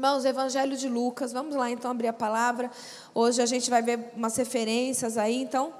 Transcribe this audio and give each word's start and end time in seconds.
Irmãos, 0.00 0.24
Evangelho 0.24 0.78
de 0.78 0.88
Lucas, 0.88 1.30
vamos 1.30 1.54
lá 1.54 1.70
então 1.70 1.90
abrir 1.90 2.08
a 2.08 2.12
palavra. 2.14 2.70
Hoje 3.14 3.42
a 3.42 3.44
gente 3.44 3.68
vai 3.68 3.82
ver 3.82 4.12
umas 4.16 4.34
referências 4.34 5.18
aí, 5.18 5.42
então 5.42 5.74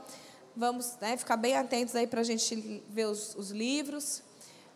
vamos 0.55 0.99
né, 1.01 1.17
ficar 1.17 1.39
bem 1.39 1.57
atentos 1.57 1.97
aí 1.97 2.07
para 2.07 2.21
a 2.21 2.23
gente 2.23 2.85
ver 2.91 3.07
os, 3.07 3.35
os 3.35 3.51
livros, 3.51 4.23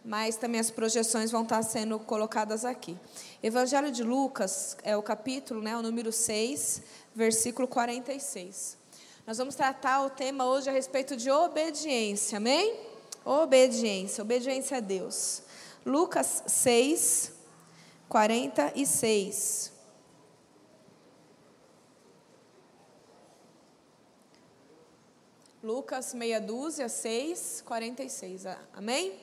mas 0.03 0.37
também 0.37 0.59
as 0.59 0.71
projeções 0.71 1.31
vão 1.31 1.43
estar 1.43 1.63
sendo 1.63 1.99
colocadas 1.99 2.65
aqui. 2.65 2.97
Evangelho 3.43 3.93
de 3.93 4.03
Lucas 4.03 4.79
é 4.83 4.97
o 4.97 5.03
capítulo, 5.03 5.61
né, 5.61 5.77
o 5.77 5.83
número 5.83 6.11
6, 6.11 6.81
versículo 7.15 7.69
46. 7.69 8.79
Nós 9.27 9.37
vamos 9.37 9.55
tratar 9.55 10.07
o 10.07 10.09
tema 10.09 10.47
hoje 10.47 10.71
a 10.71 10.73
respeito 10.73 11.19
de 11.19 11.31
obediência, 11.31 12.39
amém? 12.39 12.81
Obediência, 13.23 14.23
obediência 14.23 14.79
a 14.79 14.81
Deus. 14.81 15.43
Lucas 15.85 16.45
6, 16.47 17.34
46. 18.15 19.73
Lucas 25.61 26.15
meia 26.15 26.41
dúzia, 26.41 26.89
6, 26.89 27.65
46. 27.67 28.45
Amém? 28.73 29.19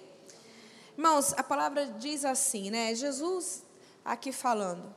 Irmãos, 0.97 1.33
a 1.37 1.41
palavra 1.41 1.85
diz 1.85 2.25
assim, 2.25 2.69
né? 2.69 2.93
Jesus 2.93 3.63
aqui 4.03 4.33
falando. 4.33 4.93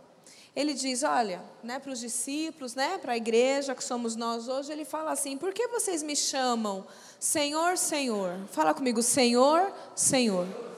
Ele 0.56 0.74
diz, 0.74 1.04
olha, 1.04 1.40
né, 1.62 1.78
para 1.78 1.92
os 1.92 2.00
discípulos, 2.00 2.74
né, 2.74 2.98
para 2.98 3.12
a 3.12 3.16
igreja 3.16 3.76
que 3.76 3.84
somos 3.84 4.16
nós 4.16 4.48
hoje, 4.48 4.72
ele 4.72 4.84
fala 4.84 5.12
assim: 5.12 5.38
por 5.38 5.52
que 5.52 5.68
vocês 5.68 6.02
me 6.02 6.16
chamam 6.16 6.84
Senhor, 7.20 7.78
Senhor? 7.78 8.40
Fala 8.50 8.74
comigo, 8.74 9.00
Senhor, 9.00 9.72
Senhor. 9.94 10.73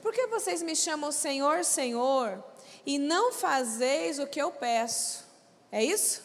Por 0.00 0.12
que 0.12 0.26
vocês 0.26 0.62
me 0.62 0.76
chamam 0.76 1.10
Senhor, 1.10 1.64
Senhor 1.64 2.42
e 2.86 2.98
não 2.98 3.32
fazeis 3.32 4.18
o 4.18 4.26
que 4.26 4.40
eu 4.40 4.50
peço? 4.50 5.24
É 5.70 5.82
isso? 5.84 6.22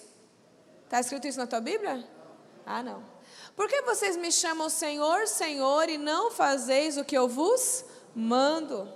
Está 0.86 1.00
escrito 1.00 1.28
isso 1.28 1.40
na 1.40 1.48
tua 1.48 1.60
Bíblia? 1.60 2.08
Ah, 2.66 2.84
não. 2.84 3.04
Por 3.56 3.68
que 3.68 3.82
vocês 3.82 4.16
me 4.16 4.32
chamam 4.32 4.70
Senhor, 4.70 5.28
Senhor 5.28 5.90
e 5.90 5.98
não 5.98 6.32
fazeis 6.32 6.98
o 6.98 7.04
que 7.04 7.18
eu 7.18 7.28
vos 7.28 7.86
mando? 8.16 8.92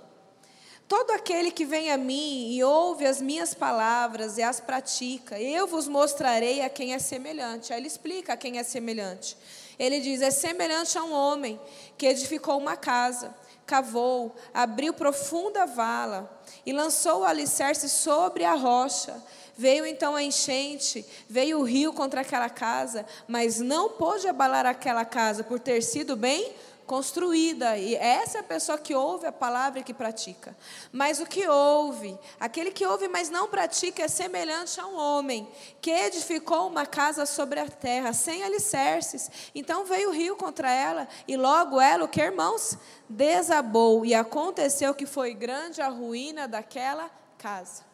Todo 0.88 1.10
aquele 1.10 1.50
que 1.50 1.66
vem 1.66 1.90
a 1.90 1.98
mim 1.98 2.50
e 2.54 2.64
ouve 2.64 3.04
as 3.04 3.20
minhas 3.20 3.52
palavras 3.52 4.38
e 4.38 4.42
as 4.42 4.58
pratica, 4.58 5.38
eu 5.38 5.66
vos 5.66 5.86
mostrarei 5.86 6.62
a 6.62 6.70
quem 6.70 6.94
é 6.94 6.98
semelhante. 6.98 7.72
Aí 7.72 7.78
ele 7.78 7.86
explica 7.86 8.32
a 8.32 8.36
quem 8.38 8.58
é 8.58 8.62
semelhante. 8.62 9.36
Ele 9.78 10.00
diz: 10.00 10.22
é 10.22 10.30
semelhante 10.30 10.96
a 10.96 11.04
um 11.04 11.12
homem 11.12 11.60
que 11.98 12.06
edificou 12.06 12.56
uma 12.56 12.74
casa, 12.74 13.34
cavou, 13.68 14.34
abriu 14.54 14.94
profunda 14.94 15.66
vala 15.66 16.40
e 16.64 16.72
lançou 16.72 17.20
o 17.20 17.24
alicerce 17.24 17.86
sobre 17.88 18.42
a 18.42 18.54
rocha. 18.54 19.22
Veio 19.56 19.84
então 19.84 20.16
a 20.16 20.22
enchente, 20.22 21.04
veio 21.28 21.60
o 21.60 21.64
rio 21.64 21.92
contra 21.92 22.22
aquela 22.22 22.48
casa, 22.48 23.04
mas 23.26 23.60
não 23.60 23.90
pôde 23.90 24.26
abalar 24.26 24.64
aquela 24.64 25.04
casa 25.04 25.44
por 25.44 25.60
ter 25.60 25.82
sido 25.82 26.16
bem 26.16 26.54
construída. 26.88 27.76
E 27.76 27.94
essa 27.94 28.38
é 28.38 28.40
a 28.40 28.44
pessoa 28.44 28.78
que 28.78 28.94
ouve 28.94 29.26
a 29.26 29.32
palavra 29.32 29.78
e 29.78 29.84
que 29.84 29.92
pratica. 29.92 30.56
Mas 30.90 31.20
o 31.20 31.26
que 31.26 31.46
ouve, 31.46 32.18
aquele 32.40 32.72
que 32.72 32.86
ouve, 32.86 33.06
mas 33.06 33.28
não 33.28 33.46
pratica, 33.46 34.02
é 34.02 34.08
semelhante 34.08 34.80
a 34.80 34.86
um 34.86 34.96
homem 34.96 35.46
que 35.82 35.90
edificou 35.90 36.66
uma 36.66 36.86
casa 36.86 37.26
sobre 37.26 37.60
a 37.60 37.68
terra, 37.68 38.12
sem 38.14 38.42
alicerces. 38.42 39.30
Então 39.54 39.84
veio 39.84 40.08
o 40.08 40.12
rio 40.12 40.34
contra 40.34 40.72
ela, 40.72 41.06
e 41.28 41.36
logo 41.36 41.78
ela, 41.78 42.04
o 42.04 42.08
que, 42.08 42.22
irmãos? 42.22 42.78
Desabou. 43.08 44.06
E 44.06 44.14
aconteceu 44.14 44.94
que 44.94 45.04
foi 45.04 45.34
grande 45.34 45.82
a 45.82 45.88
ruína 45.88 46.48
daquela 46.48 47.10
casa. 47.36 47.87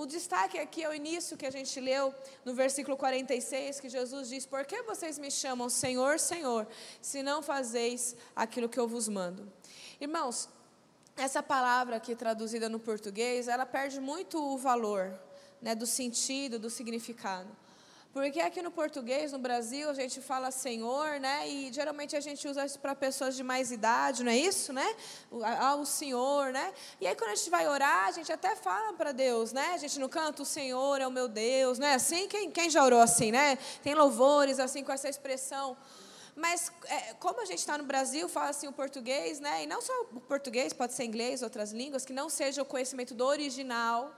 O 0.00 0.06
destaque 0.06 0.58
aqui 0.58 0.82
é 0.82 0.88
o 0.88 0.94
início 0.94 1.36
que 1.36 1.44
a 1.44 1.50
gente 1.50 1.78
leu 1.78 2.14
no 2.42 2.54
versículo 2.54 2.96
46, 2.96 3.80
que 3.80 3.88
Jesus 3.90 4.30
diz: 4.30 4.46
Por 4.46 4.64
que 4.64 4.82
vocês 4.82 5.18
me 5.18 5.30
chamam 5.30 5.68
Senhor, 5.68 6.18
Senhor, 6.18 6.66
se 7.02 7.22
não 7.22 7.42
fazeis 7.42 8.16
aquilo 8.34 8.66
que 8.66 8.80
eu 8.80 8.88
vos 8.88 9.08
mando? 9.08 9.52
Irmãos, 10.00 10.48
essa 11.18 11.42
palavra 11.42 11.96
aqui 11.96 12.16
traduzida 12.16 12.66
no 12.66 12.80
português, 12.80 13.46
ela 13.46 13.66
perde 13.66 14.00
muito 14.00 14.42
o 14.42 14.56
valor 14.56 15.20
né, 15.60 15.74
do 15.74 15.84
sentido, 15.86 16.58
do 16.58 16.70
significado. 16.70 17.54
Porque 18.12 18.40
aqui 18.40 18.60
no 18.60 18.72
português, 18.72 19.30
no 19.30 19.38
Brasil, 19.38 19.88
a 19.88 19.94
gente 19.94 20.20
fala 20.20 20.50
Senhor, 20.50 21.20
né? 21.20 21.48
E 21.48 21.72
geralmente 21.72 22.16
a 22.16 22.20
gente 22.20 22.46
usa 22.48 22.66
isso 22.66 22.78
para 22.80 22.92
pessoas 22.92 23.36
de 23.36 23.44
mais 23.44 23.70
idade, 23.70 24.24
não 24.24 24.32
é 24.32 24.36
isso, 24.36 24.72
né? 24.72 24.96
Ah, 25.60 25.76
o 25.76 25.86
Senhor, 25.86 26.52
né? 26.52 26.74
E 27.00 27.06
aí 27.06 27.14
quando 27.14 27.30
a 27.30 27.34
gente 27.36 27.48
vai 27.48 27.68
orar, 27.68 28.08
a 28.08 28.10
gente 28.10 28.32
até 28.32 28.56
fala 28.56 28.94
para 28.94 29.12
Deus, 29.12 29.52
né? 29.52 29.74
A 29.74 29.76
gente 29.76 29.96
não 30.00 30.08
canta 30.08 30.42
o 30.42 30.44
Senhor 30.44 31.00
é 31.00 31.06
o 31.06 31.10
meu 31.10 31.28
Deus, 31.28 31.78
né? 31.78 31.94
Assim, 31.94 32.26
quem, 32.26 32.50
quem 32.50 32.68
já 32.68 32.84
orou 32.84 33.00
assim, 33.00 33.30
né? 33.30 33.56
Tem 33.80 33.94
louvores 33.94 34.58
assim 34.58 34.82
com 34.82 34.90
essa 34.90 35.08
expressão. 35.08 35.76
Mas 36.34 36.72
é, 36.86 37.14
como 37.14 37.40
a 37.40 37.44
gente 37.44 37.58
está 37.58 37.78
no 37.78 37.84
Brasil, 37.84 38.28
fala 38.28 38.48
assim 38.48 38.66
o 38.66 38.72
português, 38.72 39.38
né? 39.38 39.62
E 39.62 39.66
não 39.68 39.80
só 39.80 39.92
o 40.12 40.20
português, 40.20 40.72
pode 40.72 40.94
ser 40.94 41.04
inglês, 41.04 41.42
outras 41.42 41.70
línguas, 41.70 42.04
que 42.04 42.12
não 42.12 42.28
seja 42.28 42.60
o 42.60 42.64
conhecimento 42.64 43.14
do 43.14 43.24
original, 43.24 44.12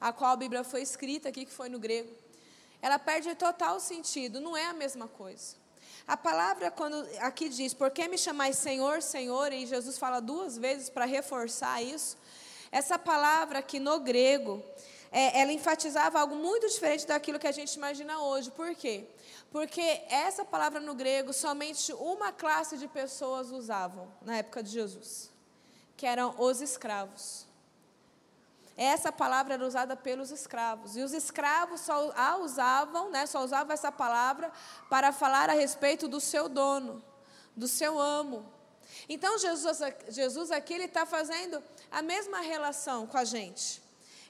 a 0.00 0.12
qual 0.12 0.30
a 0.30 0.36
Bíblia 0.36 0.62
foi 0.62 0.82
escrita 0.82 1.30
aqui, 1.30 1.44
que 1.44 1.52
foi 1.52 1.68
no 1.68 1.80
grego 1.80 2.22
ela 2.84 2.98
perde 2.98 3.34
total 3.34 3.80
sentido, 3.80 4.42
não 4.42 4.54
é 4.54 4.66
a 4.66 4.74
mesma 4.74 5.08
coisa. 5.08 5.56
A 6.06 6.18
palavra, 6.18 6.70
quando 6.70 6.96
aqui 7.20 7.48
diz, 7.48 7.72
por 7.72 7.90
que 7.90 8.06
me 8.06 8.18
chamais 8.18 8.56
Senhor, 8.58 9.00
Senhor, 9.00 9.54
e 9.54 9.64
Jesus 9.64 9.96
fala 9.96 10.20
duas 10.20 10.58
vezes 10.58 10.90
para 10.90 11.06
reforçar 11.06 11.80
isso, 11.82 12.18
essa 12.70 12.98
palavra 12.98 13.60
aqui 13.60 13.80
no 13.80 14.00
grego, 14.00 14.62
é, 15.10 15.40
ela 15.40 15.50
enfatizava 15.50 16.20
algo 16.20 16.36
muito 16.36 16.68
diferente 16.68 17.06
daquilo 17.06 17.38
que 17.38 17.46
a 17.46 17.52
gente 17.52 17.72
imagina 17.72 18.20
hoje. 18.20 18.50
Por 18.50 18.74
quê? 18.74 19.06
Porque 19.50 20.02
essa 20.10 20.44
palavra 20.44 20.78
no 20.78 20.94
grego 20.94 21.32
somente 21.32 21.90
uma 21.94 22.32
classe 22.32 22.76
de 22.76 22.86
pessoas 22.86 23.50
usavam 23.50 24.12
na 24.20 24.36
época 24.36 24.62
de 24.62 24.68
Jesus, 24.68 25.30
que 25.96 26.04
eram 26.04 26.34
os 26.38 26.60
escravos. 26.60 27.43
Essa 28.76 29.12
palavra 29.12 29.54
era 29.54 29.64
usada 29.64 29.94
pelos 29.96 30.30
escravos. 30.30 30.96
E 30.96 31.02
os 31.02 31.12
escravos 31.12 31.80
só 31.80 32.12
a 32.16 32.36
usavam, 32.38 33.10
né, 33.10 33.26
só 33.26 33.44
usavam 33.44 33.72
essa 33.72 33.92
palavra 33.92 34.50
para 34.90 35.12
falar 35.12 35.48
a 35.48 35.52
respeito 35.52 36.08
do 36.08 36.20
seu 36.20 36.48
dono, 36.48 37.02
do 37.54 37.68
seu 37.68 38.00
amo. 38.00 38.44
Então, 39.08 39.38
Jesus, 39.38 39.78
Jesus 40.08 40.50
aqui 40.50 40.74
está 40.74 41.06
fazendo 41.06 41.62
a 41.90 42.02
mesma 42.02 42.40
relação 42.40 43.06
com 43.06 43.18
a 43.18 43.24
gente. 43.24 43.83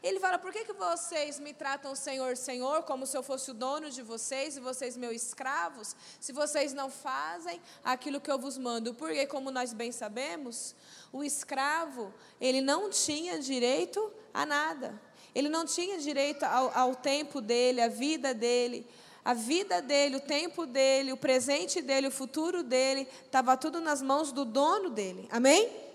Ele 0.05 0.21
fala: 0.21 0.39
por 0.39 0.53
que, 0.53 0.67
que 0.67 0.75
vocês 0.75 1.41
me 1.41 1.55
tratam 1.55 1.97
Senhor, 1.97 2.37
Senhor, 2.37 2.83
como 2.83 3.07
se 3.07 3.17
eu 3.17 3.23
fosse 3.23 3.51
o 3.51 3.55
dono 3.55 3.89
de 3.89 4.03
vocês 4.03 4.55
e 4.55 4.61
vocês 4.61 4.99
meus 4.99 5.17
escravos, 5.17 5.97
se 6.21 6.31
vocês 6.31 6.75
não 6.75 6.91
fazem 6.91 7.59
aquilo 7.83 8.21
que 8.21 8.31
eu 8.31 8.39
vos 8.39 8.59
mando? 8.59 8.93
Porque, 8.93 9.27
como 9.27 9.51
nós 9.51 9.73
bem 9.73 9.91
sabemos, 9.91 10.77
o 11.11 11.25
escravo, 11.25 12.13
ele 12.39 12.61
não 12.61 12.91
tinha 12.91 13.39
direito 13.39 14.13
a 14.35 14.45
nada. 14.45 15.01
Ele 15.35 15.49
não 15.49 15.65
tinha 15.65 15.99
direito 15.99 16.43
ao, 16.45 16.71
ao 16.77 16.95
tempo 16.95 17.41
dele, 17.41 17.81
à 17.81 17.89
vida 17.89 18.35
dele. 18.35 18.87
A 19.25 19.33
vida 19.33 19.81
dele, 19.81 20.17
o 20.17 20.21
tempo 20.21 20.67
dele, 20.67 21.15
o 21.15 21.17
presente 21.17 21.81
dele, 21.81 22.09
o 22.09 22.13
futuro 22.13 22.63
dele, 22.63 23.09
estava 23.25 23.57
tudo 23.57 23.81
nas 23.81 24.03
mãos 24.03 24.33
do 24.33 24.45
dono 24.45 24.91
dele. 24.91 25.27
Amém? 25.33 25.94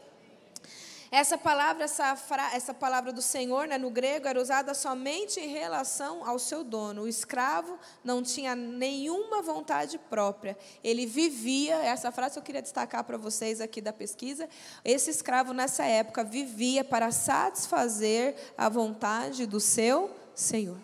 Essa 1.12 1.40
palavra, 1.40 1.86
essa, 1.86 2.16
fra, 2.16 2.54
essa 2.54 2.72
palavra 2.72 3.12
do 3.12 3.22
Senhor, 3.22 3.68
né, 3.68 3.80
no 3.80 3.90
grego, 3.90 4.28
era 4.28 4.40
usada 4.40 4.76
somente 4.76 5.40
em 5.40 5.48
relação 5.48 6.28
ao 6.28 6.38
seu 6.38 6.64
dono. 6.64 7.02
O 7.04 7.08
escravo 7.08 7.80
não 8.04 8.22
tinha 8.22 8.56
nenhuma 8.56 9.42
vontade 9.42 9.98
própria. 9.98 10.56
Ele 10.84 11.08
vivia, 11.08 11.78
essa 11.78 12.12
frase 12.12 12.38
eu 12.38 12.44
queria 12.44 12.62
destacar 12.62 13.04
para 13.04 13.18
vocês 13.18 13.60
aqui 13.60 13.82
da 13.82 13.92
pesquisa. 13.92 14.48
Esse 14.86 15.10
escravo, 15.10 15.52
nessa 15.52 15.84
época, 15.84 16.24
vivia 16.24 16.84
para 16.84 17.12
satisfazer 17.12 18.36
a 18.56 18.70
vontade 18.70 19.48
do 19.48 19.60
seu 19.60 20.16
Senhor. 20.36 20.78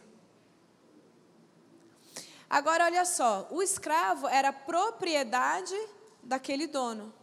Agora, 2.49 2.85
olha 2.85 3.05
só: 3.05 3.47
o 3.51 3.61
escravo 3.61 4.27
era 4.27 4.51
propriedade 4.51 5.75
daquele 6.23 6.65
dono. 6.65 7.13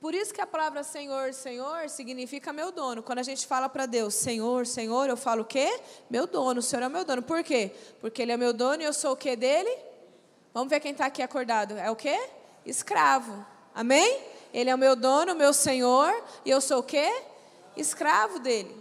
Por 0.00 0.14
isso 0.14 0.32
que 0.32 0.40
a 0.40 0.46
palavra 0.46 0.82
Senhor, 0.82 1.34
Senhor 1.34 1.90
significa 1.90 2.54
meu 2.54 2.72
dono. 2.72 3.02
Quando 3.02 3.18
a 3.18 3.22
gente 3.22 3.46
fala 3.46 3.68
para 3.68 3.84
Deus, 3.84 4.14
Senhor, 4.14 4.66
Senhor, 4.66 5.10
eu 5.10 5.16
falo 5.16 5.42
o 5.42 5.44
quê? 5.44 5.78
Meu 6.08 6.26
dono, 6.26 6.60
o 6.60 6.62
Senhor 6.62 6.82
é 6.82 6.88
meu 6.88 7.04
dono. 7.04 7.22
Por 7.22 7.44
quê? 7.44 7.70
Porque 8.00 8.22
Ele 8.22 8.32
é 8.32 8.36
meu 8.36 8.54
dono 8.54 8.82
e 8.82 8.86
eu 8.86 8.94
sou 8.94 9.12
o 9.12 9.16
quê 9.16 9.36
dele? 9.36 9.70
Vamos 10.54 10.70
ver 10.70 10.80
quem 10.80 10.92
está 10.92 11.04
aqui 11.04 11.20
acordado. 11.20 11.76
É 11.76 11.90
o 11.90 11.96
quê? 11.96 12.18
Escravo. 12.64 13.44
Amém? 13.74 14.22
Ele 14.54 14.70
é 14.70 14.74
o 14.74 14.78
meu 14.78 14.96
dono, 14.96 15.34
meu 15.34 15.52
Senhor, 15.52 16.10
e 16.46 16.50
eu 16.50 16.62
sou 16.62 16.78
o 16.78 16.82
quê? 16.82 17.22
Escravo 17.76 18.38
dele. 18.38 18.74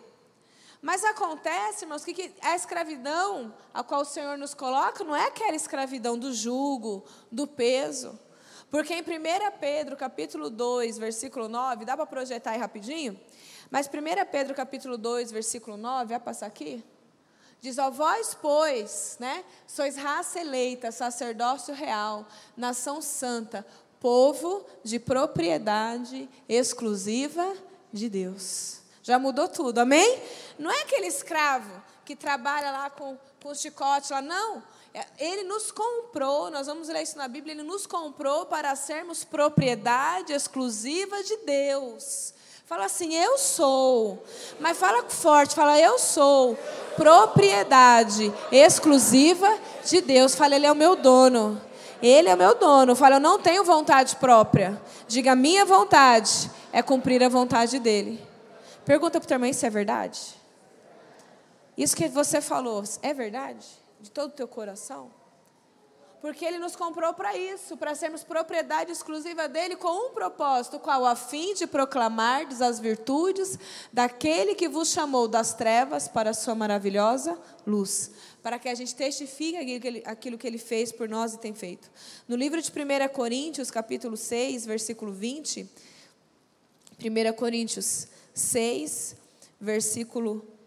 Mas 0.81 1.04
acontece, 1.04 1.83
irmãos, 1.83 2.06
que 2.06 2.33
a 2.42 2.56
escravidão 2.56 3.54
a 3.74 3.83
qual 3.83 4.01
o 4.01 4.06
Senhor 4.06 4.38
nos 4.38 4.54
coloca 4.54 5.04
não 5.04 5.13
é 5.13 5.27
aquela 5.27 5.56
escravidão 5.56 6.18
do 6.18 6.33
jugo, 6.33 7.04
do 7.30 7.45
peso. 7.45 8.18
Porque 8.69 8.94
em 8.94 9.01
1 9.01 9.06
Pedro, 9.60 9.98
capítulo 9.98 10.50
2, 10.50 10.98
versículo 10.98 11.48
9, 11.48 11.86
dá 11.86 11.98
para 11.98 12.06
projetar 12.06 12.51
aí 12.51 12.60
rapidinho? 12.60 13.19
Mas 13.71 13.88
1 13.88 13.92
Pedro, 14.31 14.54
capítulo 14.54 14.98
2, 14.98 15.31
versículo 15.31 15.75
9, 15.75 16.10
vai 16.10 16.19
passar 16.19 16.45
aqui? 16.45 16.83
Diz, 17.62 17.77
ó 17.77 17.89
vós, 17.89 18.38
pois, 18.39 19.18
né, 19.19 19.44
sois 19.68 19.98
raça 19.98 20.39
eleita, 20.39 20.92
sacerdócio 20.92 21.74
real, 21.74 22.25
nação 22.56 23.01
santa, 23.01 23.66
povo 24.00 24.66
de 24.83 24.98
propriedade 24.98 26.30
exclusiva 26.48 27.54
de 27.92 28.07
Deus. 28.07 28.81
Já 29.04 29.19
mudou 29.19 29.48
tudo, 29.48 29.80
amém? 29.80 30.22
Não 30.57 30.72
é 30.72 30.81
aquele 30.83 31.07
escravo 31.07 31.83
que 32.06 32.15
trabalha 32.15 32.72
lá 32.72 32.89
com, 32.89 33.18
com 33.42 33.54
chicote 33.54 34.13
lá, 34.13 34.22
não. 34.22 34.63
É, 34.94 35.06
ele 35.19 35.44
nos 35.44 35.71
comprou, 35.71 36.50
nós 36.50 36.68
vamos 36.68 36.88
ler 36.88 37.03
isso 37.03 37.18
na 37.18 37.27
Bíblia, 37.27 37.53
ele 37.53 37.63
nos 37.63 37.86
comprou 37.86 38.45
para 38.45 38.75
sermos 38.75 39.24
propriedade 39.24 40.33
exclusiva 40.33 41.24
de 41.24 41.38
Deus. 41.38 42.33
Fala 42.69 42.86
assim, 42.86 43.15
eu 43.15 43.36
sou. 43.39 44.24
Mas 44.59 44.77
fala 44.77 45.03
forte, 45.09 45.56
fala, 45.56 45.80
eu 45.80 45.97
sou. 45.97 46.56
Propriedade 46.95 48.31
exclusiva 48.51 49.57
de 49.83 50.01
Deus. 50.01 50.36
Fala, 50.36 50.56
Ele 50.56 50.68
é 50.68 50.71
o 50.71 50.75
meu 50.75 50.95
dono. 50.95 51.59
Ele 52.00 52.30
é 52.30 52.36
o 52.36 52.38
meu 52.38 52.53
dono. 52.53 52.95
Fala, 52.95 53.15
eu 53.15 53.19
não 53.19 53.39
tenho 53.39 53.63
vontade 53.63 54.18
própria. 54.18 54.80
Diga, 55.07 55.36
minha 55.36 55.65
vontade 55.65 56.51
é 56.71 56.83
cumprir 56.83 57.24
a 57.24 57.27
vontade 57.27 57.80
dEle. 57.80 58.24
Pergunta 58.86 59.19
para 59.19 59.25
o 59.25 59.27
teu 59.27 59.36
irmão 59.36 59.51
se 59.51 59.65
é 59.65 59.69
verdade. 59.71 60.19
Isso 61.75 61.95
que 61.95 62.07
você 62.07 62.39
falou, 62.39 62.83
é 63.01 63.15
verdade? 63.15 63.65
De 64.00 64.10
todo 64.10 64.31
o 64.31 64.34
teu 64.34 64.48
coração? 64.48 65.12
Porque 66.22 66.44
ele 66.44 66.60
nos 66.60 66.75
comprou 66.75 67.13
para 67.13 67.38
isso, 67.38 67.78
para 67.78 67.96
sermos 67.96 68.25
propriedade 68.25 68.92
exclusiva 68.92 69.48
dele 69.48 69.78
com 69.78 70.07
um 70.07 70.13
propósito, 70.13 70.78
qual 70.78 71.06
a 71.06 71.16
fim 71.16 71.54
de 71.54 71.66
proclamar 71.66 72.46
as 72.62 72.78
virtudes 72.78 73.57
daquele 73.92 74.54
que 74.54 74.68
vos 74.68 74.90
chamou 74.90 75.30
das 75.30 75.54
trevas 75.54 76.10
para 76.10 76.31
a 76.31 76.34
sua 76.34 76.54
maravilhosa 76.54 77.40
luz, 77.66 78.12
para 78.44 78.60
que 78.60 78.68
a 78.68 78.75
gente 78.75 78.94
testifique 78.96 79.56
aquilo 80.06 80.38
que 80.38 80.46
ele 80.46 80.57
fez 80.57 80.92
por 80.92 81.07
nós 81.07 81.36
e 81.36 81.40
tem 81.40 81.54
feito. 81.54 81.90
No 82.28 82.36
livro 82.36 82.62
de 82.62 82.69
1 82.69 83.13
Coríntios, 83.13 83.72
capítulo 83.72 84.18
6, 84.18 84.66
versículo 84.66 85.13
20, 85.13 85.69
1 87.00 87.34
Coríntios 87.34 88.07
6, 88.34 89.16
versículo 89.62 90.40
20, 90.40 90.58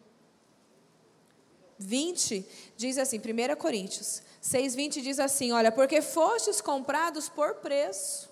diz 2.76 2.99
assim, 2.99 3.19
1 3.19 3.56
Coríntios 3.56 4.23
6,20 4.43 5.00
diz 5.02 5.19
assim: 5.20 5.52
Olha, 5.52 5.70
porque 5.70 6.02
fostes 6.02 6.61
comprados 6.61 7.29
por 7.29 7.55
preço. 7.56 8.31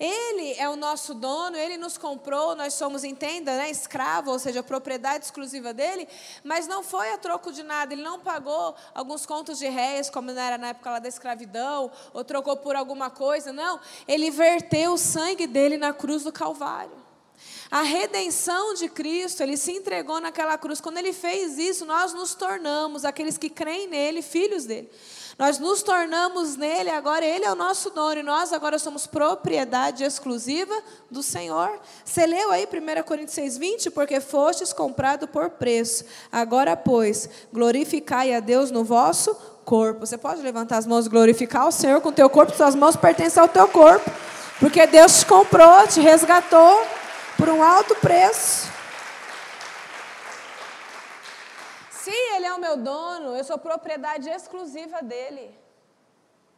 Ele 0.00 0.54
é 0.54 0.68
o 0.68 0.74
nosso 0.74 1.14
dono, 1.14 1.56
ele 1.56 1.76
nos 1.76 1.96
comprou, 1.96 2.56
nós 2.56 2.74
somos, 2.74 3.04
entenda, 3.04 3.56
né, 3.56 3.70
escravo, 3.70 4.32
ou 4.32 4.38
seja, 4.38 4.60
propriedade 4.60 5.26
exclusiva 5.26 5.72
dele, 5.72 6.08
mas 6.42 6.66
não 6.66 6.82
foi 6.82 7.12
a 7.12 7.18
troco 7.18 7.52
de 7.52 7.62
nada, 7.62 7.92
ele 7.92 8.02
não 8.02 8.18
pagou 8.18 8.74
alguns 8.92 9.24
contos 9.24 9.60
de 9.60 9.68
réis, 9.68 10.10
como 10.10 10.32
era 10.32 10.58
na 10.58 10.68
época 10.68 10.90
lá 10.90 10.98
da 10.98 11.08
escravidão, 11.08 11.88
ou 12.12 12.24
trocou 12.24 12.56
por 12.56 12.74
alguma 12.74 13.10
coisa, 13.10 13.52
não. 13.52 13.78
Ele 14.08 14.28
verteu 14.30 14.94
o 14.94 14.98
sangue 14.98 15.46
dele 15.46 15.76
na 15.76 15.92
cruz 15.92 16.24
do 16.24 16.32
Calvário. 16.32 17.01
A 17.72 17.80
redenção 17.80 18.74
de 18.74 18.86
Cristo, 18.86 19.42
ele 19.42 19.56
se 19.56 19.72
entregou 19.72 20.20
naquela 20.20 20.58
cruz. 20.58 20.78
Quando 20.78 20.98
ele 20.98 21.10
fez 21.10 21.56
isso, 21.56 21.86
nós 21.86 22.12
nos 22.12 22.34
tornamos, 22.34 23.02
aqueles 23.02 23.38
que 23.38 23.48
creem 23.48 23.88
nele, 23.88 24.20
filhos 24.20 24.66
dele. 24.66 24.90
Nós 25.38 25.58
nos 25.58 25.82
tornamos 25.82 26.54
nele, 26.54 26.90
agora 26.90 27.24
ele 27.24 27.46
é 27.46 27.50
o 27.50 27.54
nosso 27.54 27.88
dono 27.88 28.20
e 28.20 28.22
nós 28.22 28.52
agora 28.52 28.78
somos 28.78 29.06
propriedade 29.06 30.04
exclusiva 30.04 30.74
do 31.10 31.22
Senhor. 31.22 31.80
Você 32.04 32.26
leu 32.26 32.50
aí 32.50 32.68
1 32.70 33.02
Coríntios 33.04 33.38
6,20? 33.38 33.90
Porque 33.90 34.20
fostes 34.20 34.74
comprado 34.74 35.26
por 35.26 35.48
preço. 35.48 36.04
Agora, 36.30 36.76
pois, 36.76 37.26
glorificai 37.50 38.34
a 38.34 38.40
Deus 38.40 38.70
no 38.70 38.84
vosso 38.84 39.34
corpo. 39.64 40.00
Você 40.00 40.18
pode 40.18 40.42
levantar 40.42 40.76
as 40.76 40.86
mãos 40.86 41.06
e 41.06 41.08
glorificar 41.08 41.66
o 41.66 41.72
Senhor 41.72 42.02
com 42.02 42.10
o 42.10 42.12
teu 42.12 42.28
corpo, 42.28 42.54
suas 42.54 42.74
mãos 42.74 42.96
pertencem 42.96 43.42
ao 43.42 43.48
teu 43.48 43.66
corpo. 43.66 44.10
Porque 44.60 44.86
Deus 44.86 45.20
te 45.20 45.24
comprou, 45.24 45.88
te 45.88 46.02
resgatou 46.02 47.01
por 47.42 47.48
um 47.48 47.60
alto 47.60 47.96
preço. 47.96 48.70
Se 51.90 52.08
Ele 52.08 52.46
é 52.46 52.54
o 52.54 52.60
meu 52.60 52.76
dono, 52.76 53.34
eu 53.34 53.42
sou 53.42 53.58
propriedade 53.58 54.28
exclusiva 54.28 55.02
dele. 55.02 55.52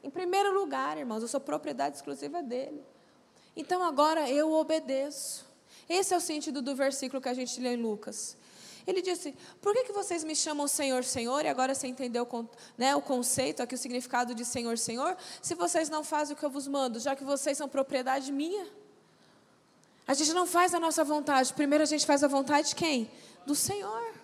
Em 0.02 0.10
primeiro 0.10 0.52
lugar, 0.52 0.98
irmãos, 0.98 1.22
eu 1.22 1.28
sou 1.28 1.40
propriedade 1.40 1.96
exclusiva 1.96 2.42
dele. 2.42 2.84
Então 3.56 3.82
agora 3.82 4.28
eu 4.28 4.52
obedeço. 4.52 5.46
Esse 5.88 6.12
é 6.12 6.18
o 6.18 6.20
sentido 6.20 6.60
do 6.60 6.76
versículo 6.76 7.22
que 7.22 7.30
a 7.30 7.34
gente 7.34 7.58
lê 7.62 7.76
em 7.76 7.80
Lucas. 7.80 8.36
Ele 8.86 9.00
disse: 9.00 9.34
Por 9.62 9.72
que, 9.72 9.84
que 9.84 9.92
vocês 9.94 10.22
me 10.22 10.36
chamam 10.36 10.68
Senhor, 10.68 11.02
Senhor? 11.02 11.46
E 11.46 11.48
agora 11.48 11.74
você 11.74 11.86
entendeu 11.86 12.28
né, 12.76 12.94
o 12.94 13.00
conceito, 13.00 13.62
aqui 13.62 13.74
o 13.74 13.78
significado 13.78 14.34
de 14.34 14.44
Senhor, 14.44 14.76
Senhor? 14.76 15.16
Se 15.40 15.54
vocês 15.54 15.88
não 15.88 16.04
fazem 16.04 16.36
o 16.36 16.38
que 16.38 16.44
eu 16.44 16.50
vos 16.50 16.68
mando, 16.68 17.00
já 17.00 17.16
que 17.16 17.24
vocês 17.24 17.56
são 17.56 17.70
propriedade 17.70 18.30
minha. 18.30 18.83
A 20.06 20.14
gente 20.14 20.32
não 20.32 20.46
faz 20.46 20.74
a 20.74 20.80
nossa 20.80 21.02
vontade. 21.02 21.52
Primeiro 21.54 21.82
a 21.82 21.86
gente 21.86 22.04
faz 22.04 22.22
a 22.22 22.28
vontade 22.28 22.68
de 22.68 22.74
quem? 22.74 23.10
Do 23.46 23.54
Senhor. 23.54 24.14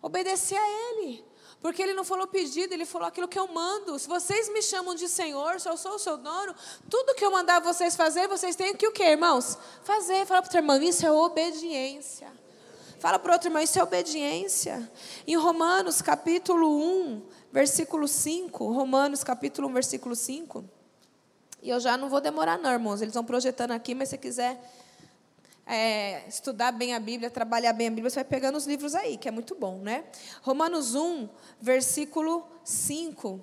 Obedecer 0.00 0.56
a 0.56 0.68
Ele. 0.68 1.24
Porque 1.60 1.80
Ele 1.80 1.94
não 1.94 2.02
falou 2.02 2.26
pedido, 2.26 2.72
Ele 2.72 2.84
falou 2.84 3.06
aquilo 3.06 3.28
que 3.28 3.38
eu 3.38 3.46
mando. 3.46 3.96
Se 3.98 4.08
vocês 4.08 4.48
me 4.52 4.60
chamam 4.62 4.94
de 4.94 5.08
Senhor, 5.08 5.60
se 5.60 5.68
eu 5.68 5.76
sou 5.76 5.92
o 5.92 5.98
seu 5.98 6.16
dono, 6.16 6.54
tudo 6.90 7.14
que 7.14 7.24
eu 7.24 7.30
mandar 7.30 7.60
vocês 7.60 7.94
fazer, 7.94 8.26
vocês 8.26 8.56
têm 8.56 8.74
que 8.74 8.86
o 8.86 8.92
quê, 8.92 9.04
irmãos? 9.04 9.56
Fazer. 9.84 10.26
Fala 10.26 10.40
para 10.40 10.40
o 10.40 10.44
outro 10.44 10.58
irmão, 10.58 10.82
isso 10.82 11.06
é 11.06 11.12
obediência. 11.12 12.32
Fala 12.98 13.18
para 13.18 13.30
o 13.30 13.32
outro 13.34 13.48
irmão, 13.48 13.62
isso 13.62 13.78
é 13.78 13.82
obediência. 13.82 14.90
Em 15.26 15.36
Romanos 15.36 16.02
capítulo 16.02 16.80
1, 16.80 17.22
versículo 17.52 18.08
5. 18.08 18.72
Romanos 18.72 19.22
capítulo 19.22 19.68
1, 19.68 19.72
versículo 19.72 20.16
5. 20.16 20.64
E 21.62 21.70
eu 21.70 21.78
já 21.78 21.96
não 21.96 22.08
vou 22.08 22.20
demorar, 22.20 22.58
não, 22.58 22.72
irmãos. 22.72 23.00
Eles 23.02 23.14
vão 23.14 23.24
projetando 23.24 23.70
aqui, 23.70 23.94
mas 23.94 24.08
se 24.08 24.18
quiser 24.18 24.60
é, 25.66 26.26
estudar 26.28 26.72
bem 26.72 26.94
a 26.94 27.00
Bíblia, 27.00 27.30
trabalhar 27.30 27.72
bem 27.72 27.88
a 27.88 27.90
Bíblia, 27.90 28.10
você 28.10 28.16
vai 28.16 28.24
pegando 28.24 28.56
os 28.56 28.66
livros 28.66 28.94
aí, 28.94 29.16
que 29.16 29.28
é 29.28 29.30
muito 29.30 29.54
bom, 29.54 29.78
né? 29.78 30.04
Romanos 30.42 30.94
1, 30.94 31.28
versículo 31.60 32.46
5. 32.64 33.40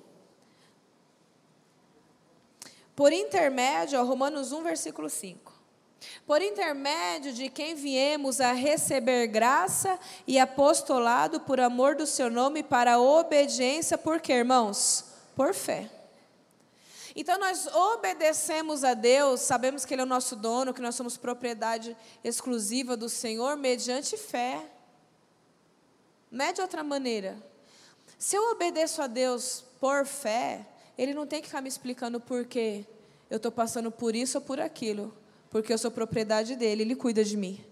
Por 2.94 3.12
intermédio, 3.12 4.04
Romanos 4.04 4.52
1, 4.52 4.62
versículo 4.62 5.08
5. 5.08 5.60
Por 6.26 6.40
intermédio 6.40 7.32
de 7.32 7.48
quem 7.48 7.74
viemos 7.74 8.40
a 8.40 8.52
receber 8.52 9.26
graça 9.26 9.98
e 10.26 10.38
apostolado 10.38 11.40
por 11.40 11.60
amor 11.60 11.94
do 11.94 12.06
seu 12.06 12.30
nome 12.30 12.62
para 12.62 12.94
a 12.94 13.00
obediência, 13.00 13.98
por 13.98 14.20
quê, 14.20 14.34
irmãos? 14.34 15.04
Por 15.34 15.54
fé. 15.54 15.99
Então 17.14 17.38
nós 17.38 17.66
obedecemos 17.66 18.84
a 18.84 18.94
Deus, 18.94 19.40
sabemos 19.40 19.84
que 19.84 19.94
Ele 19.94 20.02
é 20.02 20.04
o 20.04 20.08
nosso 20.08 20.36
dono, 20.36 20.74
que 20.74 20.82
nós 20.82 20.94
somos 20.94 21.16
propriedade 21.16 21.96
exclusiva 22.22 22.96
do 22.96 23.08
Senhor, 23.08 23.56
mediante 23.56 24.16
fé. 24.16 24.64
Não 26.30 26.44
é 26.44 26.52
de 26.52 26.60
outra 26.60 26.84
maneira. 26.84 27.36
Se 28.18 28.36
eu 28.36 28.50
obedeço 28.50 29.02
a 29.02 29.06
Deus 29.06 29.64
por 29.80 30.06
fé, 30.06 30.66
Ele 30.96 31.14
não 31.14 31.26
tem 31.26 31.40
que 31.40 31.48
ficar 31.48 31.60
me 31.60 31.68
explicando 31.68 32.20
por 32.20 32.44
quê 32.44 32.86
eu 33.30 33.36
estou 33.36 33.52
passando 33.52 33.92
por 33.92 34.16
isso 34.16 34.38
ou 34.38 34.44
por 34.44 34.60
aquilo. 34.60 35.16
Porque 35.48 35.72
eu 35.72 35.78
sou 35.78 35.90
propriedade 35.90 36.56
dele, 36.56 36.82
Ele 36.82 36.96
cuida 36.96 37.24
de 37.24 37.36
mim. 37.36 37.64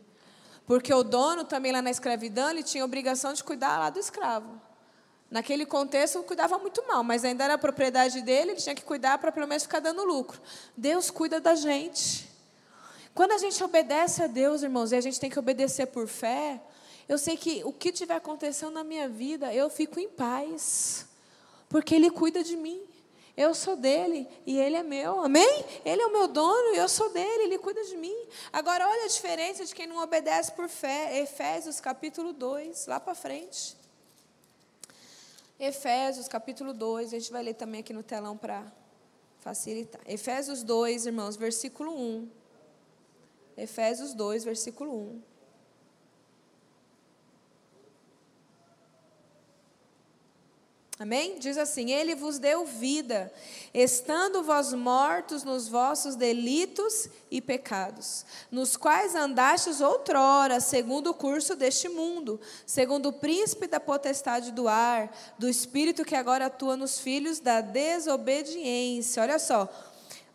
Porque 0.64 0.94
o 0.94 1.02
dono 1.02 1.44
também 1.44 1.72
lá 1.72 1.82
na 1.82 1.90
escravidão, 1.90 2.50
ele 2.50 2.62
tinha 2.62 2.84
obrigação 2.84 3.32
de 3.32 3.42
cuidar 3.42 3.78
lá 3.78 3.90
do 3.90 3.98
escravo. 3.98 4.60
Naquele 5.30 5.66
contexto, 5.66 6.22
cuidava 6.22 6.58
muito 6.58 6.82
mal, 6.86 7.04
mas 7.04 7.22
ainda 7.22 7.44
era 7.44 7.58
propriedade 7.58 8.22
dele, 8.22 8.52
ele 8.52 8.60
tinha 8.60 8.74
que 8.74 8.82
cuidar 8.82 9.18
para 9.18 9.30
pelo 9.30 9.46
menos 9.46 9.64
ficar 9.64 9.80
dando 9.80 10.04
lucro. 10.04 10.40
Deus 10.74 11.10
cuida 11.10 11.38
da 11.38 11.54
gente. 11.54 12.28
Quando 13.14 13.32
a 13.32 13.38
gente 13.38 13.62
obedece 13.62 14.22
a 14.22 14.26
Deus, 14.26 14.62
irmãos, 14.62 14.90
e 14.92 14.96
a 14.96 15.00
gente 15.00 15.20
tem 15.20 15.28
que 15.28 15.38
obedecer 15.38 15.86
por 15.86 16.08
fé, 16.08 16.60
eu 17.06 17.18
sei 17.18 17.36
que 17.36 17.62
o 17.64 17.72
que 17.72 17.92
tiver 17.92 18.14
acontecendo 18.14 18.72
na 18.72 18.84
minha 18.84 19.08
vida, 19.08 19.52
eu 19.52 19.68
fico 19.68 20.00
em 20.00 20.08
paz, 20.08 21.06
porque 21.68 21.94
Ele 21.94 22.10
cuida 22.10 22.42
de 22.42 22.56
mim. 22.56 22.80
Eu 23.36 23.54
sou 23.54 23.76
dele 23.76 24.26
e 24.44 24.58
ele 24.58 24.74
é 24.74 24.82
meu, 24.82 25.20
amém? 25.20 25.64
Ele 25.84 26.02
é 26.02 26.06
o 26.06 26.12
meu 26.12 26.26
dono 26.26 26.74
e 26.74 26.78
eu 26.78 26.88
sou 26.88 27.08
dele, 27.10 27.44
ele 27.44 27.56
cuida 27.56 27.84
de 27.84 27.96
mim. 27.96 28.16
Agora, 28.52 28.88
olha 28.88 29.04
a 29.04 29.06
diferença 29.06 29.64
de 29.64 29.72
quem 29.72 29.86
não 29.86 30.02
obedece 30.02 30.50
por 30.50 30.68
fé. 30.68 31.20
Efésios 31.20 31.78
capítulo 31.78 32.32
2, 32.32 32.88
lá 32.88 32.98
para 32.98 33.14
frente. 33.14 33.77
Efésios 35.58 36.28
capítulo 36.28 36.72
2, 36.72 37.12
a 37.12 37.18
gente 37.18 37.32
vai 37.32 37.42
ler 37.42 37.54
também 37.54 37.80
aqui 37.80 37.92
no 37.92 38.02
telão 38.02 38.36
para 38.36 38.64
facilitar. 39.40 40.00
Efésios 40.06 40.62
2, 40.62 41.06
irmãos, 41.06 41.36
versículo 41.36 41.92
1. 41.92 42.28
Efésios 43.56 44.14
2, 44.14 44.44
versículo 44.44 44.92
1. 44.92 45.22
Amém? 51.00 51.38
Diz 51.38 51.56
assim: 51.56 51.92
Ele 51.92 52.16
vos 52.16 52.40
deu 52.40 52.66
vida, 52.66 53.32
estando 53.72 54.42
vós 54.42 54.72
mortos 54.72 55.44
nos 55.44 55.68
vossos 55.68 56.16
delitos 56.16 57.08
e 57.30 57.40
pecados, 57.40 58.26
nos 58.50 58.76
quais 58.76 59.14
andastes 59.14 59.80
outrora, 59.80 60.58
segundo 60.58 61.10
o 61.10 61.14
curso 61.14 61.54
deste 61.54 61.88
mundo, 61.88 62.40
segundo 62.66 63.10
o 63.10 63.12
príncipe 63.12 63.68
da 63.68 63.78
potestade 63.78 64.50
do 64.50 64.66
ar, 64.66 65.16
do 65.38 65.48
espírito 65.48 66.04
que 66.04 66.16
agora 66.16 66.46
atua 66.46 66.76
nos 66.76 66.98
filhos 66.98 67.38
da 67.38 67.60
desobediência. 67.60 69.22
Olha 69.22 69.38
só. 69.38 69.68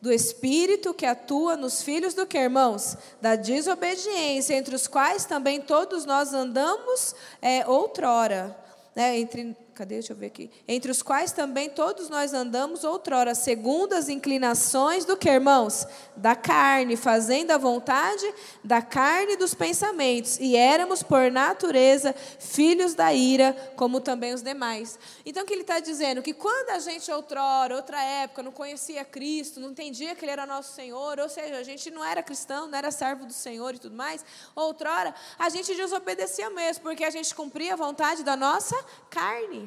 Do 0.02 0.12
espírito 0.12 0.94
que 0.94 1.06
atua 1.06 1.56
nos 1.56 1.82
filhos 1.82 2.14
do 2.14 2.26
que, 2.26 2.38
irmãos? 2.38 2.98
Da 3.22 3.38
desobediência, 3.38 4.54
entre 4.54 4.76
os 4.76 4.86
quais 4.86 5.24
também 5.24 5.62
todos 5.62 6.04
nós 6.04 6.34
andamos 6.34 7.16
é, 7.42 7.66
outrora. 7.66 8.54
Né, 8.94 9.18
entre 9.18 9.56
Cadê? 9.74 9.96
Deixa 9.96 10.14
eu 10.14 10.18
ver 10.18 10.28
aqui. 10.28 10.52
Entre 10.68 10.92
os 10.92 11.02
quais 11.02 11.32
também 11.32 11.70
todos 11.70 12.10
nós 12.10 12.34
andamos 12.34 12.84
outrora, 12.84 13.34
segundo 13.34 13.94
as 13.94 14.10
inclinações 14.10 15.06
do 15.06 15.18
que, 15.18 15.30
irmãos? 15.30 15.88
Da 16.16 16.36
carne, 16.36 16.96
fazendo 16.96 17.52
a 17.52 17.58
vontade 17.58 18.26
da 18.64 18.82
carne 18.82 19.34
e 19.34 19.38
dos 19.38 19.54
pensamentos. 19.54 20.38
E 20.40 20.56
éramos, 20.56 21.02
por 21.02 21.32
natureza, 21.32 22.14
filhos 22.40 22.94
da 22.94 23.14
ira, 23.14 23.54
como 23.76 24.00
também 24.00 24.34
os 24.34 24.42
demais. 24.42 25.00
Então, 25.26 25.44
o 25.44 25.46
que 25.46 25.54
ele 25.54 25.62
está 25.62 25.80
dizendo? 25.80 26.22
Que 26.22 26.34
quando 26.34 26.70
a 26.70 26.80
gente 26.80 27.12
outrora, 27.12 27.76
outra 27.76 28.02
época, 28.04 28.44
não 28.44 28.52
conhecia 28.52 29.04
Cristo, 29.04 29.60
não 29.60 29.72
entendia 29.72 30.16
que 30.16 30.26
Ele 30.26 30.32
era 30.32 30.46
nosso 30.46 30.74
Senhor, 30.74 31.20
ou 31.20 31.30
seja, 31.30 31.58
a 31.58 31.64
gente 31.64 31.90
não 31.92 32.04
era 32.04 32.22
cristão, 32.22 32.68
não 32.68 32.78
era 32.78 32.92
servo 32.92 33.26
do 33.26 33.34
Senhor 33.34 33.76
e 33.76 33.80
tudo 33.80 33.96
mais, 33.96 34.24
outrora, 34.56 35.14
a 35.38 35.50
gente 35.50 35.74
desobedecia 35.76 36.50
mesmo, 36.50 36.84
porque 36.84 37.04
a 37.04 37.10
gente 37.10 37.34
cumpria 37.34 37.74
a 37.74 37.78
vontade 37.78 38.24
da 38.24 38.36
nossa 38.36 38.76
carne. 39.10 39.63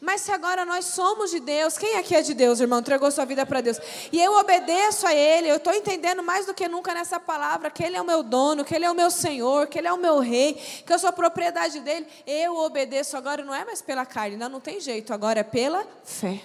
Mas 0.00 0.22
se 0.22 0.32
agora 0.32 0.64
nós 0.64 0.84
somos 0.86 1.30
de 1.30 1.40
Deus, 1.40 1.78
quem 1.78 1.96
aqui 1.96 2.14
é 2.14 2.22
de 2.22 2.34
Deus, 2.34 2.60
irmão? 2.60 2.80
Entregou 2.80 3.10
sua 3.10 3.24
vida 3.24 3.44
para 3.46 3.60
Deus. 3.60 3.78
E 4.12 4.20
eu 4.20 4.32
obedeço 4.34 5.06
a 5.06 5.14
Ele, 5.14 5.48
eu 5.48 5.56
estou 5.56 5.72
entendendo 5.72 6.22
mais 6.22 6.46
do 6.46 6.54
que 6.54 6.68
nunca 6.68 6.92
nessa 6.94 7.20
palavra 7.20 7.70
que 7.70 7.82
Ele 7.82 7.96
é 7.96 8.02
o 8.02 8.04
meu 8.04 8.22
dono, 8.22 8.64
que 8.64 8.74
Ele 8.74 8.84
é 8.84 8.90
o 8.90 8.94
meu 8.94 9.10
Senhor, 9.10 9.66
que 9.66 9.78
Ele 9.78 9.88
é 9.88 9.92
o 9.92 9.96
meu 9.96 10.18
rei, 10.18 10.54
que 10.54 10.92
eu 10.92 10.98
sou 10.98 11.12
propriedade 11.12 11.80
dEle. 11.80 12.06
Eu 12.26 12.56
obedeço 12.56 13.16
agora, 13.16 13.44
não 13.44 13.54
é 13.54 13.64
mais 13.64 13.80
pela 13.80 14.04
carne, 14.04 14.36
não, 14.36 14.48
não 14.48 14.60
tem 14.60 14.80
jeito, 14.80 15.12
agora 15.12 15.40
é 15.40 15.44
pela 15.44 15.86
fé. 16.04 16.40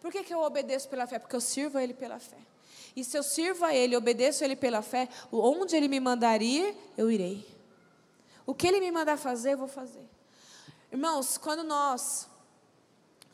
Por 0.00 0.12
que, 0.12 0.22
que 0.22 0.32
eu 0.32 0.40
obedeço 0.40 0.88
pela 0.88 1.06
fé? 1.06 1.18
Porque 1.18 1.36
eu 1.36 1.40
sirvo 1.40 1.78
a 1.78 1.82
Ele 1.82 1.94
pela 1.94 2.18
fé. 2.18 2.38
E 2.96 3.04
se 3.04 3.16
eu 3.16 3.22
sirvo 3.22 3.64
a 3.64 3.74
Ele, 3.74 3.96
obedeço 3.96 4.42
a 4.42 4.46
Ele 4.46 4.56
pela 4.56 4.82
fé, 4.82 5.08
onde 5.30 5.76
Ele 5.76 5.86
me 5.86 6.00
mandar 6.00 6.40
ir, 6.42 6.74
eu 6.96 7.10
irei. 7.10 7.46
O 8.46 8.54
que 8.54 8.66
Ele 8.66 8.80
me 8.80 8.90
mandar 8.90 9.18
fazer, 9.18 9.52
eu 9.52 9.58
vou 9.58 9.68
fazer. 9.68 10.07
Irmãos, 10.90 11.36
quando 11.36 11.62
nós 11.62 12.26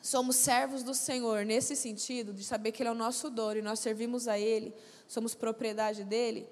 somos 0.03 0.35
servos 0.35 0.83
do 0.83 0.93
Senhor, 0.93 1.45
nesse 1.45 1.77
sentido, 1.77 2.33
de 2.33 2.43
saber 2.43 2.73
que 2.73 2.83
Ele 2.83 2.89
é 2.89 2.93
o 2.93 2.97
nosso 2.97 3.31
dono 3.31 3.59
e 3.59 3.63
nós 3.63 3.79
servimos 3.79 4.27
a 4.27 4.37
Ele, 4.37 4.75
somos 5.07 5.37
propriedade 5.37 6.03
dEle, 6.03 6.49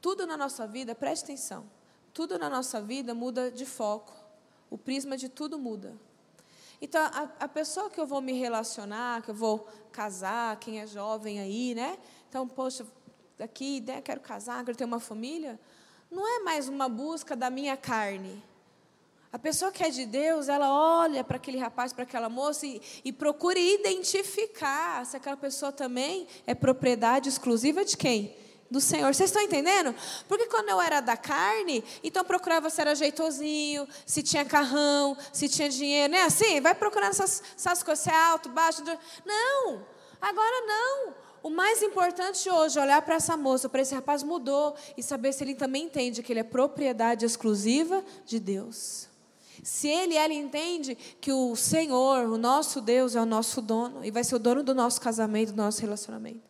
tudo 0.00 0.26
na 0.26 0.34
nossa 0.34 0.66
vida, 0.66 0.94
preste 0.94 1.24
atenção, 1.24 1.68
tudo 2.14 2.38
na 2.38 2.48
nossa 2.48 2.80
vida 2.80 3.14
muda 3.14 3.50
de 3.50 3.66
foco, 3.66 4.14
o 4.70 4.78
prisma 4.78 5.14
de 5.14 5.28
tudo 5.28 5.58
muda. 5.58 5.94
Então, 6.80 7.02
a, 7.04 7.28
a 7.40 7.48
pessoa 7.48 7.90
que 7.90 8.00
eu 8.00 8.06
vou 8.06 8.22
me 8.22 8.32
relacionar, 8.32 9.20
que 9.20 9.30
eu 9.30 9.34
vou 9.34 9.68
casar, 9.92 10.58
quem 10.58 10.80
é 10.80 10.86
jovem 10.86 11.38
aí, 11.38 11.74
né? 11.74 11.98
Então, 12.30 12.48
poxa, 12.48 12.86
aqui, 13.38 13.82
né, 13.82 14.00
quero 14.00 14.20
casar, 14.20 14.64
quero 14.64 14.76
ter 14.76 14.84
uma 14.84 15.00
família, 15.00 15.60
não 16.10 16.26
é 16.26 16.42
mais 16.42 16.66
uma 16.66 16.88
busca 16.88 17.36
da 17.36 17.50
minha 17.50 17.76
carne, 17.76 18.42
a 19.34 19.38
pessoa 19.40 19.72
que 19.72 19.82
é 19.82 19.90
de 19.90 20.06
Deus, 20.06 20.48
ela 20.48 20.70
olha 21.02 21.24
para 21.24 21.38
aquele 21.38 21.58
rapaz, 21.58 21.92
para 21.92 22.04
aquela 22.04 22.28
moça 22.28 22.64
e, 22.64 22.80
e 23.04 23.12
procura 23.12 23.58
identificar 23.58 25.04
se 25.04 25.16
aquela 25.16 25.36
pessoa 25.36 25.72
também 25.72 26.28
é 26.46 26.54
propriedade 26.54 27.28
exclusiva 27.28 27.84
de 27.84 27.96
quem? 27.96 28.36
do 28.70 28.80
Senhor. 28.80 29.12
Vocês 29.12 29.30
estão 29.30 29.42
entendendo? 29.42 29.92
Porque 30.28 30.46
quando 30.46 30.68
eu 30.68 30.80
era 30.80 31.00
da 31.00 31.16
carne, 31.16 31.82
então 32.02 32.24
procurava 32.24 32.70
se 32.70 32.80
era 32.80 32.94
jeitosinho, 32.94 33.88
se 34.06 34.22
tinha 34.22 34.44
carrão, 34.44 35.16
se 35.32 35.48
tinha 35.48 35.68
dinheiro, 35.68 36.12
né? 36.12 36.22
Assim, 36.22 36.60
vai 36.60 36.74
procurando 36.74 37.10
essas, 37.10 37.42
essas 37.56 37.82
coisas, 37.82 38.04
se 38.04 38.10
é 38.10 38.16
alto, 38.16 38.48
baixo. 38.50 38.84
Não, 39.26 39.84
agora 40.20 40.60
não. 40.64 41.14
O 41.42 41.50
mais 41.50 41.82
importante 41.82 42.48
hoje 42.48 42.78
é 42.78 42.82
olhar 42.82 43.02
para 43.02 43.16
essa 43.16 43.36
moça, 43.36 43.68
para 43.68 43.82
esse 43.82 43.94
rapaz 43.94 44.22
mudou 44.22 44.76
e 44.96 45.02
saber 45.02 45.32
se 45.32 45.42
ele 45.42 45.56
também 45.56 45.86
entende 45.86 46.22
que 46.22 46.32
ele 46.32 46.40
é 46.40 46.44
propriedade 46.44 47.24
exclusiva 47.24 48.04
de 48.24 48.38
Deus. 48.38 49.12
Se 49.64 49.88
ele 49.88 50.14
ela 50.14 50.32
entende 50.32 50.94
que 50.94 51.32
o 51.32 51.56
Senhor, 51.56 52.26
o 52.26 52.36
nosso 52.36 52.82
Deus, 52.82 53.16
é 53.16 53.20
o 53.20 53.24
nosso 53.24 53.62
dono 53.62 54.04
e 54.04 54.10
vai 54.10 54.22
ser 54.22 54.34
o 54.34 54.38
dono 54.38 54.62
do 54.62 54.74
nosso 54.74 55.00
casamento, 55.00 55.52
do 55.52 55.56
nosso 55.56 55.80
relacionamento. 55.80 56.42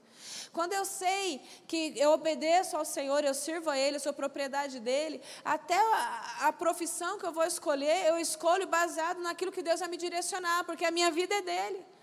Quando 0.52 0.73
eu 0.73 0.85
sei 0.85 1.40
que 1.66 1.94
eu 1.97 2.11
obedeço 2.11 2.76
ao 2.76 2.85
Senhor, 2.85 3.25
eu 3.25 3.35
sirvo 3.35 3.71
a 3.71 3.78
Ele, 3.78 3.97
eu 3.97 4.00
sou 4.00 4.12
propriedade 4.12 4.80
dEle, 4.80 5.21
até 5.44 5.76
a, 5.76 6.49
a, 6.49 6.52
profissão 6.52 7.18
que 7.18 7.26
eu 7.26 7.33
vou 7.33 7.44
escolher, 7.44 8.06
eu 8.06 8.18
escolho 8.18 8.66
baseado 8.66 9.21
naquilo 9.21 9.50
que 9.50 9.62
Deus 9.62 9.80
vai 9.80 9.88
me 9.88 9.97
direcionar, 9.97 10.64
porque 10.64 10.85
a 10.85 10.90
minha 10.90 11.11
vida 11.11 11.35
é 11.35 11.42
dEle. 11.42 11.93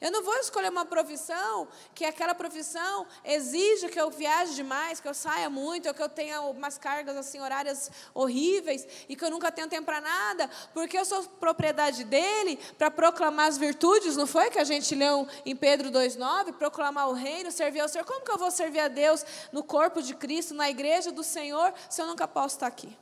Eu 0.00 0.12
não 0.12 0.22
vou 0.22 0.34
escolher 0.36 0.70
uma 0.70 0.84
profissão 0.84 1.66
que 1.94 2.04
aquela 2.04 2.34
profissão 2.34 3.06
exige 3.24 3.88
que 3.88 3.98
eu 3.98 4.10
viaje 4.10 4.54
demais, 4.54 5.00
que 5.00 5.08
eu 5.08 5.14
saia 5.14 5.48
muito, 5.48 5.88
ou 5.88 5.94
que 5.94 6.02
eu 6.02 6.08
tenha 6.08 6.42
umas 6.42 6.76
cargas 6.76 7.16
assim 7.16 7.40
horárias 7.40 7.90
horríveis 8.12 8.86
e 9.08 9.16
que 9.16 9.24
eu 9.24 9.30
nunca 9.30 9.50
tenho 9.50 9.68
tempo 9.68 9.86
para 9.86 10.00
nada, 10.00 10.50
porque 10.74 10.98
eu 10.98 11.04
sou 11.04 11.22
propriedade 11.24 12.04
dele 12.04 12.58
para 12.76 12.90
proclamar 12.90 13.46
as 13.46 13.56
virtudes, 13.56 14.16
não 14.16 14.26
foi 14.26 14.50
que 14.50 14.58
a 14.58 14.64
gente 14.64 14.94
leu 14.94 15.26
em 15.46 15.56
Pedro 15.56 15.90
2:9, 15.90 16.52
proclamar 16.52 17.08
o 17.08 17.12
reino, 17.12 17.50
servir 17.50 17.80
ao 17.80 17.88
Senhor. 17.88 18.04
Como 18.04 18.20
que 18.20 18.30
eu 18.30 18.38
vou 18.38 18.50
servir 18.50 18.80
a 18.80 18.88
Deus 18.88 19.24
no 19.50 19.64
corpo 19.64 20.02
de 20.02 20.14
Cristo, 20.14 20.52
na 20.52 20.68
igreja 20.68 21.10
do 21.10 21.22
Senhor, 21.22 21.72
se 21.88 22.02
eu 22.02 22.06
nunca 22.06 22.28
posso 22.28 22.56
estar 22.56 22.66
aqui? 22.66 22.96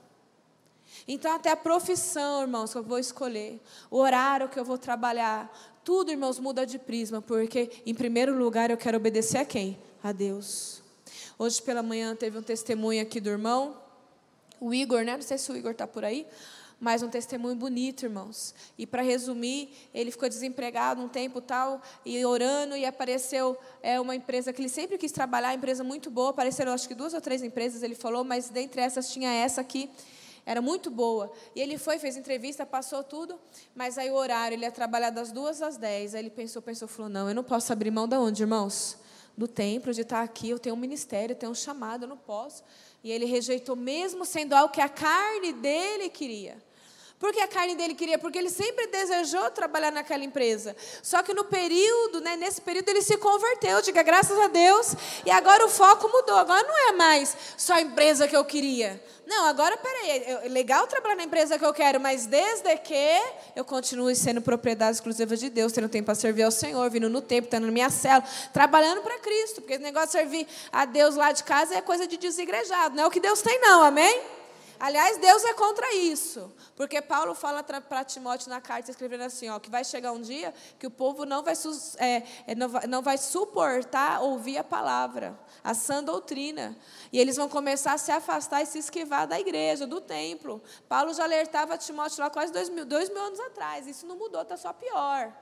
Então, 1.06 1.34
até 1.34 1.50
a 1.50 1.56
profissão, 1.56 2.42
irmãos, 2.42 2.72
que 2.72 2.78
eu 2.78 2.82
vou 2.82 2.98
escolher, 2.98 3.60
o 3.90 3.98
horário 3.98 4.48
que 4.48 4.58
eu 4.58 4.64
vou 4.64 4.78
trabalhar, 4.78 5.50
tudo, 5.84 6.10
irmãos, 6.10 6.38
muda 6.38 6.64
de 6.64 6.78
prisma, 6.78 7.20
porque, 7.20 7.70
em 7.84 7.94
primeiro 7.94 8.36
lugar, 8.36 8.70
eu 8.70 8.76
quero 8.76 8.96
obedecer 8.96 9.36
a 9.36 9.44
quem? 9.44 9.78
A 10.02 10.12
Deus. 10.12 10.82
Hoje 11.38 11.60
pela 11.60 11.82
manhã 11.82 12.16
teve 12.16 12.38
um 12.38 12.42
testemunho 12.42 13.02
aqui 13.02 13.20
do 13.20 13.28
irmão, 13.28 13.76
o 14.58 14.72
Igor, 14.72 15.04
né? 15.04 15.14
Não 15.14 15.22
sei 15.22 15.36
se 15.36 15.52
o 15.52 15.56
Igor 15.56 15.72
está 15.72 15.86
por 15.86 16.02
aí, 16.02 16.26
mas 16.80 17.02
um 17.02 17.08
testemunho 17.08 17.54
bonito, 17.54 18.04
irmãos. 18.04 18.54
E 18.78 18.86
para 18.86 19.02
resumir, 19.02 19.74
ele 19.92 20.10
ficou 20.10 20.28
desempregado 20.28 21.02
um 21.02 21.08
tempo 21.08 21.40
tal, 21.42 21.82
e 22.04 22.24
orando, 22.24 22.74
e 22.76 22.86
apareceu 22.86 23.54
é, 23.82 24.00
uma 24.00 24.16
empresa 24.16 24.54
que 24.54 24.62
ele 24.62 24.70
sempre 24.70 24.96
quis 24.96 25.12
trabalhar, 25.12 25.52
empresa 25.52 25.84
muito 25.84 26.10
boa. 26.10 26.30
Apareceram 26.30 26.72
acho 26.72 26.88
que 26.88 26.94
duas 26.94 27.12
ou 27.12 27.20
três 27.20 27.42
empresas, 27.42 27.82
ele 27.82 27.94
falou, 27.94 28.24
mas 28.24 28.48
dentre 28.48 28.80
essas 28.80 29.12
tinha 29.12 29.30
essa 29.30 29.60
aqui 29.60 29.90
era 30.46 30.60
muito 30.60 30.90
boa. 30.90 31.32
E 31.54 31.60
ele 31.60 31.78
foi, 31.78 31.98
fez 31.98 32.16
entrevista, 32.16 32.66
passou 32.66 33.02
tudo, 33.02 33.38
mas 33.74 33.96
aí 33.96 34.10
o 34.10 34.14
horário, 34.14 34.54
ele 34.54 34.64
ia 34.64 34.72
trabalhar 34.72 35.10
das 35.10 35.32
duas 35.32 35.62
às 35.62 35.76
dez. 35.76 36.14
Aí 36.14 36.20
ele 36.20 36.30
pensou, 36.30 36.60
pensou, 36.60 36.86
falou: 36.86 37.10
não, 37.10 37.28
eu 37.28 37.34
não 37.34 37.44
posso 37.44 37.72
abrir 37.72 37.90
mão 37.90 38.06
de 38.06 38.16
onde, 38.16 38.42
irmãos? 38.42 38.98
Do 39.36 39.48
templo, 39.48 39.92
de 39.92 40.02
estar 40.02 40.22
aqui, 40.22 40.50
eu 40.50 40.60
tenho 40.60 40.76
um 40.76 40.78
ministério, 40.78 41.32
eu 41.32 41.38
tenho 41.38 41.50
um 41.50 41.56
chamado, 41.56 42.04
eu 42.04 42.08
não 42.08 42.16
posso. 42.16 42.62
E 43.02 43.10
ele 43.10 43.24
rejeitou, 43.24 43.74
mesmo 43.74 44.24
sendo 44.24 44.52
algo 44.52 44.72
que 44.72 44.80
a 44.80 44.88
carne 44.88 45.52
dele 45.52 46.08
queria. 46.08 46.56
Porque 47.24 47.40
a 47.40 47.48
carne 47.48 47.74
dele 47.74 47.94
queria, 47.94 48.18
porque 48.18 48.36
ele 48.36 48.50
sempre 48.50 48.86
desejou 48.86 49.50
trabalhar 49.50 49.90
naquela 49.90 50.22
empresa. 50.22 50.76
Só 51.02 51.22
que 51.22 51.32
no 51.32 51.42
período, 51.44 52.20
né, 52.20 52.36
nesse 52.36 52.60
período, 52.60 52.90
ele 52.90 53.00
se 53.00 53.16
converteu, 53.16 53.80
diga 53.80 54.02
graças 54.02 54.38
a 54.38 54.46
Deus, 54.46 54.94
e 55.24 55.30
agora 55.30 55.64
o 55.64 55.68
foco 55.70 56.06
mudou. 56.06 56.36
Agora 56.36 56.62
não 56.62 56.90
é 56.90 56.92
mais 56.92 57.34
só 57.56 57.76
a 57.76 57.80
empresa 57.80 58.28
que 58.28 58.36
eu 58.36 58.44
queria. 58.44 59.02
Não, 59.26 59.46
agora 59.46 59.74
peraí, 59.78 60.22
é 60.44 60.48
legal 60.50 60.86
trabalhar 60.86 61.16
na 61.16 61.24
empresa 61.24 61.58
que 61.58 61.64
eu 61.64 61.72
quero, 61.72 61.98
mas 61.98 62.26
desde 62.26 62.76
que 62.76 63.22
eu 63.56 63.64
continue 63.64 64.14
sendo 64.14 64.42
propriedade 64.42 64.98
exclusiva 64.98 65.34
de 65.34 65.48
Deus, 65.48 65.72
tendo 65.72 65.88
tempo 65.88 66.04
para 66.04 66.14
servir 66.14 66.42
ao 66.42 66.50
Senhor, 66.50 66.90
vindo 66.90 67.08
no 67.08 67.22
tempo, 67.22 67.46
estando 67.46 67.64
na 67.64 67.72
minha 67.72 67.88
cela, 67.88 68.22
trabalhando 68.52 69.00
para 69.00 69.18
Cristo, 69.20 69.62
porque 69.62 69.76
o 69.76 69.80
negócio 69.80 70.08
de 70.08 70.12
servir 70.12 70.46
a 70.70 70.84
Deus 70.84 71.14
lá 71.14 71.32
de 71.32 71.42
casa 71.42 71.74
é 71.74 71.80
coisa 71.80 72.06
de 72.06 72.18
desigrejado, 72.18 72.94
não 72.94 73.04
é 73.04 73.06
o 73.06 73.10
que 73.10 73.18
Deus 73.18 73.40
tem, 73.40 73.58
não, 73.62 73.82
amém? 73.82 74.43
Aliás, 74.78 75.18
Deus 75.18 75.44
é 75.44 75.54
contra 75.54 75.94
isso, 75.94 76.52
porque 76.74 77.00
Paulo 77.00 77.34
fala 77.34 77.62
para 77.62 78.04
Timóteo 78.04 78.50
na 78.50 78.60
carta, 78.60 78.90
escrevendo 78.90 79.22
assim: 79.22 79.48
ó, 79.48 79.58
que 79.58 79.70
vai 79.70 79.84
chegar 79.84 80.12
um 80.12 80.20
dia 80.20 80.52
que 80.78 80.86
o 80.86 80.90
povo 80.90 81.24
não 81.24 81.42
vai, 81.42 81.54
é, 81.98 82.22
é, 82.46 82.54
não 82.54 82.68
vai, 82.68 82.86
não 82.86 83.02
vai 83.02 83.16
suportar 83.16 84.20
ouvir 84.22 84.58
a 84.58 84.64
palavra, 84.64 85.38
a 85.62 85.74
sã 85.74 86.02
doutrina, 86.02 86.76
e 87.12 87.18
eles 87.18 87.36
vão 87.36 87.48
começar 87.48 87.92
a 87.92 87.98
se 87.98 88.10
afastar 88.10 88.62
e 88.62 88.66
se 88.66 88.78
esquivar 88.78 89.26
da 89.26 89.38
igreja, 89.38 89.86
do 89.86 90.00
templo. 90.00 90.62
Paulo 90.88 91.14
já 91.14 91.24
alertava 91.24 91.78
Timóteo 91.78 92.20
lá 92.20 92.30
quase 92.30 92.52
dois 92.52 92.68
mil, 92.68 92.84
dois 92.84 93.08
mil 93.08 93.22
anos 93.22 93.40
atrás, 93.40 93.86
isso 93.86 94.06
não 94.06 94.16
mudou, 94.16 94.42
está 94.42 94.56
só 94.56 94.72
pior. 94.72 95.32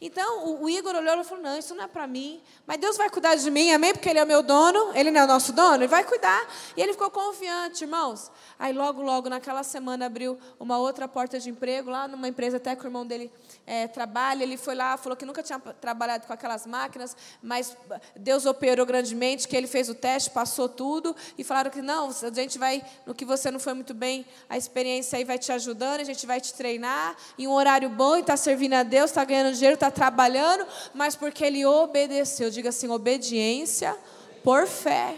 Então 0.00 0.46
o, 0.46 0.64
o 0.64 0.70
Igor 0.70 0.94
olhou 0.94 1.20
e 1.20 1.24
falou: 1.24 1.42
Não, 1.42 1.58
isso 1.58 1.74
não 1.74 1.84
é 1.84 1.88
para 1.88 2.06
mim. 2.06 2.40
Mas 2.66 2.78
Deus 2.78 2.96
vai 2.96 3.10
cuidar 3.10 3.34
de 3.34 3.50
mim, 3.50 3.72
amém? 3.72 3.92
Porque 3.92 4.08
Ele 4.08 4.18
é 4.18 4.24
o 4.24 4.26
meu 4.26 4.42
dono, 4.42 4.92
Ele 4.94 5.10
não 5.10 5.20
é 5.20 5.24
o 5.24 5.26
nosso 5.26 5.52
dono, 5.52 5.76
Ele 5.76 5.86
vai 5.86 6.04
cuidar. 6.04 6.46
E 6.76 6.82
ele 6.82 6.92
ficou 6.92 7.10
confiante, 7.10 7.84
irmãos. 7.84 8.30
Aí 8.58 8.72
logo, 8.72 9.02
logo, 9.02 9.28
naquela 9.28 9.62
semana, 9.62 10.06
abriu 10.06 10.38
uma 10.58 10.78
outra 10.78 11.08
porta 11.08 11.38
de 11.38 11.50
emprego 11.50 11.90
lá 11.90 12.06
numa 12.08 12.28
empresa 12.28 12.56
até 12.56 12.74
que 12.74 12.84
o 12.84 12.86
irmão 12.86 13.06
dele 13.06 13.30
é, 13.66 13.86
trabalha. 13.86 14.42
Ele 14.42 14.56
foi 14.56 14.74
lá, 14.74 14.96
falou 14.96 15.16
que 15.16 15.24
nunca 15.24 15.42
tinha 15.42 15.58
trabalhado 15.58 16.26
com 16.26 16.32
aquelas 16.32 16.66
máquinas, 16.66 17.16
mas 17.42 17.76
Deus 18.16 18.46
operou 18.46 18.86
grandemente, 18.86 19.48
que 19.48 19.56
ele 19.56 19.66
fez 19.66 19.88
o 19.88 19.94
teste, 19.94 20.30
passou 20.30 20.68
tudo. 20.68 21.14
E 21.36 21.44
falaram 21.44 21.70
que 21.70 21.82
não, 21.82 22.08
a 22.08 22.30
gente 22.34 22.58
vai, 22.58 22.84
no 23.06 23.14
que 23.14 23.24
você 23.24 23.50
não 23.50 23.58
foi 23.58 23.74
muito 23.74 23.94
bem, 23.94 24.26
a 24.48 24.56
experiência 24.56 25.18
aí 25.18 25.24
vai 25.24 25.38
te 25.38 25.50
ajudando, 25.52 26.00
a 26.00 26.04
gente 26.04 26.26
vai 26.26 26.40
te 26.40 26.54
treinar 26.54 27.16
em 27.38 27.46
um 27.46 27.52
horário 27.52 27.88
bom 27.88 28.16
e 28.16 28.20
está 28.20 28.36
servindo 28.36 28.74
a 28.74 28.82
Deus, 28.82 29.10
está 29.10 29.24
ganhando 29.24 29.54
dinheiro, 29.54 29.63
está 29.72 29.90
trabalhando, 29.90 30.66
mas 30.92 31.16
porque 31.16 31.44
ele 31.44 31.64
obedeceu 31.64 32.50
diga 32.50 32.68
assim: 32.68 32.88
obediência 32.88 33.96
por 34.42 34.66
fé. 34.66 35.16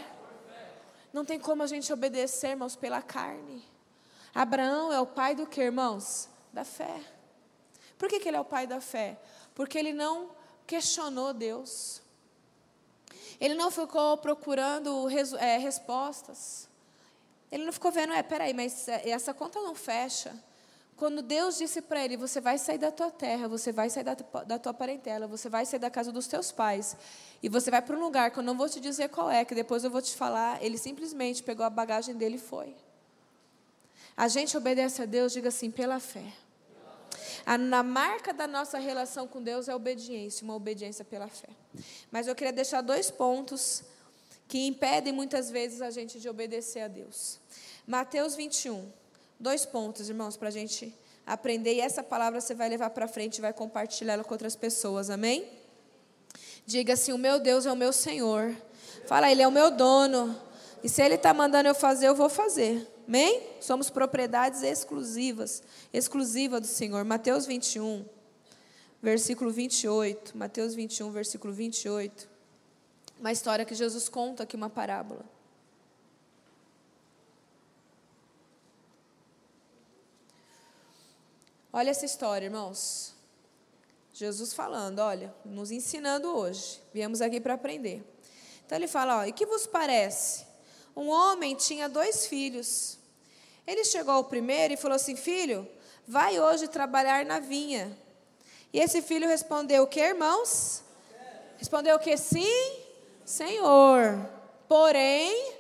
Não 1.13 1.25
tem 1.25 1.39
como 1.41 1.63
a 1.63 1.67
gente 1.67 1.93
obedecer, 1.93 2.51
irmãos, 2.51 2.77
pela 2.77 3.03
carne. 3.03 3.65
Abraão 4.35 4.93
é 4.93 5.01
o 5.01 5.07
pai 5.07 5.35
do 5.35 5.47
que, 5.47 5.61
irmãos? 5.61 6.29
Da 6.53 6.65
fé. 6.65 7.01
Por 7.99 8.09
que, 8.09 8.21
que 8.21 8.29
ele 8.29 8.37
é 8.37 8.41
o 8.41 8.45
pai 8.45 8.67
da 8.67 8.81
fé? 8.81 9.19
Porque 9.55 9.79
ele 9.79 9.93
não 9.93 10.31
questionou 10.67 11.33
Deus. 11.33 12.03
Ele 13.41 13.55
não 13.55 13.71
ficou 13.71 14.17
procurando 14.19 15.09
é, 15.39 15.59
respostas. 15.59 16.69
Ele 17.51 17.65
não 17.65 17.73
ficou 17.73 17.91
vendo, 17.91 18.13
é, 18.13 18.23
peraí, 18.23 18.53
mas 18.53 18.89
é, 18.89 19.09
essa 19.09 19.33
conta 19.33 19.61
não 19.61 19.75
fecha. 19.75 20.35
Quando 20.97 21.21
Deus 21.21 21.59
disse 21.59 21.83
para 21.83 22.03
ele: 22.05 22.17
Você 22.17 22.41
vai 22.41 22.57
sair 22.59 22.79
da 22.79 22.91
tua 22.91 23.11
terra, 23.11 23.47
você 23.47 23.71
vai 23.71 23.91
sair 23.91 24.05
da, 24.05 24.15
da 24.15 24.59
tua 24.59 24.73
parentela, 24.73 25.27
você 25.27 25.49
vai 25.49 25.67
sair 25.67 25.79
da 25.79 25.91
casa 25.91 26.11
dos 26.11 26.27
teus 26.27 26.51
pais, 26.51 26.97
e 27.43 27.49
você 27.49 27.71
vai 27.71 27.83
para 27.83 27.97
um 27.97 28.01
lugar 28.01 28.31
que 28.31 28.39
eu 28.39 28.43
não 28.43 28.57
vou 28.57 28.69
te 28.69 28.81
dizer 28.81 29.11
qual 29.11 29.31
é, 29.31 29.45
que 29.45 29.55
depois 29.55 29.85
eu 29.85 29.91
vou 29.91 30.01
te 30.01 30.17
falar. 30.17 30.63
Ele 30.63 30.79
simplesmente 30.79 31.43
pegou 31.43 31.67
a 31.67 31.71
bagagem 31.71 32.15
dele 32.15 32.37
e 32.37 32.39
foi. 32.39 32.75
A 34.17 34.29
gente 34.29 34.57
obedece 34.57 35.03
a 35.03 35.05
Deus, 35.05 35.33
diga 35.33 35.51
assim, 35.51 35.71
pela 35.71 36.01
fé. 36.01 36.25
A, 37.45 37.59
na 37.59 37.83
marca 37.83 38.33
da 38.33 38.47
nossa 38.47 38.79
relação 38.79 39.29
com 39.29 39.43
Deus 39.43 39.69
é 39.69 39.73
a 39.73 39.77
obediência, 39.77 40.43
uma 40.43 40.55
obediência 40.55 41.05
pela 41.05 41.29
fé. 41.29 41.51
Mas 42.11 42.27
eu 42.27 42.35
queria 42.35 42.53
deixar 42.53 42.81
dois 42.81 43.11
pontos 43.11 43.85
que 44.49 44.67
impedem 44.67 45.13
muitas 45.13 45.51
vezes 45.51 45.83
a 45.83 45.91
gente 45.91 46.19
de 46.19 46.29
obedecer 46.29 46.81
a 46.81 46.89
Deus. 46.89 47.39
Mateus 47.87 48.35
21. 48.35 48.91
Dois 49.39 49.67
pontos, 49.67 50.09
irmãos, 50.09 50.37
para 50.37 50.49
a 50.49 50.51
gente 50.51 50.95
aprender. 51.27 51.75
E 51.75 51.81
essa 51.81 52.03
palavra 52.03 52.41
você 52.41 52.55
vai 52.55 52.69
levar 52.69 52.91
para 52.91 53.07
frente 53.07 53.39
e 53.39 53.41
vai 53.41 53.53
compartilhar 53.53 54.15
ela 54.15 54.25
com 54.25 54.33
outras 54.33 54.57
pessoas, 54.57 55.11
amém? 55.11 55.47
Diga 56.65 56.95
assim: 56.95 57.13
O 57.13 57.19
meu 57.19 57.39
Deus 57.39 57.67
é 57.67 57.73
o 57.73 57.77
meu 57.77 57.93
Senhor. 57.93 58.57
Fala, 59.07 59.31
Ele 59.31 59.43
é 59.43 59.49
o 59.49 59.53
meu 59.53 59.71
dono. 59.71 60.35
E 60.83 60.89
se 60.89 61.03
Ele 61.03 61.17
está 61.17 61.35
mandando 61.35 61.69
eu 61.69 61.75
fazer, 61.75 62.09
eu 62.09 62.15
vou 62.15 62.29
fazer. 62.29 62.87
Amém? 63.07 63.43
Somos 63.61 63.91
propriedades 63.91 64.63
exclusivas, 64.63 65.63
exclusiva 65.93 66.61
do 66.61 66.67
Senhor. 66.67 67.05
Mateus 67.05 67.47
21, 67.47 68.05
versículo 69.03 69.51
28. 69.51 70.37
Mateus 70.37 70.75
21, 70.75 71.11
versículo 71.11 71.53
28. 71.53 72.29
Uma 73.21 73.33
história 73.33 73.65
que 73.65 73.75
Jesus 73.75 74.09
conta 74.09 74.43
aqui, 74.43 74.57
uma 74.57 74.69
parábola. 74.69 75.25
Olha 81.77 81.91
essa 81.91 82.07
história, 82.07 82.47
irmãos. 82.47 83.13
Jesus 84.11 84.55
falando, 84.55 85.01
olha, 85.01 85.35
nos 85.45 85.71
ensinando 85.71 86.35
hoje. 86.35 86.81
Viemos 86.91 87.21
aqui 87.21 87.39
para 87.39 87.53
aprender. 87.53 88.03
Então 88.65 88.79
ele 88.79 88.89
fala, 88.89 89.19
ó, 89.19 89.25
e 89.27 89.33
que 89.33 89.45
vos 89.45 89.67
parece? 89.67 90.47
Um 90.97 91.11
homem 91.11 91.55
tinha 91.55 91.87
dois 91.87 92.27
filhos. 92.29 92.97
Ele 93.67 93.85
chegou 93.85 94.15
ao 94.15 94.25
primeiro 94.25 94.73
e 94.73 94.77
falou 94.79 94.97
assim: 94.97 95.17
Filho, 95.17 95.69
vai 96.09 96.41
hoje 96.41 96.67
trabalhar 96.67 97.27
na 97.27 97.41
vinha. 97.41 97.95
E 98.73 98.81
esse 98.81 99.03
filho 99.03 99.29
respondeu: 99.29 99.83
O 99.83 99.87
que, 99.87 100.01
irmãos? 100.01 100.83
Respondeu 101.59 101.97
o 101.97 101.99
que? 101.99 102.17
Sim, 102.17 102.81
Senhor. 103.23 104.27
Porém, 104.67 105.56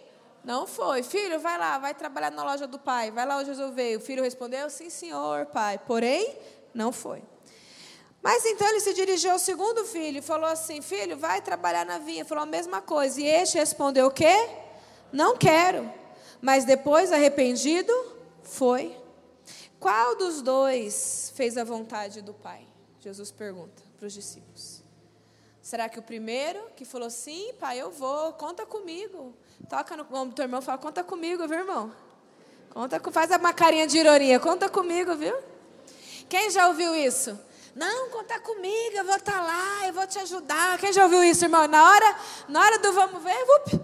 não 0.46 0.64
foi. 0.64 1.02
Filho, 1.02 1.40
vai 1.40 1.58
lá, 1.58 1.76
vai 1.76 1.92
trabalhar 1.92 2.30
na 2.30 2.44
loja 2.44 2.68
do 2.68 2.78
pai. 2.78 3.10
Vai 3.10 3.26
lá 3.26 3.42
resolver. 3.42 3.96
O 3.96 4.00
filho 4.00 4.22
respondeu: 4.22 4.70
Sim, 4.70 4.88
senhor, 4.88 5.46
pai. 5.46 5.76
Porém, 5.76 6.38
não 6.72 6.92
foi. 6.92 7.20
Mas 8.22 8.44
então 8.44 8.68
ele 8.68 8.78
se 8.78 8.94
dirigiu 8.94 9.32
ao 9.32 9.40
segundo 9.40 9.84
filho 9.84 10.18
e 10.18 10.22
falou 10.22 10.48
assim: 10.48 10.80
Filho, 10.80 11.16
vai 11.16 11.42
trabalhar 11.42 11.84
na 11.84 11.98
vinha. 11.98 12.24
Falou 12.24 12.44
a 12.44 12.46
mesma 12.46 12.80
coisa. 12.80 13.20
E 13.20 13.26
este 13.26 13.58
respondeu: 13.58 14.06
O 14.06 14.10
quê? 14.12 14.48
Não 15.12 15.36
quero. 15.36 15.92
Mas 16.40 16.64
depois, 16.64 17.10
arrependido, 17.10 17.92
foi. 18.44 18.96
Qual 19.80 20.14
dos 20.14 20.42
dois 20.42 21.32
fez 21.34 21.56
a 21.56 21.64
vontade 21.64 22.22
do 22.22 22.32
pai? 22.32 22.64
Jesus 23.00 23.32
pergunta 23.32 23.82
para 23.96 24.06
os 24.06 24.12
discípulos. 24.12 24.84
Será 25.60 25.88
que 25.88 25.98
o 25.98 26.02
primeiro 26.02 26.70
que 26.76 26.84
falou 26.84 27.10
sim, 27.10 27.52
pai, 27.58 27.80
eu 27.82 27.90
vou, 27.90 28.32
conta 28.34 28.64
comigo. 28.64 29.34
Toca 29.68 29.96
no 29.96 30.04
ombro 30.04 30.26
do 30.26 30.34
teu 30.34 30.44
irmão 30.44 30.60
e 30.60 30.62
fala: 30.62 30.78
Conta 30.78 31.02
comigo, 31.02 31.46
viu, 31.48 31.58
irmão? 31.58 31.92
Conta, 32.70 33.00
faz 33.10 33.30
uma 33.30 33.52
carinha 33.52 33.86
de 33.86 33.98
ironia. 33.98 34.38
Conta 34.38 34.68
comigo, 34.68 35.14
viu? 35.14 35.34
Quem 36.28 36.50
já 36.50 36.68
ouviu 36.68 36.94
isso? 36.94 37.38
Não, 37.74 38.08
conta 38.10 38.40
comigo, 38.40 38.96
eu 38.96 39.04
vou 39.04 39.16
estar 39.16 39.32
tá 39.32 39.40
lá, 39.40 39.86
eu 39.86 39.92
vou 39.92 40.06
te 40.06 40.18
ajudar. 40.18 40.78
Quem 40.78 40.92
já 40.92 41.04
ouviu 41.04 41.22
isso, 41.22 41.44
irmão? 41.44 41.66
Na 41.68 41.90
hora, 41.90 42.16
na 42.48 42.60
hora 42.60 42.78
do 42.78 42.92
vamos 42.92 43.22
ver, 43.22 43.36
up, 43.56 43.80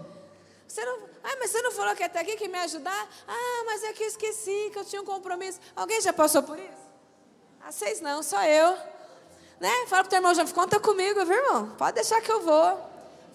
você 0.67 0.83
não, 0.83 0.97
ah, 1.23 1.35
mas 1.39 1.51
você 1.51 1.61
não 1.61 1.71
falou 1.71 1.95
que 1.95 2.03
até 2.03 2.19
aqui 2.19 2.35
que 2.35 2.47
me 2.47 2.57
ajudar? 2.59 3.09
Ah, 3.27 3.63
mas 3.65 3.83
é 3.83 3.93
que 3.93 4.03
eu 4.03 4.07
esqueci 4.07 4.69
que 4.71 4.79
eu 4.79 4.85
tinha 4.85 5.01
um 5.01 5.05
compromisso. 5.05 5.59
Alguém 5.75 6.01
já 6.01 6.11
passou 6.11 6.41
por 6.41 6.57
isso? 6.57 6.83
Ah, 7.61 7.71
vocês 7.71 8.01
não, 8.01 8.23
só 8.23 8.43
eu. 8.43 8.75
Né? 9.59 9.85
Fala 9.87 10.03
pro 10.03 10.09
teu 10.09 10.17
irmão, 10.17 10.33
já 10.33 10.45
conta 10.47 10.79
comigo, 10.79 11.23
viu, 11.23 11.37
irmão? 11.37 11.69
Pode 11.77 11.93
deixar 11.93 12.19
que 12.19 12.31
eu 12.31 12.41
vou. 12.41 12.79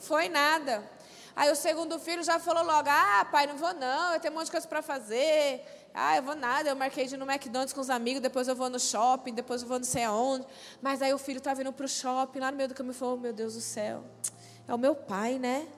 Foi 0.01 0.29
nada. 0.29 0.98
Aí 1.39 1.53
o 1.53 1.55
segundo 1.55 2.01
filho 2.01 2.25
já 2.25 2.41
falou 2.41 2.65
logo: 2.65 2.89
Ah, 2.91 3.25
pai, 3.31 3.47
não 3.47 3.57
vou 3.57 3.73
não, 3.73 4.13
eu 4.13 4.19
tenho 4.19 4.35
um 4.35 4.37
monte 4.37 4.47
de 4.47 4.51
coisa 4.51 4.67
para 4.67 4.83
fazer. 4.83 5.63
Ah, 5.95 6.17
eu 6.17 6.23
vou 6.25 6.35
nada, 6.35 6.69
eu 6.69 6.75
marquei 6.75 7.07
de 7.07 7.15
ir 7.15 7.17
no 7.17 7.25
McDonald's 7.31 7.73
com 7.73 7.81
os 7.81 7.89
amigos, 7.89 8.21
depois 8.21 8.49
eu 8.49 8.57
vou 8.57 8.69
no 8.69 8.81
shopping, 8.81 9.33
depois 9.33 9.63
eu 9.63 9.69
vou 9.69 9.79
não 9.79 9.85
sei 9.85 10.03
aonde. 10.03 10.45
Mas 10.83 11.01
aí 11.01 11.15
o 11.15 11.19
filho 11.19 11.41
tá 11.41 11.55
vindo 11.55 11.73
para 11.73 11.87
o 11.87 11.89
shopping, 11.89 12.41
lá 12.41 12.51
no 12.51 12.57
meio 12.57 12.69
do 12.69 12.75
caminho, 12.75 12.93
falou: 12.93 13.15
oh, 13.15 13.21
Meu 13.21 13.33
Deus 13.33 13.55
do 13.55 13.61
céu, 13.61 14.03
é 14.67 14.75
o 14.75 14.79
meu 14.79 14.97
pai, 14.97 15.39
né? 15.39 15.69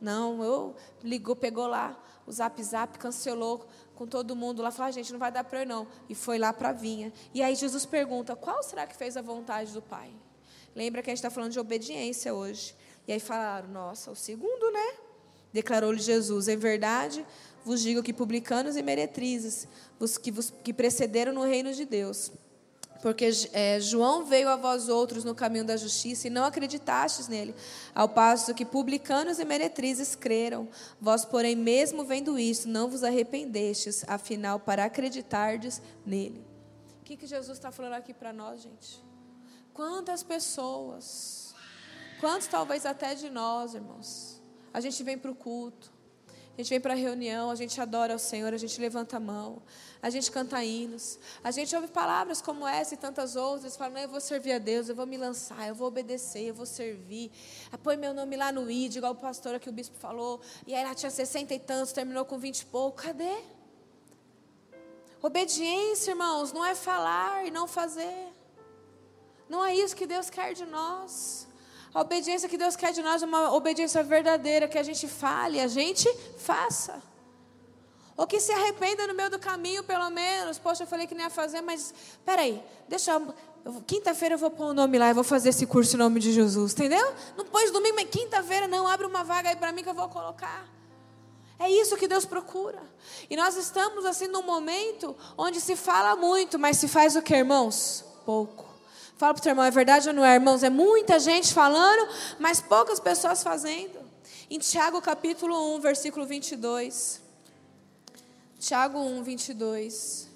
Não, 0.00 0.42
eu 0.42 0.74
ligou, 1.02 1.36
pegou 1.36 1.66
lá 1.66 2.02
o 2.26 2.32
zap 2.32 2.62
zap, 2.62 2.98
cancelou 2.98 3.66
com 3.94 4.06
todo 4.06 4.34
mundo 4.34 4.62
lá, 4.62 4.70
falou: 4.70 4.88
ah, 4.88 4.90
gente, 4.90 5.12
não 5.12 5.18
vai 5.18 5.30
dar 5.30 5.44
para 5.44 5.64
eu 5.64 5.66
não. 5.66 5.86
E 6.08 6.14
foi 6.14 6.38
lá 6.38 6.50
para 6.50 6.70
a 6.70 6.72
vinha. 6.72 7.12
E 7.34 7.42
aí 7.42 7.54
Jesus 7.54 7.84
pergunta: 7.84 8.34
qual 8.34 8.62
será 8.62 8.86
que 8.86 8.96
fez 8.96 9.18
a 9.18 9.22
vontade 9.22 9.70
do 9.70 9.82
Pai? 9.82 10.10
Lembra 10.74 11.02
que 11.02 11.10
a 11.10 11.12
gente 11.12 11.18
está 11.18 11.30
falando 11.30 11.52
de 11.52 11.60
obediência 11.60 12.32
hoje. 12.32 12.74
E 13.06 13.12
aí 13.12 13.20
falaram, 13.20 13.68
nossa, 13.68 14.10
o 14.10 14.16
segundo, 14.16 14.70
né? 14.70 14.94
Declarou-lhe 15.52 16.00
Jesus, 16.00 16.48
em 16.48 16.56
verdade, 16.56 17.24
vos 17.64 17.80
digo 17.80 18.02
que 18.02 18.12
publicanos 18.12 18.76
e 18.76 18.82
meretrizes, 18.82 19.68
os 20.00 20.18
que, 20.18 20.30
vos, 20.30 20.52
que 20.62 20.72
precederam 20.72 21.32
no 21.32 21.44
reino 21.44 21.72
de 21.72 21.84
Deus. 21.84 22.32
Porque 23.04 23.30
é, 23.52 23.78
João 23.80 24.24
veio 24.24 24.48
a 24.48 24.56
vós 24.56 24.88
outros 24.88 25.24
no 25.24 25.34
caminho 25.34 25.64
da 25.64 25.76
justiça 25.76 26.26
e 26.26 26.30
não 26.30 26.44
acreditastes 26.44 27.28
nele, 27.28 27.54
ao 27.94 28.08
passo 28.08 28.54
que 28.54 28.64
publicanos 28.64 29.38
e 29.38 29.44
meretrizes 29.44 30.16
creram. 30.16 30.66
Vós, 30.98 31.22
porém, 31.22 31.54
mesmo 31.54 32.02
vendo 32.04 32.38
isso, 32.38 32.66
não 32.66 32.88
vos 32.88 33.04
arrependestes, 33.04 34.04
afinal, 34.08 34.58
para 34.58 34.86
acreditardes 34.86 35.82
nele. 36.06 36.42
O 37.02 37.04
que, 37.04 37.14
que 37.18 37.26
Jesus 37.26 37.58
está 37.58 37.70
falando 37.70 37.92
aqui 37.92 38.14
para 38.14 38.32
nós, 38.32 38.62
gente? 38.62 39.04
Quantas 39.74 40.22
pessoas 40.22 41.53
Quantos 42.20 42.46
talvez 42.46 42.86
até 42.86 43.14
de 43.14 43.28
nós, 43.28 43.74
irmãos? 43.74 44.40
A 44.72 44.80
gente 44.80 45.02
vem 45.02 45.18
para 45.18 45.30
o 45.30 45.34
culto, 45.34 45.92
a 46.54 46.56
gente 46.58 46.70
vem 46.70 46.80
para 46.80 46.92
a 46.94 46.96
reunião, 46.96 47.50
a 47.50 47.54
gente 47.54 47.80
adora 47.80 48.14
o 48.14 48.18
Senhor, 48.18 48.52
a 48.54 48.56
gente 48.56 48.80
levanta 48.80 49.16
a 49.16 49.20
mão, 49.20 49.62
a 50.00 50.08
gente 50.08 50.30
canta 50.30 50.62
hinos, 50.64 51.18
a 51.42 51.50
gente 51.50 51.74
ouve 51.74 51.88
palavras 51.88 52.40
como 52.40 52.66
essa 52.66 52.94
e 52.94 52.96
tantas 52.96 53.36
outras, 53.36 53.76
fala, 53.76 54.00
eu 54.00 54.08
vou 54.08 54.20
servir 54.20 54.52
a 54.52 54.58
Deus, 54.58 54.88
eu 54.88 54.94
vou 54.94 55.06
me 55.06 55.16
lançar, 55.16 55.68
eu 55.68 55.74
vou 55.74 55.88
obedecer, 55.88 56.48
eu 56.48 56.54
vou 56.54 56.66
servir. 56.66 57.30
Põe 57.82 57.96
meu 57.96 58.14
nome 58.14 58.36
lá 58.36 58.52
no 58.52 58.70
ID, 58.70 58.96
igual 58.96 59.12
o 59.12 59.16
pastor 59.16 59.54
aqui, 59.54 59.68
o 59.68 59.72
bispo 59.72 59.96
falou, 59.96 60.40
e 60.66 60.74
aí 60.74 60.82
ela 60.82 60.94
tinha 60.94 61.10
sessenta 61.10 61.54
e 61.54 61.58
tantos, 61.58 61.92
terminou 61.92 62.24
com 62.24 62.38
vinte 62.38 62.60
e 62.60 62.66
pouco, 62.66 63.02
cadê? 63.02 63.36
Obediência, 65.22 66.10
irmãos, 66.10 66.52
não 66.52 66.64
é 66.64 66.74
falar 66.74 67.46
e 67.46 67.50
não 67.50 67.66
fazer. 67.66 68.28
Não 69.48 69.64
é 69.64 69.74
isso 69.74 69.96
que 69.96 70.06
Deus 70.06 70.28
quer 70.28 70.52
de 70.52 70.66
nós. 70.66 71.43
A 71.94 72.00
obediência 72.00 72.48
que 72.48 72.58
Deus 72.58 72.74
quer 72.74 72.92
de 72.92 73.00
nós 73.00 73.22
é 73.22 73.26
uma 73.26 73.54
obediência 73.54 74.02
verdadeira, 74.02 74.66
que 74.66 74.76
a 74.76 74.82
gente 74.82 75.06
fale, 75.06 75.60
a 75.60 75.68
gente 75.68 76.12
faça. 76.36 77.00
Ou 78.16 78.26
que 78.26 78.40
se 78.40 78.50
arrependa 78.50 79.06
no 79.06 79.14
meio 79.14 79.30
do 79.30 79.38
caminho, 79.38 79.84
pelo 79.84 80.10
menos. 80.10 80.58
Poxa, 80.58 80.82
eu 80.82 80.86
falei 80.88 81.06
que 81.06 81.14
não 81.14 81.22
ia 81.22 81.30
fazer, 81.30 81.60
mas 81.60 81.94
peraí, 82.24 82.60
deixa 82.88 83.12
eu. 83.12 83.34
Quinta-feira 83.86 84.34
eu 84.34 84.38
vou 84.38 84.50
pôr 84.50 84.66
o 84.66 84.70
um 84.70 84.74
nome 84.74 84.98
lá, 84.98 85.08
eu 85.08 85.14
vou 85.14 85.24
fazer 85.24 85.48
esse 85.50 85.66
curso 85.66 85.94
em 85.94 85.98
nome 85.98 86.20
de 86.20 86.32
Jesus, 86.32 86.72
entendeu? 86.72 87.14
Não 87.36 87.44
pôs 87.44 87.70
domingo, 87.70 87.96
mas 87.96 88.08
quinta-feira 88.10 88.68
não, 88.68 88.86
abre 88.86 89.06
uma 89.06 89.24
vaga 89.24 89.48
aí 89.48 89.56
para 89.56 89.72
mim 89.72 89.82
que 89.82 89.88
eu 89.88 89.94
vou 89.94 90.08
colocar. 90.08 90.68
É 91.58 91.70
isso 91.70 91.96
que 91.96 92.08
Deus 92.08 92.24
procura. 92.24 92.82
E 93.30 93.36
nós 93.36 93.56
estamos 93.56 94.04
assim 94.04 94.26
num 94.26 94.42
momento 94.42 95.16
onde 95.38 95.60
se 95.60 95.76
fala 95.76 96.14
muito, 96.16 96.58
mas 96.58 96.76
se 96.76 96.88
faz 96.88 97.16
o 97.16 97.22
que, 97.22 97.34
irmãos? 97.34 98.04
Pouco. 98.26 98.63
Fala 99.16 99.32
para 99.32 99.40
o 99.40 99.42
teu 99.42 99.50
irmão, 99.50 99.64
é 99.64 99.70
verdade 99.70 100.08
ou 100.08 100.14
não 100.14 100.24
é, 100.24 100.34
irmãos? 100.34 100.64
É 100.64 100.70
muita 100.70 101.20
gente 101.20 101.54
falando, 101.54 102.08
mas 102.40 102.60
poucas 102.60 102.98
pessoas 102.98 103.44
fazendo. 103.44 104.00
Em 104.50 104.58
Tiago 104.58 105.00
capítulo 105.00 105.76
1, 105.76 105.80
versículo 105.80 106.26
22. 106.26 107.22
Tiago 108.58 108.98
1, 108.98 109.22
22. 109.22 110.28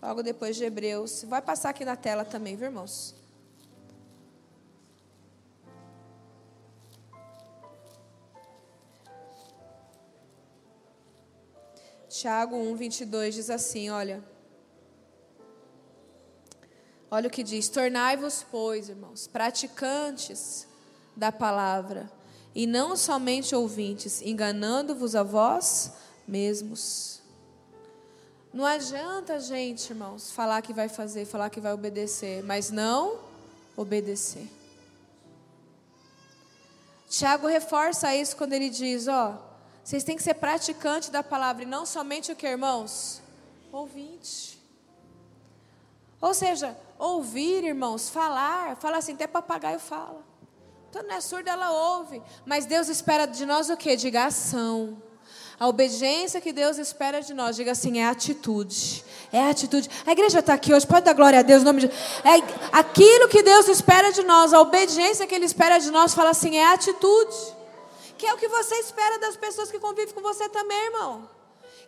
Logo 0.00 0.22
depois 0.22 0.56
de 0.56 0.64
Hebreus. 0.64 1.24
Vai 1.24 1.42
passar 1.42 1.70
aqui 1.70 1.84
na 1.84 1.96
tela 1.96 2.24
também, 2.24 2.56
viu, 2.56 2.66
irmãos? 2.66 3.14
Tiago 12.08 12.56
1, 12.56 12.76
22 12.76 13.34
diz 13.34 13.50
assim: 13.50 13.90
Olha. 13.90 14.37
Olha 17.10 17.28
o 17.28 17.30
que 17.30 17.42
diz: 17.42 17.68
Tornai-vos, 17.68 18.44
pois, 18.50 18.88
irmãos, 18.88 19.26
praticantes 19.26 20.66
da 21.16 21.32
palavra 21.32 22.10
e 22.54 22.66
não 22.66 22.96
somente 22.96 23.54
ouvintes, 23.54 24.20
enganando-vos 24.22 25.14
a 25.14 25.22
vós 25.22 25.92
mesmos. 26.26 27.20
Não 28.52 28.64
adianta, 28.64 29.38
gente, 29.38 29.90
irmãos, 29.90 30.30
falar 30.30 30.62
que 30.62 30.72
vai 30.72 30.88
fazer, 30.88 31.24
falar 31.24 31.50
que 31.50 31.60
vai 31.60 31.72
obedecer, 31.72 32.42
mas 32.42 32.70
não 32.70 33.18
obedecer. 33.76 34.48
Tiago 37.08 37.46
reforça 37.46 38.14
isso 38.14 38.36
quando 38.36 38.52
ele 38.52 38.68
diz: 38.68 39.08
ó, 39.08 39.38
vocês 39.82 40.04
têm 40.04 40.16
que 40.16 40.22
ser 40.22 40.34
praticantes 40.34 41.08
da 41.08 41.22
palavra 41.22 41.62
e 41.62 41.66
não 41.66 41.86
somente 41.86 42.32
o 42.32 42.36
que, 42.36 42.46
irmãos? 42.46 43.22
Ouvinte. 43.72 44.58
Ou 46.20 46.34
seja, 46.34 46.76
ouvir, 46.98 47.64
irmãos, 47.64 48.10
falar, 48.10 48.76
falar 48.76 48.98
assim, 48.98 49.12
até 49.12 49.26
papagaio 49.26 49.78
fala. 49.78 50.26
Então 50.90 51.02
não 51.02 51.14
é 51.14 51.20
surda, 51.20 51.50
ela 51.50 51.70
ouve. 51.70 52.22
Mas 52.44 52.66
Deus 52.66 52.88
espera 52.88 53.26
de 53.26 53.44
nós 53.46 53.70
o 53.70 53.76
quê? 53.76 53.94
Diga 53.94 54.24
ação. 54.24 55.02
A 55.60 55.66
obediência 55.66 56.40
que 56.40 56.52
Deus 56.52 56.78
espera 56.78 57.20
de 57.20 57.34
nós, 57.34 57.56
diga 57.56 57.72
assim, 57.72 57.98
é 57.98 58.06
atitude. 58.06 59.04
É 59.32 59.50
atitude. 59.50 59.90
A 60.06 60.12
igreja 60.12 60.38
está 60.38 60.54
aqui 60.54 60.72
hoje, 60.72 60.86
pode 60.86 61.04
dar 61.04 61.14
glória 61.14 61.40
a 61.40 61.42
Deus. 61.42 61.62
nome 61.62 61.80
de... 61.80 61.86
É 61.88 62.36
aquilo 62.72 63.28
que 63.28 63.42
Deus 63.42 63.68
espera 63.68 64.12
de 64.12 64.22
nós, 64.22 64.52
a 64.52 64.60
obediência 64.60 65.26
que 65.26 65.34
Ele 65.34 65.44
espera 65.44 65.78
de 65.78 65.90
nós, 65.90 66.14
fala 66.14 66.30
assim, 66.30 66.56
é 66.56 66.72
atitude. 66.72 67.36
Que 68.16 68.26
é 68.26 68.32
o 68.32 68.36
que 68.36 68.48
você 68.48 68.76
espera 68.76 69.18
das 69.18 69.36
pessoas 69.36 69.70
que 69.70 69.78
convivem 69.78 70.14
com 70.14 70.22
você 70.22 70.48
também, 70.48 70.78
irmão. 70.86 71.28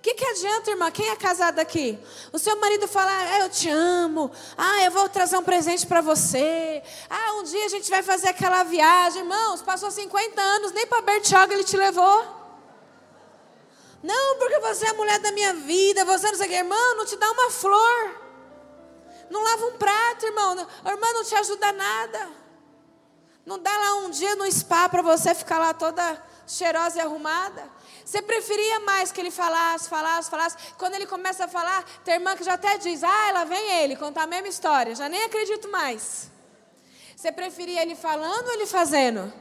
O 0.01 0.03
que, 0.03 0.15
que 0.15 0.25
adianta, 0.25 0.71
irmã? 0.71 0.91
Quem 0.91 1.11
é 1.11 1.15
casado 1.15 1.59
aqui? 1.59 1.99
O 2.33 2.39
seu 2.39 2.57
marido 2.59 2.89
fala, 2.89 3.13
ah, 3.13 3.41
eu 3.41 3.51
te 3.51 3.69
amo. 3.69 4.31
Ah, 4.57 4.83
eu 4.83 4.91
vou 4.91 5.07
trazer 5.11 5.37
um 5.37 5.43
presente 5.43 5.87
para 5.87 6.01
você. 6.01 6.83
Ah, 7.11 7.35
um 7.35 7.43
dia 7.43 7.67
a 7.67 7.69
gente 7.69 7.91
vai 7.91 8.03
fazer 8.03 8.29
aquela 8.29 8.63
viagem. 8.63 9.21
Irmãos, 9.21 9.61
passou 9.61 9.91
50 9.91 10.41
anos, 10.41 10.73
nem 10.73 10.87
para 10.87 11.03
Bertioga 11.03 11.53
ele 11.53 11.65
te 11.65 11.77
levou. 11.77 12.25
Não, 14.03 14.39
porque 14.39 14.59
você 14.61 14.87
é 14.87 14.89
a 14.89 14.95
mulher 14.95 15.19
da 15.19 15.33
minha 15.33 15.53
vida. 15.53 16.03
Você 16.07 16.31
não 16.31 16.39
sei 16.39 16.47
o 16.47 16.49
que. 16.49 16.57
Irmão, 16.57 16.97
não 16.97 17.05
te 17.05 17.17
dá 17.17 17.31
uma 17.31 17.51
flor. 17.51 18.21
Não 19.29 19.43
lava 19.43 19.67
um 19.67 19.73
prato, 19.77 20.25
irmão. 20.25 20.67
Irmã, 20.87 21.13
não 21.13 21.25
te 21.25 21.35
ajuda 21.35 21.73
nada. 21.73 22.31
Não 23.45 23.59
dá 23.59 23.71
lá 23.77 23.97
um 23.97 24.09
dia 24.09 24.35
no 24.35 24.51
spa 24.51 24.89
para 24.89 25.03
você 25.03 25.35
ficar 25.35 25.59
lá 25.59 25.75
toda 25.75 26.30
cheirosa 26.51 26.99
e 26.99 27.01
arrumada. 27.01 27.63
Você 28.05 28.21
preferia 28.21 28.81
mais 28.81 29.13
que 29.13 29.21
ele 29.21 29.31
falasse, 29.31 29.89
falasse, 29.89 30.29
falasse. 30.29 30.57
Quando 30.77 30.95
ele 30.95 31.07
começa 31.07 31.45
a 31.45 31.49
falar, 31.49 31.85
tem 32.05 32.15
irmã 32.15 32.37
que 32.37 32.43
já 32.43 32.55
até 32.55 32.77
diz: 32.77 33.05
Ah, 33.05 33.31
lá 33.33 33.45
vem 33.45 33.83
ele, 33.83 33.97
contar 33.97 34.25
a 34.25 34.27
mesma 34.27 34.49
história. 34.49 34.95
Já 34.95 35.09
nem 35.09 35.25
acredito 35.25 35.69
mais. 35.69 36.29
Você 37.15 37.31
preferia 37.31 37.83
ele 37.83 37.95
falando 37.95 38.47
ou 38.49 38.55
ele 38.55 38.67
fazendo? 38.67 39.33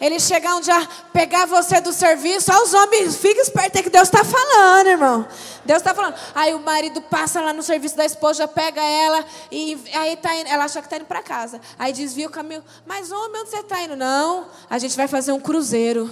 Ele 0.00 0.18
chegar 0.20 0.56
um 0.56 0.60
dia, 0.60 0.88
pegar 1.12 1.46
você 1.46 1.80
do 1.80 1.92
serviço, 1.92 2.52
olha 2.52 2.64
os 2.64 2.74
homens, 2.74 3.16
fica 3.16 3.40
esperto, 3.40 3.76
é 3.76 3.82
que 3.82 3.88
Deus 3.88 4.08
está 4.08 4.22
falando, 4.24 4.88
irmão. 4.88 5.26
Deus 5.64 5.78
está 5.78 5.94
falando. 5.94 6.14
Aí 6.34 6.54
o 6.54 6.58
marido 6.60 7.00
passa 7.02 7.40
lá 7.40 7.52
no 7.52 7.62
serviço 7.62 7.96
da 7.96 8.04
esposa, 8.04 8.46
pega 8.46 8.82
ela, 8.82 9.24
e 9.50 9.78
aí 9.94 10.16
tá 10.16 10.34
indo, 10.34 10.48
ela 10.48 10.64
acha 10.64 10.80
que 10.80 10.86
está 10.86 10.96
indo 10.96 11.06
para 11.06 11.22
casa. 11.22 11.60
Aí 11.78 11.92
desvia 11.92 12.26
o 12.26 12.30
caminho. 12.30 12.62
Mas 12.84 13.10
homem, 13.10 13.40
onde 13.40 13.50
você 13.50 13.60
está 13.60 13.80
indo? 13.82 13.96
Não, 13.96 14.48
a 14.68 14.78
gente 14.78 14.96
vai 14.96 15.08
fazer 15.08 15.32
um 15.32 15.40
cruzeiro. 15.40 16.10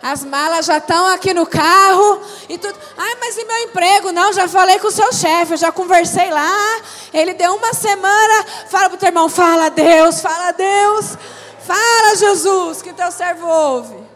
As 0.00 0.24
malas 0.24 0.66
já 0.66 0.78
estão 0.78 1.06
aqui 1.06 1.34
no 1.34 1.46
carro 1.46 2.20
e 2.48 2.56
tudo. 2.56 2.78
Ai, 2.96 3.16
mas 3.20 3.36
e 3.36 3.44
meu 3.44 3.56
emprego? 3.64 4.12
Não, 4.12 4.32
já 4.32 4.46
falei 4.46 4.78
com 4.78 4.86
o 4.86 4.92
seu 4.92 5.12
chefe, 5.12 5.56
já 5.56 5.72
conversei 5.72 6.30
lá. 6.30 6.80
Ele 7.12 7.34
deu 7.34 7.54
uma 7.54 7.74
semana. 7.74 8.44
Fala 8.68 8.88
para 8.88 8.96
o 8.96 8.98
teu 8.98 9.08
irmão, 9.08 9.28
fala 9.28 9.68
Deus, 9.70 10.20
fala 10.20 10.52
Deus. 10.52 11.16
Fala 11.60 12.16
Jesus, 12.16 12.80
que 12.80 12.92
teu 12.92 13.10
servo 13.10 13.46
ouve. 13.46 14.08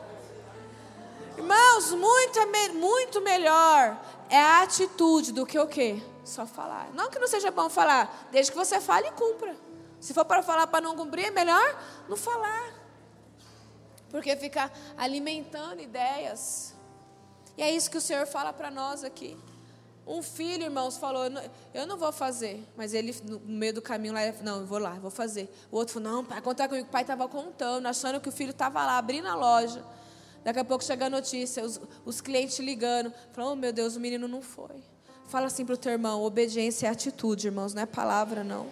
Irmãos, 1.36 1.90
muito, 1.92 2.40
muito 2.74 3.20
melhor 3.20 3.96
é 4.30 4.40
a 4.40 4.62
atitude 4.62 5.32
do 5.32 5.44
que 5.44 5.58
o 5.58 5.66
quê? 5.66 6.02
Só 6.24 6.46
falar. 6.46 6.88
Não 6.94 7.10
que 7.10 7.18
não 7.18 7.26
seja 7.26 7.50
bom 7.50 7.68
falar, 7.68 8.28
desde 8.30 8.50
que 8.50 8.56
você 8.56 8.80
fale 8.80 9.08
e 9.08 9.12
cumpra. 9.12 9.54
Se 10.00 10.14
for 10.14 10.24
para 10.24 10.42
falar 10.42 10.66
para 10.66 10.80
não 10.80 10.96
cumprir, 10.96 11.26
é 11.26 11.30
melhor 11.30 11.78
não 12.08 12.16
falar. 12.16 12.81
Porque 14.12 14.36
fica 14.36 14.70
alimentando 14.96 15.80
ideias. 15.80 16.74
E 17.56 17.62
é 17.62 17.70
isso 17.74 17.90
que 17.90 17.96
o 17.96 18.00
Senhor 18.00 18.26
fala 18.26 18.52
para 18.52 18.70
nós 18.70 19.02
aqui. 19.02 19.36
Um 20.06 20.22
filho, 20.22 20.64
irmãos, 20.64 20.98
falou: 20.98 21.24
Eu 21.72 21.86
não 21.86 21.96
vou 21.96 22.12
fazer. 22.12 22.64
Mas 22.76 22.92
ele, 22.92 23.14
no 23.24 23.40
meio 23.40 23.72
do 23.72 23.82
caminho, 23.82 24.12
lá, 24.12 24.20
não, 24.42 24.60
eu 24.60 24.66
vou 24.66 24.78
lá, 24.78 24.90
vou 24.90 25.10
fazer. 25.10 25.52
O 25.70 25.76
outro 25.76 25.94
falou: 25.94 26.12
Não, 26.12 26.24
pai, 26.24 26.42
contar 26.42 26.68
comigo. 26.68 26.86
O 26.86 26.90
pai 26.90 27.02
estava 27.02 27.26
contando, 27.26 27.86
achando 27.86 28.20
que 28.20 28.28
o 28.28 28.32
filho 28.32 28.50
estava 28.50 28.84
lá, 28.84 28.98
abrindo 28.98 29.26
a 29.28 29.34
loja. 29.34 29.82
Daqui 30.44 30.58
a 30.58 30.64
pouco 30.64 30.84
chega 30.84 31.06
a 31.06 31.10
notícia, 31.10 31.64
os, 31.64 31.80
os 32.04 32.20
clientes 32.20 32.58
ligando. 32.58 33.12
Falou: 33.32 33.52
Oh, 33.52 33.56
meu 33.56 33.72
Deus, 33.72 33.96
o 33.96 34.00
menino 34.00 34.28
não 34.28 34.42
foi. 34.42 34.82
Fala 35.28 35.46
assim 35.46 35.64
para 35.64 35.74
o 35.74 35.78
teu 35.78 35.92
irmão: 35.92 36.22
obediência 36.22 36.86
é 36.86 36.90
atitude, 36.90 37.46
irmãos, 37.46 37.72
não 37.72 37.82
é 37.82 37.86
palavra, 37.86 38.44
não. 38.44 38.66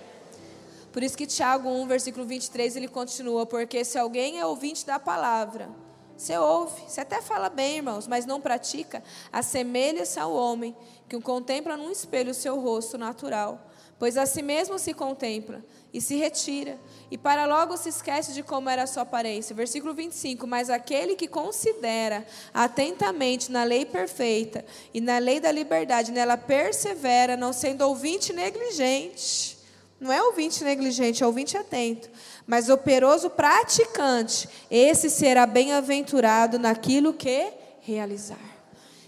Por 0.92 1.02
isso 1.02 1.16
que 1.16 1.26
Tiago 1.26 1.68
1, 1.68 1.86
versículo 1.86 2.26
23, 2.26 2.76
ele 2.76 2.88
continua: 2.88 3.46
Porque 3.46 3.84
se 3.84 3.98
alguém 3.98 4.40
é 4.40 4.46
ouvinte 4.46 4.84
da 4.84 4.98
palavra, 4.98 5.68
você 6.16 6.36
ouve, 6.36 6.82
você 6.86 7.00
até 7.00 7.22
fala 7.22 7.48
bem, 7.48 7.76
irmãos, 7.76 8.06
mas 8.06 8.26
não 8.26 8.40
pratica, 8.40 9.02
assemelha-se 9.32 10.18
ao 10.18 10.32
homem 10.32 10.76
que 11.08 11.18
contempla 11.20 11.76
num 11.76 11.90
espelho 11.90 12.32
o 12.32 12.34
seu 12.34 12.60
rosto 12.60 12.98
natural, 12.98 13.70
pois 13.98 14.16
a 14.16 14.26
si 14.26 14.42
mesmo 14.42 14.78
se 14.78 14.92
contempla 14.92 15.64
e 15.94 16.00
se 16.00 16.16
retira, 16.16 16.78
e 17.10 17.16
para 17.16 17.46
logo 17.46 17.76
se 17.76 17.88
esquece 17.88 18.32
de 18.32 18.42
como 18.42 18.68
era 18.68 18.82
a 18.82 18.86
sua 18.86 19.04
aparência. 19.04 19.54
Versículo 19.54 19.94
25: 19.94 20.44
Mas 20.44 20.70
aquele 20.70 21.14
que 21.14 21.28
considera 21.28 22.26
atentamente 22.52 23.52
na 23.52 23.62
lei 23.62 23.86
perfeita 23.86 24.64
e 24.92 25.00
na 25.00 25.18
lei 25.18 25.38
da 25.38 25.52
liberdade, 25.52 26.10
nela 26.10 26.36
persevera, 26.36 27.36
não 27.36 27.52
sendo 27.52 27.82
ouvinte 27.82 28.32
negligente 28.32 29.59
não 30.00 30.10
é 30.10 30.22
ouvinte 30.22 30.64
negligente, 30.64 31.22
é 31.22 31.26
ouvinte 31.26 31.58
atento. 31.58 32.08
Mas 32.46 32.70
operoso 32.70 33.28
praticante, 33.28 34.48
esse 34.70 35.10
será 35.10 35.46
bem-aventurado 35.46 36.58
naquilo 36.58 37.12
que 37.12 37.52
realizar. 37.80 38.38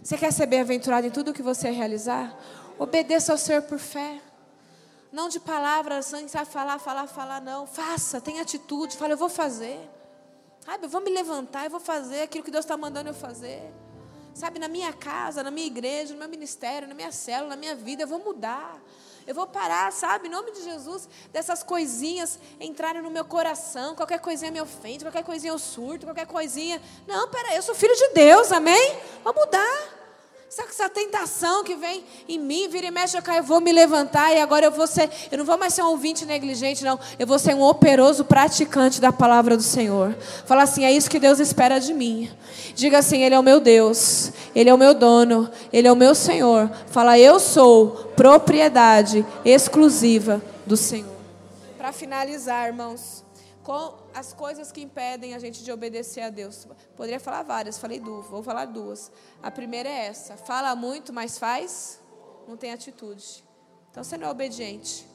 Você 0.03 0.19
quer 0.19 0.33
ser 0.33 0.47
bem-aventurado 0.47 1.07
em 1.07 1.11
tudo 1.11 1.33
que 1.33 1.43
você 1.43 1.71
realizar? 1.71 2.37
Obedeça 2.79 3.33
ao 3.33 3.39
Senhor 3.39 3.63
por 3.63 3.79
fé. 3.79 4.21
Não 5.11 5.29
de 5.29 5.41
palavras, 5.41 6.11
não 6.13 6.29
sabe 6.29 6.51
falar, 6.51 6.79
falar, 6.79 7.07
falar, 7.07 7.41
não. 7.41 7.67
Faça, 7.67 8.21
tenha 8.21 8.43
atitude. 8.43 8.97
Fala, 8.97 9.13
eu 9.13 9.17
vou 9.17 9.29
fazer. 9.29 9.79
Sabe, 10.61 10.87
eu 10.87 10.89
vou 10.89 11.01
me 11.01 11.11
levantar, 11.11 11.65
eu 11.65 11.71
vou 11.71 11.81
fazer 11.81 12.23
aquilo 12.23 12.45
que 12.45 12.51
Deus 12.51 12.65
está 12.65 12.77
mandando 12.77 13.11
eu 13.11 13.15
fazer. 13.15 13.63
Sabe, 14.35 14.59
na 14.59 14.69
minha 14.69 14.93
casa, 14.93 15.43
na 15.43 15.51
minha 15.51 15.67
igreja, 15.67 16.13
no 16.13 16.19
meu 16.19 16.29
ministério, 16.29 16.89
na 16.89 16.95
minha 16.95 17.13
célula, 17.13 17.51
na 17.51 17.57
minha 17.57 17.75
vida, 17.75 18.03
eu 18.05 18.09
vou 18.09 18.19
mudar. 18.19 18.81
Eu 19.27 19.35
vou 19.35 19.47
parar, 19.47 19.93
sabe, 19.93 20.29
em 20.29 20.31
nome 20.31 20.51
de 20.53 20.63
Jesus, 20.63 21.09
dessas 21.33 21.63
coisinhas 21.63 22.39
entrarem 22.61 23.03
no 23.03 23.11
meu 23.11 23.25
coração. 23.25 23.95
Qualquer 23.95 24.19
coisinha 24.19 24.51
me 24.51 24.61
ofende, 24.61 25.05
qualquer 25.05 25.25
coisinha 25.25 25.53
eu 25.53 25.59
surto, 25.59 26.07
qualquer 26.07 26.27
coisinha. 26.27 26.81
Não, 27.07 27.29
peraí, 27.29 27.57
eu 27.57 27.63
sou 27.63 27.75
filho 27.75 27.95
de 27.95 28.09
Deus, 28.15 28.51
amém? 28.53 28.97
Vou 29.23 29.35
mudar. 29.35 30.02
Essa 30.59 30.89
tentação 30.89 31.65
que 31.65 31.75
vem 31.75 32.05
em 32.29 32.39
mim, 32.39 32.69
vira 32.69 32.87
e 32.87 32.91
mexe, 32.91 33.17
eu, 33.17 33.23
eu 33.35 33.43
vou 33.43 33.61
me 33.61 33.73
levantar 33.73 34.35
e 34.35 34.41
agora 34.41 34.67
eu 34.67 34.71
vou 34.71 34.87
ser, 34.87 35.09
eu 35.31 35.39
não 35.39 35.45
vou 35.47 35.57
mais 35.57 35.73
ser 35.73 35.83
um 35.83 35.87
ouvinte 35.87 36.27
negligente, 36.27 36.85
não. 36.85 37.01
Eu 37.19 37.27
vou 37.27 37.39
ser 37.39 37.55
um 37.55 37.63
operoso 37.63 38.25
praticante 38.25 39.01
da 39.01 39.11
palavra 39.11 39.57
do 39.57 39.63
Senhor. 39.63 40.15
Fala 40.45 40.65
assim, 40.65 40.85
é 40.85 40.93
isso 40.93 41.09
que 41.09 41.19
Deus 41.19 41.39
espera 41.39 41.79
de 41.79 41.95
mim. 41.95 42.31
Diga 42.75 42.99
assim, 42.99 43.23
Ele 43.23 43.35
é 43.35 43.39
o 43.39 43.43
meu 43.43 43.61
Deus, 43.61 44.31
Ele 44.55 44.69
é 44.69 44.75
o 44.75 44.79
meu 44.79 44.93
dono, 44.93 45.51
Ele 45.73 45.89
é 45.89 45.93
o 45.93 45.97
meu 45.97 46.15
Senhor. 46.15 46.71
Fala, 46.89 47.19
eu 47.19 47.41
sou 47.41 48.13
propriedade 48.15 49.25
exclusiva 49.45 50.43
do 50.67 50.77
Senhor. 50.77 51.17
Para 51.79 51.93
finalizar, 51.93 52.67
irmãos, 52.67 53.22
com 53.63 53.95
as 54.13 54.33
coisas 54.33 54.73
que 54.73 54.83
impedem 54.83 55.35
a 55.35 55.39
gente 55.39 55.63
de 55.63 55.71
obedecer 55.71 56.23
a 56.23 56.31
Deus. 56.31 56.67
Poderia 56.97 57.21
falar 57.21 57.43
várias, 57.43 57.79
falei 57.79 58.01
duas, 58.01 58.27
vou 58.27 58.43
falar 58.43 58.67
duas. 58.67 59.11
A 59.43 59.51
primeira 59.51 59.89
é 59.89 60.07
essa: 60.07 60.37
fala 60.37 60.75
muito, 60.75 61.13
mas 61.13 61.39
faz, 61.39 62.01
não 62.47 62.57
tem 62.57 62.73
atitude. 62.73 63.45
Então 63.91 64.03
você 64.03 64.17
não 64.17 64.29
é 64.29 64.31
obediente. 64.31 65.07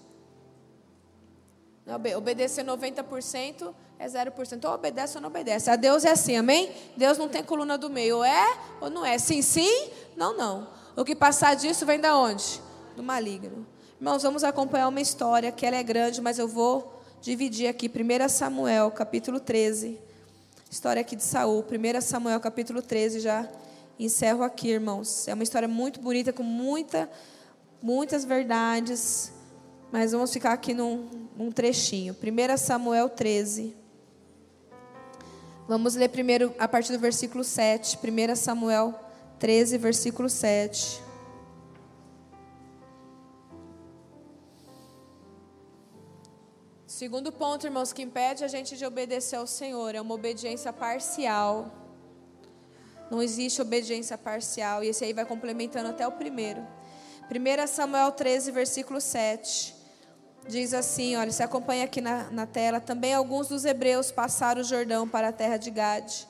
Obede 1.95 2.15
obedecer 2.15 2.65
90% 2.65 3.73
é 3.97 4.07
0%. 4.07 4.65
Ou 4.65 4.73
obedece 4.73 5.17
ou 5.17 5.21
não 5.21 5.29
obedece. 5.29 5.69
A 5.69 5.75
Deus 5.75 6.03
é 6.03 6.12
assim, 6.12 6.36
amém? 6.36 6.71
Deus 6.97 7.17
não 7.17 7.29
tem 7.29 7.43
coluna 7.43 7.77
do 7.77 7.89
meio. 7.89 8.17
Ou 8.17 8.23
é 8.23 8.57
ou 8.81 8.89
não 8.89 9.05
é. 9.05 9.17
Sim, 9.17 9.41
sim, 9.41 9.89
não, 10.15 10.36
não. 10.36 10.67
O 10.95 11.05
que 11.05 11.15
passar 11.15 11.55
disso 11.55 11.86
vem 11.86 11.99
da 11.99 12.17
onde? 12.17 12.62
Do 12.95 13.03
maligno. 13.03 13.65
Irmãos, 13.99 14.21
vamos 14.21 14.43
acompanhar 14.43 14.89
uma 14.89 15.01
história 15.01 15.51
que 15.51 15.65
ela 15.65 15.77
é 15.77 15.83
grande, 15.83 16.21
mas 16.21 16.38
eu 16.38 16.47
vou 16.47 16.96
dividir 17.21 17.67
aqui 17.67 17.89
1 17.89 18.30
Samuel, 18.30 18.91
capítulo 18.91 19.39
13. 19.39 19.99
História 20.69 21.01
aqui 21.01 21.15
de 21.15 21.23
Saul, 21.23 21.63
1 21.63 22.01
Samuel, 22.01 22.39
capítulo 22.39 22.82
13, 22.82 23.19
já 23.19 23.49
encerro 23.99 24.43
aqui, 24.43 24.69
irmãos. 24.69 25.27
É 25.27 25.34
uma 25.34 25.43
história 25.43 25.67
muito 25.67 25.99
bonita, 25.99 26.32
com 26.32 26.43
muita, 26.43 27.10
muitas 27.82 28.25
verdades. 28.25 29.32
Mas 29.91 30.12
vamos 30.12 30.32
ficar 30.32 30.53
aqui 30.53 30.73
num, 30.73 31.08
num 31.38 31.51
trechinho. 31.51 32.13
1 32.13 32.58
Samuel 32.58 33.10
13. 33.10 33.75
Vamos 35.67 35.95
ler 35.95 36.10
primeiro 36.10 36.53
a 36.60 36.67
partir 36.67 36.91
do 36.91 36.99
versículo 36.99 37.43
7. 37.43 37.97
1 37.97 38.36
Samuel 38.36 38.93
13, 39.39 39.77
versículo 39.77 40.30
7. 40.30 41.07
Segundo 46.97 47.31
ponto, 47.31 47.67
irmãos, 47.67 47.93
que 47.93 48.01
impede 48.01 48.43
a 48.43 48.47
gente 48.47 48.75
de 48.75 48.83
obedecer 48.83 49.36
ao 49.36 49.45
Senhor 49.45 49.93
é 49.93 50.01
uma 50.01 50.15
obediência 50.15 50.73
parcial. 50.73 51.71
Não 53.12 53.21
existe 53.21 53.62
obediência 53.62 54.17
parcial. 54.17 54.83
E 54.83 54.88
esse 54.88 55.05
aí 55.05 55.13
vai 55.13 55.23
complementando 55.23 55.89
até 55.89 56.07
o 56.07 56.12
primeiro. 56.13 56.60
1 57.29 57.67
Samuel 57.67 58.12
13, 58.12 58.49
versículo 58.49 58.99
7. 58.99 59.75
Diz 60.47 60.73
assim: 60.73 61.15
olha, 61.15 61.31
se 61.31 61.43
acompanha 61.43 61.83
aqui 61.86 62.01
na, 62.01 62.31
na 62.31 62.47
tela. 62.47 62.79
Também 62.79 63.13
alguns 63.13 63.47
dos 63.47 63.63
hebreus 63.63 64.10
passaram 64.10 64.62
o 64.62 64.63
Jordão 64.63 65.07
para 65.07 65.27
a 65.27 65.31
terra 65.31 65.57
de 65.57 65.69
Gade 65.69 66.27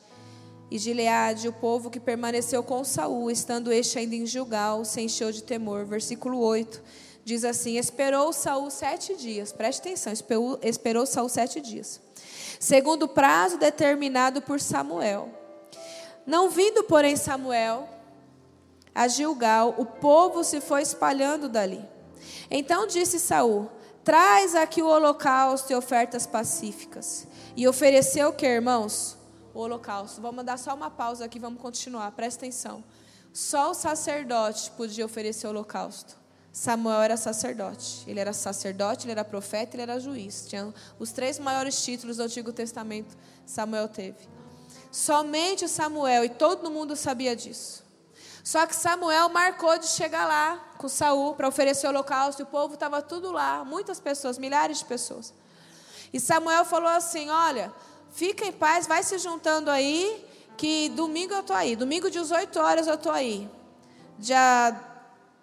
e 0.69 0.77
Gileade, 0.77 1.47
o 1.47 1.53
povo 1.53 1.89
que 1.89 1.97
permaneceu 1.97 2.62
com 2.62 2.84
Saul, 2.84 3.32
estando 3.32 3.71
este 3.71 3.99
ainda 3.99 4.15
em 4.15 4.25
Gilgal, 4.25 4.84
se 4.84 4.99
encheu 4.99 5.32
de 5.32 5.43
temor. 5.43 5.86
Versículo 5.86 6.39
8 6.39 7.07
diz 7.28 7.44
assim: 7.44 7.78
Esperou 7.78 8.32
Saul 8.32 8.72
sete 8.72 9.13
dias, 9.18 9.52
preste 9.52 9.82
atenção, 9.82 10.13
esperou, 10.13 10.58
esperou 10.63 11.06
Saul 11.06 11.28
sete 11.28 11.60
dias, 11.60 12.00
segundo 12.58 13.04
o 13.04 13.10
prazo 13.10 13.58
determinado 13.58 14.42
por 14.42 14.62
Samuel. 14.62 15.30
Não 16.26 16.50
vindo, 16.50 16.86
porém, 16.86 17.18
Samuel 17.18 17.90
a 18.96 19.08
Gilgal, 19.08 19.76
o 19.78 19.86
povo 19.86 20.44
se 20.44 20.60
foi 20.60 20.82
espalhando 20.82 21.48
dali. 21.48 21.86
Então 22.50 22.88
disse 22.88 23.20
Saul: 23.20 23.70
Traz 24.04 24.56
aqui 24.56 24.82
o 24.82 24.88
holocausto 24.88 25.72
e 25.72 25.76
ofertas 25.76 26.26
pacíficas. 26.26 27.28
E 27.56 27.68
ofereceu 27.68 28.30
o 28.30 28.34
que, 28.34 28.48
irmãos? 28.48 29.18
O 29.54 29.60
holocausto. 29.60 30.22
Vamos 30.22 30.44
dar 30.46 30.58
só 30.58 30.74
uma 30.74 30.90
pausa 30.90 31.26
aqui, 31.26 31.38
vamos 31.38 31.62
continuar, 31.62 32.10
presta 32.13 32.46
atenção. 32.46 32.84
Só 33.34 33.72
o 33.72 33.74
sacerdote 33.76 34.72
podia 34.72 35.06
oferecer 35.06 35.46
o 35.46 35.52
holocausto. 35.52 36.16
Samuel 36.58 37.04
era 37.04 37.15
sacerdote. 37.15 38.04
Ele 38.08 38.20
era 38.20 38.34
sacerdote, 38.34 39.06
ele 39.06 39.12
era 39.12 39.24
profeta, 39.24 39.76
ele 39.76 39.84
era 39.84 40.00
juiz. 40.00 40.48
Tinha 40.48 40.74
os 40.98 41.12
três 41.12 41.38
maiores 41.38 41.84
títulos 41.84 42.17
do 42.17 42.24
Antigo 42.24 42.52
Testamento 42.52 43.15
Samuel 43.46 43.88
teve. 43.88 44.28
Somente 44.91 45.67
Samuel, 45.67 46.26
e 46.26 46.30
todo 46.30 46.72
mundo 46.72 46.96
sabia 46.96 47.36
disso. 47.36 47.84
Só 48.43 48.65
que 48.65 48.76
Samuel 48.76 49.30
marcou 49.30 49.78
de 49.78 49.86
chegar 49.86 50.26
lá 50.26 50.58
com 50.80 50.89
Saul 50.89 51.36
para 51.36 51.48
oferecer 51.48 51.86
o 51.86 51.89
holocausto, 51.91 52.41
e 52.41 52.43
o 52.43 52.48
povo 52.48 52.74
estava 52.74 53.04
tudo 53.04 53.32
lá, 53.32 53.63
muitas 53.63 54.00
pessoas, 54.00 54.39
milhares 54.39 54.80
de 54.80 54.86
pessoas. 54.86 55.32
E 56.12 56.20
Samuel 56.20 56.65
falou 56.65 56.89
assim: 56.89 57.30
Olha, 57.30 57.72
fica 58.10 58.43
em 58.43 58.52
paz, 58.52 58.88
vai 58.88 59.04
se 59.04 59.20
juntando 59.20 59.70
aí, 59.70 60.26
que 60.58 60.89
domingo 60.89 61.36
eu 61.36 61.41
estou 61.41 61.56
aí. 61.56 61.76
Domingo, 61.76 62.10
18 62.10 62.60
horas, 62.60 62.88
eu 62.88 62.96
estou 62.96 63.12
aí. 63.12 63.48
Dia 64.17 64.87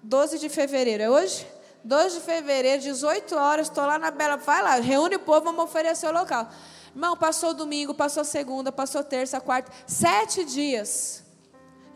12 0.04 0.38
de 0.38 0.50
fevereiro, 0.50 1.02
é 1.02 1.10
hoje? 1.10 1.46
12 1.82 2.18
de 2.18 2.24
fevereiro, 2.24 2.82
18 2.82 3.34
horas, 3.36 3.68
estou 3.68 3.84
lá 3.86 3.98
na 3.98 4.10
Bela. 4.10 4.36
Vai 4.36 4.62
lá, 4.62 4.74
reúne 4.76 5.16
o 5.16 5.20
povo, 5.20 5.46
vamos 5.46 5.64
oferecer 5.64 6.06
o 6.06 6.12
local. 6.12 6.48
Irmão, 6.94 7.16
passou 7.16 7.54
domingo, 7.54 7.94
passou 7.94 8.22
segunda, 8.22 8.70
passou 8.70 9.02
terça, 9.02 9.40
quarta, 9.40 9.72
sete 9.86 10.44
dias. 10.44 11.24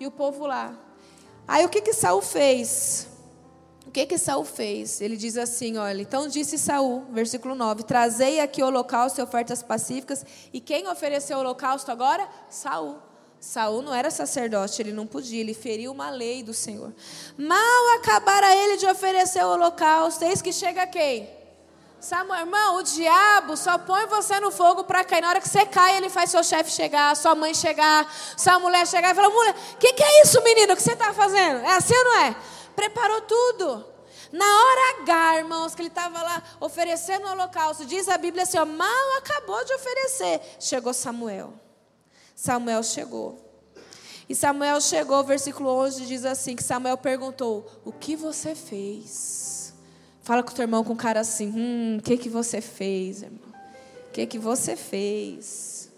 E 0.00 0.06
o 0.06 0.10
povo 0.10 0.46
lá. 0.46 0.74
Aí 1.46 1.64
o 1.64 1.68
que 1.68 1.82
que 1.82 1.92
Saul 1.92 2.22
fez? 2.22 3.06
O 3.86 3.90
que 3.90 4.06
que 4.06 4.18
Saul 4.18 4.44
fez? 4.44 5.00
Ele 5.00 5.16
diz 5.16 5.36
assim, 5.36 5.76
olha, 5.76 6.00
então 6.00 6.28
disse 6.28 6.58
Saul, 6.58 7.04
versículo 7.10 7.54
9: 7.54 7.82
Trazei 7.82 8.40
aqui 8.40 8.62
o 8.62 8.66
holocausto 8.66 9.20
e 9.20 9.24
ofertas 9.24 9.62
pacíficas. 9.62 10.24
E 10.52 10.60
quem 10.60 10.88
ofereceu 10.88 11.36
o 11.36 11.40
holocausto 11.40 11.90
agora? 11.90 12.28
Saul. 12.48 13.07
Saul 13.40 13.82
não 13.82 13.94
era 13.94 14.10
sacerdote, 14.10 14.82
ele 14.82 14.92
não 14.92 15.06
podia, 15.06 15.40
ele 15.40 15.54
feriu 15.54 15.92
uma 15.92 16.10
lei 16.10 16.42
do 16.42 16.52
Senhor. 16.52 16.92
Mal 17.36 17.96
acabara 17.96 18.54
ele 18.54 18.76
de 18.76 18.86
oferecer 18.86 19.44
o 19.44 19.52
holocausto, 19.52 20.24
eis 20.24 20.42
que 20.42 20.52
chega 20.52 20.86
quem? 20.86 21.38
Samuel, 22.00 22.40
irmão, 22.40 22.76
o 22.76 22.82
diabo 22.82 23.56
só 23.56 23.76
põe 23.76 24.06
você 24.06 24.38
no 24.38 24.52
fogo 24.52 24.84
para 24.84 25.02
cair. 25.02 25.20
Na 25.20 25.30
hora 25.30 25.40
que 25.40 25.48
você 25.48 25.66
cai, 25.66 25.96
ele 25.96 26.08
faz 26.08 26.30
seu 26.30 26.44
chefe 26.44 26.70
chegar, 26.70 27.16
sua 27.16 27.34
mãe 27.34 27.52
chegar, 27.52 28.12
sua 28.36 28.58
mulher 28.60 28.86
chegar 28.86 29.10
e 29.10 29.14
fala: 29.14 29.30
mulher, 29.30 29.54
o 29.74 29.76
que, 29.78 29.92
que 29.92 30.02
é 30.02 30.22
isso, 30.22 30.40
menino, 30.42 30.76
que 30.76 30.82
você 30.82 30.92
está 30.92 31.12
fazendo? 31.12 31.60
É 31.64 31.74
assim 31.76 31.96
ou 31.96 32.04
não 32.04 32.20
é? 32.20 32.36
Preparou 32.76 33.20
tudo. 33.22 33.84
Na 34.30 34.44
hora 34.44 35.02
H, 35.02 35.38
irmãos, 35.38 35.74
que 35.74 35.82
ele 35.82 35.88
estava 35.88 36.22
lá 36.22 36.42
oferecendo 36.60 37.26
o 37.26 37.30
holocausto, 37.32 37.84
diz 37.84 38.08
a 38.08 38.16
Bíblia 38.16 38.44
assim: 38.44 38.58
ó, 38.58 38.64
mal 38.64 39.16
acabou 39.18 39.64
de 39.64 39.74
oferecer, 39.74 40.40
chegou 40.60 40.94
Samuel. 40.94 41.52
Samuel 42.40 42.84
chegou. 42.84 43.36
E 44.28 44.34
Samuel 44.34 44.80
chegou, 44.80 45.24
versículo 45.24 45.70
11 45.70 46.06
diz 46.06 46.24
assim: 46.24 46.54
que 46.54 46.62
Samuel 46.62 46.96
perguntou: 46.96 47.66
O 47.84 47.90
que 47.90 48.14
você 48.14 48.54
fez? 48.54 49.74
Fala 50.22 50.44
com 50.44 50.52
o 50.52 50.54
teu 50.54 50.62
irmão 50.62 50.84
com 50.84 50.94
cara 50.94 51.18
assim: 51.18 51.48
Hum, 51.48 51.96
o 51.98 52.02
que, 52.02 52.16
que 52.16 52.28
você 52.28 52.60
fez, 52.60 53.22
irmão? 53.22 53.40
O 54.08 54.12
que, 54.12 54.24
que 54.24 54.38
você 54.38 54.76
fez? 54.76 55.90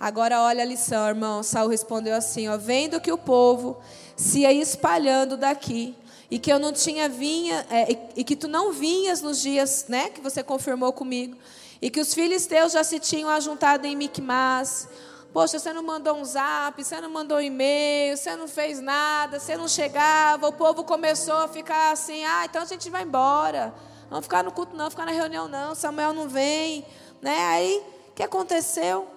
Agora 0.00 0.40
olha 0.40 0.62
a 0.62 0.66
lição, 0.66 1.06
irmão. 1.06 1.42
Saul 1.42 1.68
respondeu 1.68 2.14
assim: 2.14 2.48
ó, 2.48 2.56
Vendo 2.56 2.98
que 2.98 3.12
o 3.12 3.18
povo 3.18 3.76
se 4.16 4.40
ia 4.40 4.52
espalhando 4.54 5.36
daqui, 5.36 5.94
e 6.30 6.38
que 6.38 6.50
eu 6.50 6.58
não 6.58 6.72
tinha 6.72 7.10
vinha, 7.10 7.66
é, 7.68 7.92
e, 7.92 7.98
e, 8.16 8.24
que 8.24 8.36
tu 8.36 8.48
não 8.48 8.72
vinhas 8.72 9.20
nos 9.20 9.42
dias 9.42 9.84
né, 9.86 10.08
que 10.08 10.22
você 10.22 10.42
confirmou 10.42 10.94
comigo, 10.94 11.36
e 11.82 11.90
que 11.90 12.00
os 12.00 12.14
filisteus 12.14 12.72
já 12.72 12.82
se 12.82 12.98
tinham 12.98 13.28
ajuntado 13.28 13.84
em 13.84 13.94
Micmas, 13.94 14.88
Poxa, 15.36 15.58
você 15.58 15.70
não 15.70 15.82
mandou 15.82 16.16
um 16.16 16.24
zap, 16.24 16.82
você 16.82 16.98
não 16.98 17.10
mandou 17.10 17.36
um 17.36 17.42
e-mail, 17.42 18.16
você 18.16 18.34
não 18.36 18.48
fez 18.48 18.80
nada, 18.80 19.38
você 19.38 19.54
não 19.54 19.68
chegava. 19.68 20.48
O 20.48 20.52
povo 20.54 20.82
começou 20.82 21.36
a 21.36 21.46
ficar 21.46 21.92
assim: 21.92 22.24
ah, 22.24 22.46
então 22.46 22.62
a 22.62 22.64
gente 22.64 22.88
vai 22.88 23.02
embora. 23.02 23.74
Não 24.10 24.22
ficar 24.22 24.42
no 24.42 24.50
culto, 24.50 24.74
não, 24.74 24.88
ficar 24.88 25.04
na 25.04 25.12
reunião, 25.12 25.46
não. 25.46 25.74
Samuel 25.74 26.14
não 26.14 26.26
vem. 26.26 26.86
Né? 27.20 27.36
Aí, 27.48 27.84
o 28.08 28.12
que 28.14 28.22
aconteceu? 28.22 29.08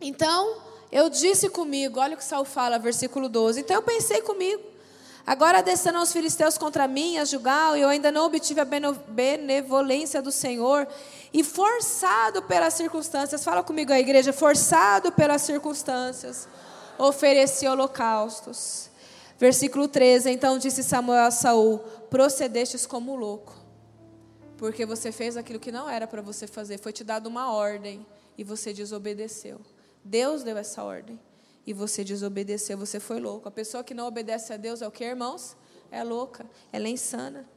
Então, 0.00 0.58
eu 0.92 1.10
disse 1.10 1.48
comigo, 1.48 1.98
olha 1.98 2.14
o 2.14 2.16
que 2.16 2.22
Saul 2.22 2.44
fala, 2.44 2.78
versículo 2.78 3.28
12. 3.28 3.62
Então 3.62 3.74
eu 3.74 3.82
pensei 3.82 4.22
comigo. 4.22 4.62
Agora 5.26 5.62
descerão 5.62 6.02
os 6.02 6.12
filisteus 6.12 6.56
contra 6.58 6.88
mim, 6.88 7.18
a 7.18 7.24
Jugal, 7.24 7.76
e 7.76 7.80
eu 7.80 7.88
ainda 7.88 8.10
não 8.10 8.26
obtive 8.26 8.60
a 8.60 8.64
benevolência 8.64 10.20
do 10.20 10.32
Senhor, 10.32 10.88
e 11.32 11.44
forçado 11.44 12.42
pelas 12.42 12.74
circunstâncias, 12.74 13.44
fala 13.44 13.62
comigo 13.62 13.92
a 13.92 14.00
igreja, 14.00 14.32
forçado 14.32 15.12
pelas 15.12 15.42
circunstâncias, 15.42 16.48
ofereci 16.98 17.66
holocaustos. 17.66 18.90
Versículo 19.38 19.88
13, 19.88 20.30
então 20.30 20.58
disse 20.58 20.82
Samuel 20.82 21.24
a 21.24 21.30
Saul, 21.30 21.78
procedestes 22.10 22.84
como 22.84 23.16
louco, 23.16 23.54
porque 24.58 24.84
você 24.84 25.10
fez 25.12 25.36
aquilo 25.36 25.58
que 25.58 25.72
não 25.72 25.88
era 25.88 26.06
para 26.06 26.20
você 26.20 26.46
fazer, 26.46 26.78
foi 26.78 26.92
te 26.92 27.04
dado 27.04 27.26
uma 27.26 27.52
ordem, 27.52 28.04
e 28.36 28.44
você 28.44 28.72
desobedeceu. 28.72 29.60
Deus 30.02 30.42
deu 30.42 30.56
essa 30.56 30.82
ordem. 30.82 31.20
E 31.66 31.72
você 31.72 32.02
desobedeceu, 32.02 32.76
você 32.76 32.98
foi 32.98 33.20
louco. 33.20 33.48
A 33.48 33.52
pessoa 33.52 33.84
que 33.84 33.94
não 33.94 34.06
obedece 34.06 34.52
a 34.52 34.56
Deus 34.56 34.82
é 34.82 34.88
o 34.88 34.90
que, 34.90 35.04
irmãos? 35.04 35.56
É 35.90 36.02
louca, 36.02 36.46
ela 36.72 36.86
é 36.86 36.90
insana. 36.90 37.48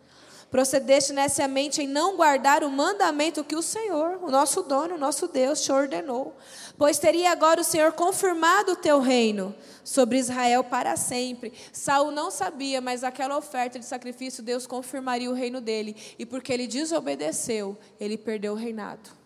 Procedeste 0.54 1.14
nessa 1.14 1.48
mente 1.48 1.82
em 1.82 1.88
não 1.88 2.16
guardar 2.16 2.64
o 2.64 2.70
mandamento 2.70 3.44
que 3.44 3.56
o 3.56 3.62
Senhor, 3.62 4.20
o 4.22 4.30
nosso 4.30 4.62
dono, 4.62 4.94
o 4.94 4.98
nosso 5.00 5.28
Deus, 5.28 5.64
te 5.64 5.72
ordenou. 5.72 6.38
Pois 6.78 7.00
teria 7.00 7.32
agora 7.32 7.62
o 7.62 7.64
Senhor 7.64 7.92
confirmado 7.94 8.74
o 8.74 8.76
teu 8.76 9.00
reino 9.00 9.56
sobre 9.84 10.20
Israel 10.20 10.64
para 10.64 10.96
sempre. 10.96 11.54
Saul 11.72 12.12
não 12.12 12.30
sabia, 12.30 12.80
mas 12.80 13.04
aquela 13.04 13.36
oferta 13.36 13.80
de 13.80 13.86
sacrifício 13.86 14.44
Deus 14.44 14.68
confirmaria 14.68 15.28
o 15.28 15.34
reino 15.34 15.60
dele. 15.60 15.96
E 16.20 16.26
porque 16.26 16.54
ele 16.54 16.68
desobedeceu, 16.68 17.76
ele 18.00 18.16
perdeu 18.16 18.54
o 18.54 18.56
reinado. 18.56 19.23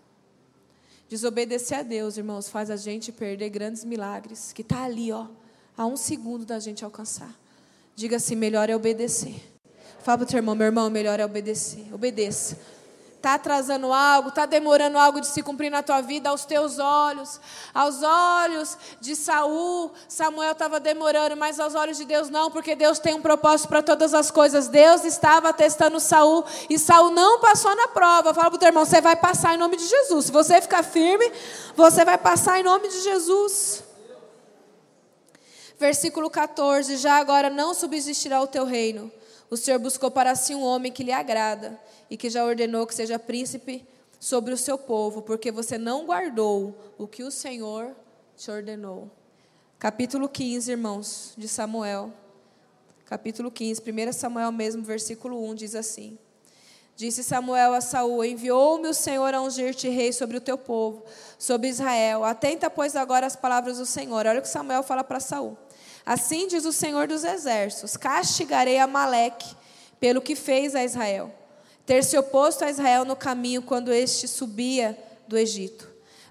Desobedecer 1.09 1.79
a 1.79 1.83
Deus, 1.83 2.17
irmãos, 2.17 2.49
faz 2.49 2.69
a 2.69 2.75
gente 2.75 3.11
perder 3.11 3.49
grandes 3.49 3.83
milagres, 3.85 4.51
que 4.51 4.61
está 4.61 4.83
ali, 4.83 5.11
ó, 5.11 5.27
a 5.77 5.85
um 5.85 5.95
segundo 5.95 6.45
da 6.45 6.59
gente 6.59 6.83
alcançar. 6.83 7.33
Diga 7.95 8.17
assim: 8.17 8.35
melhor 8.35 8.69
é 8.69 8.75
obedecer. 8.75 9.35
Fala 9.99 10.19
para 10.19 10.25
o 10.25 10.27
teu 10.27 10.37
irmão, 10.37 10.55
meu 10.55 10.65
irmão, 10.65 10.89
melhor 10.89 11.19
é 11.19 11.25
obedecer. 11.25 11.93
Obedeça. 11.93 12.57
Está 13.17 13.33
atrasando 13.33 13.91
algo, 13.91 14.29
está 14.29 14.45
demorando 14.45 14.95
algo 14.95 15.19
de 15.19 15.25
se 15.25 15.41
cumprir 15.41 15.71
na 15.71 15.81
tua 15.81 16.01
vida, 16.01 16.29
aos 16.29 16.45
teus 16.45 16.77
olhos, 16.77 17.41
aos 17.73 18.03
olhos 18.03 18.77
de 19.01 19.15
Saul, 19.15 19.91
Samuel 20.07 20.51
estava 20.51 20.79
demorando, 20.79 21.35
mas 21.35 21.59
aos 21.59 21.73
olhos 21.73 21.97
de 21.97 22.05
Deus 22.05 22.29
não, 22.29 22.51
porque 22.51 22.75
Deus 22.75 22.99
tem 22.99 23.15
um 23.15 23.21
propósito 23.21 23.69
para 23.69 23.81
todas 23.81 24.13
as 24.13 24.29
coisas. 24.29 24.67
Deus 24.67 25.03
estava 25.03 25.51
testando 25.51 25.99
Saul 25.99 26.45
e 26.69 26.77
Saul 26.77 27.09
não 27.09 27.39
passou 27.39 27.75
na 27.75 27.87
prova. 27.87 28.35
Fala 28.35 28.51
para 28.51 28.55
o 28.55 28.59
teu 28.59 28.67
irmão, 28.67 28.85
você 28.85 29.01
vai 29.01 29.15
passar 29.15 29.55
em 29.55 29.57
nome 29.57 29.77
de 29.77 29.87
Jesus. 29.87 30.25
Se 30.25 30.31
você 30.31 30.61
ficar 30.61 30.83
firme, 30.83 31.29
você 31.75 32.05
vai 32.05 32.19
passar 32.19 32.59
em 32.59 32.63
nome 32.63 32.87
de 32.87 33.01
Jesus. 33.01 33.83
Versículo 35.79 36.29
14: 36.29 36.97
Já 36.97 37.17
agora 37.17 37.49
não 37.49 37.73
subsistirá 37.73 38.39
o 38.39 38.47
teu 38.47 38.63
reino 38.63 39.11
o 39.49 39.57
Senhor 39.57 39.79
buscou 39.79 40.11
para 40.11 40.35
si 40.35 40.53
um 40.53 40.63
homem 40.63 40.91
que 40.91 41.03
lhe 41.03 41.11
agrada 41.11 41.79
e 42.09 42.17
que 42.17 42.29
já 42.29 42.43
ordenou 42.43 42.85
que 42.85 42.95
seja 42.95 43.17
príncipe 43.17 43.85
sobre 44.19 44.53
o 44.53 44.57
seu 44.57 44.77
povo, 44.77 45.21
porque 45.21 45.51
você 45.51 45.77
não 45.77 46.05
guardou 46.05 46.75
o 46.97 47.07
que 47.07 47.23
o 47.23 47.31
Senhor 47.31 47.95
te 48.35 48.49
ordenou. 48.51 49.09
Capítulo 49.79 50.27
15, 50.27 50.71
irmãos, 50.71 51.33
de 51.37 51.47
Samuel. 51.47 52.11
Capítulo 53.05 53.49
15, 53.49 53.81
1 53.81 54.13
Samuel 54.13 54.51
mesmo, 54.51 54.83
versículo 54.83 55.41
1 55.49 55.55
diz 55.55 55.75
assim: 55.75 56.17
Disse 56.97 57.23
Samuel 57.23 57.75
a 57.75 57.79
Saul: 57.79 58.25
Enviou-me 58.25 58.87
o 58.87 58.93
Senhor 58.93 59.31
a 59.33 59.39
ungir-te 59.39 59.87
rei 59.87 60.11
sobre 60.11 60.35
o 60.35 60.41
teu 60.41 60.57
povo, 60.57 61.03
sobre 61.37 61.69
Israel. 61.69 62.23
Atenta, 62.23 62.71
pois, 62.71 62.95
agora 62.95 63.27
as 63.27 63.35
palavras 63.35 63.77
do 63.77 63.85
Senhor. 63.85 64.25
Olha 64.25 64.39
o 64.39 64.41
que 64.41 64.49
Samuel 64.49 64.81
fala 64.81 65.03
para 65.03 65.19
Saul. 65.19 65.55
Assim 66.07 66.47
diz 66.47 66.63
o 66.63 66.71
Senhor 66.71 67.05
dos 67.05 67.25
Exércitos: 67.25 67.97
castigarei 67.97 68.79
Amaleque 68.79 69.53
pelo 69.99 70.21
que 70.21 70.37
fez 70.37 70.73
a 70.73 70.81
Israel, 70.85 71.29
ter 71.85 72.01
se 72.01 72.17
oposto 72.17 72.63
a 72.63 72.69
Israel 72.69 73.03
no 73.03 73.13
caminho 73.13 73.61
quando 73.61 73.91
este 73.91 74.25
subia 74.25 74.97
do 75.27 75.37
Egito. 75.37 75.85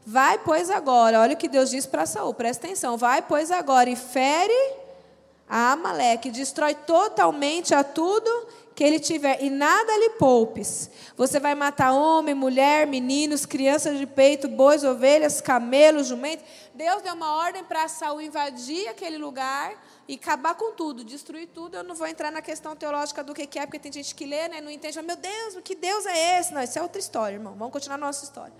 Vai, 0.06 0.38
pois, 0.38 0.70
agora, 0.70 1.20
olha 1.20 1.34
o 1.34 1.36
que 1.36 1.46
Deus 1.46 1.68
diz 1.68 1.84
para 1.84 2.06
Saul, 2.06 2.32
presta 2.32 2.66
atenção. 2.66 2.96
Vai, 2.96 3.20
pois, 3.20 3.50
agora 3.50 3.90
e 3.90 3.96
fere 3.96 4.85
a 5.48 5.72
Amaleque, 5.72 6.30
destrói 6.30 6.74
totalmente 6.74 7.74
a 7.74 7.84
tudo 7.84 8.30
que 8.76 8.84
ele 8.84 9.00
tiver, 9.00 9.42
e 9.42 9.48
nada 9.48 9.96
lhe 9.96 10.10
poupes. 10.10 10.90
Você 11.16 11.40
vai 11.40 11.54
matar 11.54 11.92
homem, 11.94 12.34
mulher, 12.34 12.86
meninos, 12.86 13.46
crianças 13.46 13.98
de 13.98 14.06
peito, 14.06 14.48
bois, 14.48 14.84
ovelhas, 14.84 15.40
camelos, 15.40 16.08
jumentos. 16.08 16.44
Deus 16.74 17.00
deu 17.00 17.14
uma 17.14 17.36
ordem 17.36 17.64
para 17.64 17.88
Saul 17.88 18.20
invadir 18.20 18.86
aquele 18.88 19.16
lugar 19.16 19.82
e 20.06 20.16
acabar 20.16 20.54
com 20.54 20.72
tudo, 20.72 21.02
destruir 21.02 21.48
tudo. 21.48 21.78
Eu 21.78 21.84
não 21.84 21.94
vou 21.94 22.06
entrar 22.06 22.30
na 22.30 22.42
questão 22.42 22.76
teológica 22.76 23.24
do 23.24 23.32
que 23.32 23.58
é, 23.58 23.64
porque 23.64 23.78
tem 23.78 23.90
gente 23.90 24.14
que 24.14 24.26
lê, 24.26 24.46
né, 24.46 24.60
não 24.60 24.70
entende. 24.70 25.00
Meu 25.00 25.16
Deus, 25.16 25.56
que 25.64 25.74
Deus 25.74 26.04
é 26.04 26.38
esse? 26.38 26.52
Não, 26.52 26.62
isso 26.62 26.78
é 26.78 26.82
outra 26.82 26.98
história, 26.98 27.36
irmão. 27.36 27.54
Vamos 27.54 27.72
continuar 27.72 27.94
a 27.94 27.98
nossa 27.98 28.24
história. 28.24 28.52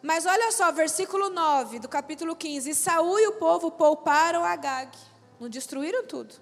Mas 0.00 0.26
olha 0.26 0.52
só, 0.52 0.70
versículo 0.70 1.28
9 1.28 1.80
do 1.80 1.88
capítulo 1.88 2.36
15. 2.36 2.70
E 2.70 2.74
Saul 2.74 3.18
e 3.18 3.26
o 3.26 3.32
povo 3.32 3.68
pouparam 3.68 4.44
Agag. 4.44 4.96
Não 5.40 5.48
destruíram 5.48 6.04
tudo. 6.04 6.34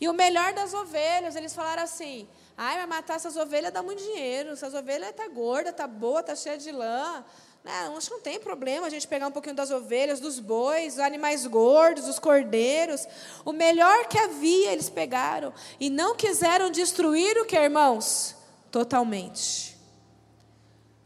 E 0.00 0.08
o 0.08 0.12
melhor 0.12 0.52
das 0.52 0.72
ovelhas, 0.72 1.36
eles 1.36 1.54
falaram 1.54 1.82
assim: 1.82 2.28
ai, 2.56 2.76
vai 2.76 2.86
matar 2.86 3.16
essas 3.16 3.36
ovelhas 3.36 3.72
dá 3.72 3.82
muito 3.82 4.02
dinheiro. 4.02 4.50
Essas 4.50 4.74
ovelhas 4.74 5.12
tá 5.14 5.28
gorda, 5.28 5.72
tá 5.72 5.86
boa, 5.86 6.22
tá 6.22 6.34
cheia 6.34 6.56
de 6.56 6.72
lã. 6.72 7.24
Não, 7.62 7.96
acho 7.96 8.08
que 8.08 8.14
não 8.14 8.22
tem 8.22 8.40
problema 8.40 8.86
a 8.86 8.90
gente 8.90 9.06
pegar 9.06 9.26
um 9.26 9.30
pouquinho 9.30 9.54
das 9.54 9.70
ovelhas, 9.70 10.18
dos 10.18 10.38
bois, 10.38 10.94
dos 10.94 11.04
animais 11.04 11.46
gordos, 11.46 12.06
dos 12.06 12.18
cordeiros. 12.18 13.06
O 13.44 13.52
melhor 13.52 14.08
que 14.08 14.18
havia 14.18 14.72
eles 14.72 14.88
pegaram. 14.88 15.52
E 15.78 15.90
não 15.90 16.16
quiseram 16.16 16.70
destruir 16.70 17.36
o 17.36 17.44
que, 17.44 17.56
irmãos? 17.56 18.34
Totalmente. 18.70 19.76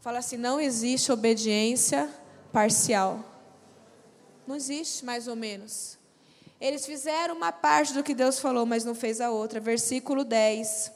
Fala 0.01 0.19
assim: 0.19 0.37
não 0.37 0.61
existe 0.61 1.11
obediência 1.11 2.09
parcial. 2.53 3.25
Não 4.47 4.55
existe, 4.55 5.05
mais 5.05 5.27
ou 5.27 5.35
menos. 5.35 5.99
Eles 6.65 6.87
fizeram 6.87 7.37
uma 7.37 7.53
parte 7.53 7.93
do 7.93 8.03
que 8.03 8.15
Deus 8.15 8.39
falou, 8.39 8.65
mas 8.65 8.87
não 8.87 8.95
fez 8.95 9.21
a 9.21 9.31
outra. 9.31 9.61
Versículo 9.61 10.25
10 10.25 10.91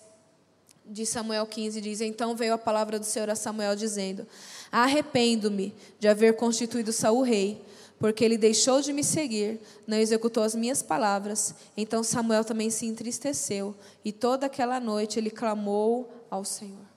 de 0.87 1.05
Samuel 1.05 1.47
15 1.47 1.79
diz: 1.83 2.01
Então 2.01 2.35
veio 2.35 2.55
a 2.55 2.59
palavra 2.59 2.99
do 2.99 3.05
Senhor 3.05 3.29
a 3.29 3.35
Samuel 3.35 3.77
dizendo: 3.77 4.27
Arrependo-me 4.73 5.75
de 6.01 6.09
haver 6.09 6.37
constituído 6.37 6.91
Saul 6.91 7.21
rei, 7.21 7.63
porque 7.99 8.25
ele 8.25 8.39
deixou 8.39 8.81
de 8.81 8.95
me 8.95 9.05
seguir, 9.05 9.61
não 9.87 9.99
executou 9.99 10.43
as 10.43 10.55
minhas 10.55 10.83
palavras. 10.83 11.55
Então 11.77 12.03
Samuel 12.03 12.47
também 12.47 12.71
se 12.71 12.87
entristeceu, 12.87 13.77
e 14.03 14.11
toda 14.11 14.47
aquela 14.47 14.81
noite 14.81 15.19
ele 15.19 15.31
clamou 15.31 16.11
ao 16.31 16.47
Senhor. 16.47 16.89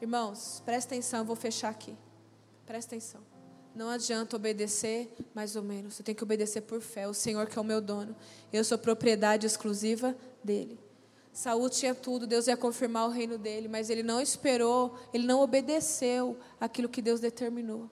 Irmãos, 0.00 0.62
presta 0.64 0.94
atenção, 0.94 1.18
eu 1.18 1.26
vou 1.26 1.36
fechar 1.36 1.68
aqui. 1.68 1.94
Presta 2.64 2.94
atenção. 2.94 3.31
Não 3.74 3.88
adianta 3.88 4.36
obedecer 4.36 5.14
mais 5.34 5.56
ou 5.56 5.62
menos. 5.62 5.94
Você 5.94 6.02
tem 6.02 6.14
que 6.14 6.22
obedecer 6.22 6.60
por 6.62 6.80
fé. 6.80 7.08
O 7.08 7.14
Senhor 7.14 7.46
que 7.46 7.58
é 7.58 7.60
o 7.60 7.64
meu 7.64 7.80
dono. 7.80 8.14
Eu 8.52 8.64
sou 8.64 8.76
propriedade 8.76 9.46
exclusiva 9.46 10.14
dele. 10.44 10.78
Saúl 11.32 11.70
tinha 11.70 11.94
tudo, 11.94 12.26
Deus 12.26 12.46
ia 12.46 12.56
confirmar 12.56 13.08
o 13.08 13.10
reino 13.10 13.38
dele, 13.38 13.66
mas 13.66 13.88
ele 13.88 14.02
não 14.02 14.20
esperou, 14.20 14.98
ele 15.14 15.26
não 15.26 15.40
obedeceu 15.40 16.36
aquilo 16.60 16.90
que 16.90 17.00
Deus 17.00 17.20
determinou. 17.20 17.90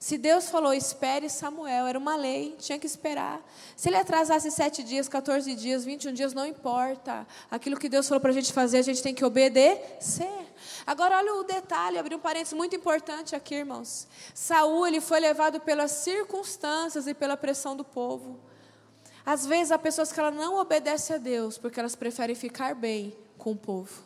Se 0.00 0.16
Deus 0.16 0.48
falou, 0.48 0.72
espere 0.72 1.28
Samuel, 1.28 1.86
era 1.86 1.98
uma 1.98 2.16
lei, 2.16 2.56
tinha 2.58 2.78
que 2.78 2.86
esperar. 2.86 3.38
Se 3.76 3.90
ele 3.90 3.98
atrasasse 3.98 4.50
sete 4.50 4.82
dias, 4.82 5.10
14 5.10 5.54
dias, 5.54 5.84
21 5.84 6.14
dias, 6.14 6.32
não 6.32 6.46
importa. 6.46 7.26
Aquilo 7.50 7.76
que 7.76 7.86
Deus 7.86 8.08
falou 8.08 8.18
para 8.18 8.30
a 8.30 8.32
gente 8.32 8.50
fazer, 8.50 8.78
a 8.78 8.82
gente 8.82 9.02
tem 9.02 9.14
que 9.14 9.22
obedecer. 9.22 10.54
Agora 10.86 11.18
olha 11.18 11.34
o 11.34 11.44
detalhe, 11.44 11.98
abri 11.98 12.14
um 12.14 12.18
parênteses 12.18 12.54
muito 12.54 12.74
importante 12.74 13.36
aqui, 13.36 13.56
irmãos. 13.56 14.08
Saul, 14.32 14.86
ele 14.86 15.02
foi 15.02 15.20
levado 15.20 15.60
pelas 15.60 15.90
circunstâncias 15.90 17.06
e 17.06 17.12
pela 17.12 17.36
pressão 17.36 17.76
do 17.76 17.84
povo. 17.84 18.40
Às 19.24 19.44
vezes 19.44 19.70
há 19.70 19.78
pessoas 19.78 20.10
que 20.10 20.18
ela 20.18 20.30
não 20.30 20.58
obedecem 20.58 21.16
a 21.16 21.18
Deus 21.18 21.58
porque 21.58 21.78
elas 21.78 21.94
preferem 21.94 22.34
ficar 22.34 22.74
bem 22.74 23.14
com 23.36 23.52
o 23.52 23.56
povo. 23.56 24.02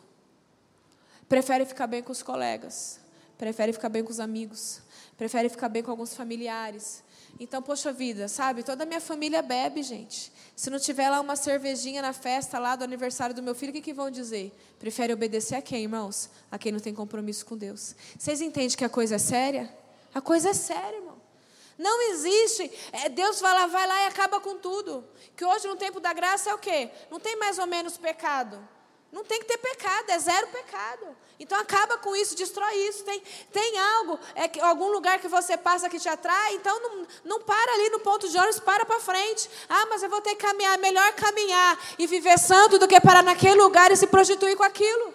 Preferem 1.29 1.65
ficar 1.65 1.87
bem 1.87 2.03
com 2.03 2.11
os 2.11 2.21
colegas, 2.21 2.99
preferem 3.37 3.73
ficar 3.73 3.87
bem 3.87 4.03
com 4.03 4.11
os 4.11 4.19
amigos, 4.19 4.81
prefere 5.17 5.49
ficar 5.49 5.69
bem 5.69 5.83
com 5.83 5.91
alguns 5.91 6.13
familiares. 6.13 7.03
Então, 7.39 7.61
poxa 7.61 7.91
vida, 7.91 8.27
sabe? 8.27 8.63
Toda 8.63 8.83
a 8.83 8.85
minha 8.85 9.01
família 9.01 9.41
bebe, 9.41 9.83
gente. 9.83 10.31
Se 10.55 10.69
não 10.69 10.79
tiver 10.79 11.09
lá 11.09 11.19
uma 11.19 11.35
cervejinha 11.35 12.01
na 12.01 12.13
festa 12.13 12.57
lá 12.57 12.75
do 12.77 12.83
aniversário 12.83 13.35
do 13.35 13.43
meu 13.43 13.53
filho, 13.53 13.71
o 13.71 13.73
que, 13.73 13.81
que 13.81 13.93
vão 13.93 14.09
dizer? 14.09 14.57
Prefere 14.79 15.11
obedecer 15.11 15.55
a 15.55 15.61
quem, 15.61 15.83
irmãos? 15.83 16.29
A 16.49 16.57
quem 16.57 16.71
não 16.71 16.79
tem 16.79 16.93
compromisso 16.93 17.45
com 17.45 17.57
Deus. 17.57 17.93
Vocês 18.17 18.39
entendem 18.39 18.77
que 18.77 18.85
a 18.85 18.89
coisa 18.89 19.15
é 19.15 19.19
séria? 19.19 19.73
A 20.13 20.21
coisa 20.21 20.51
é 20.51 20.53
séria, 20.53 20.95
irmão. 20.95 21.17
Não 21.77 22.09
existe. 22.09 22.71
É, 22.93 23.09
Deus 23.09 23.41
vai 23.41 23.53
lá, 23.53 23.67
vai 23.67 23.85
lá 23.85 24.03
e 24.03 24.07
acaba 24.07 24.39
com 24.39 24.57
tudo. 24.57 25.03
Que 25.35 25.43
hoje, 25.43 25.67
no 25.67 25.75
tempo 25.75 25.99
da 25.99 26.13
graça, 26.13 26.49
é 26.49 26.53
o 26.53 26.57
quê? 26.57 26.89
Não 27.11 27.19
tem 27.19 27.35
mais 27.37 27.59
ou 27.59 27.67
menos 27.67 27.97
pecado. 27.97 28.65
Não 29.15 29.23
tem 29.23 29.39
que 29.39 29.45
ter 29.45 29.57
pecado, 29.57 30.09
é 30.09 30.19
zero 30.19 30.45
pecado. 30.47 31.15
Então 31.39 31.57
acaba 31.57 31.97
com 31.99 32.13
isso, 32.17 32.35
destrói 32.35 32.75
isso. 32.89 33.01
Tem, 33.05 33.23
tem 33.49 33.79
algo, 33.79 34.19
é 34.35 34.45
que, 34.49 34.59
algum 34.59 34.91
lugar 34.91 35.19
que 35.19 35.29
você 35.29 35.55
passa 35.55 35.87
que 35.87 35.97
te 35.97 36.09
atrai, 36.09 36.55
então 36.55 36.77
não, 36.81 37.07
não 37.23 37.39
para 37.39 37.73
ali 37.75 37.91
no 37.91 38.01
ponto 38.01 38.27
de 38.27 38.37
ônibus, 38.37 38.59
para 38.59 38.85
para 38.85 38.99
frente. 38.99 39.49
Ah, 39.69 39.85
mas 39.85 40.03
eu 40.03 40.09
vou 40.09 40.19
ter 40.19 40.31
que 40.31 40.45
caminhar. 40.45 40.77
Melhor 40.79 41.13
caminhar 41.13 41.79
e 41.97 42.05
viver 42.05 42.37
santo 42.37 42.77
do 42.77 42.89
que 42.89 42.99
parar 42.99 43.23
naquele 43.23 43.55
lugar 43.55 43.89
e 43.89 43.95
se 43.95 44.05
prostituir 44.05 44.57
com 44.57 44.63
aquilo. 44.63 45.13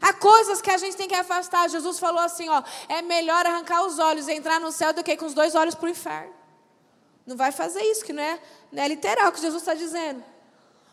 Há 0.00 0.12
coisas 0.12 0.60
que 0.60 0.70
a 0.72 0.76
gente 0.76 0.96
tem 0.96 1.06
que 1.06 1.14
afastar. 1.14 1.70
Jesus 1.70 1.96
falou 2.00 2.22
assim: 2.22 2.48
ó, 2.48 2.60
é 2.88 3.02
melhor 3.02 3.46
arrancar 3.46 3.86
os 3.86 4.00
olhos 4.00 4.26
e 4.26 4.32
entrar 4.32 4.58
no 4.58 4.72
céu 4.72 4.92
do 4.92 5.04
que 5.04 5.16
com 5.16 5.26
os 5.26 5.34
dois 5.34 5.54
olhos 5.54 5.76
para 5.76 5.86
o 5.86 5.90
inferno. 5.90 6.34
Não 7.24 7.36
vai 7.36 7.52
fazer 7.52 7.82
isso, 7.82 8.04
que 8.04 8.12
não 8.12 8.22
é, 8.24 8.40
não 8.72 8.82
é 8.82 8.88
literal 8.88 9.28
o 9.28 9.32
que 9.32 9.40
Jesus 9.40 9.62
está 9.62 9.74
dizendo. 9.74 10.24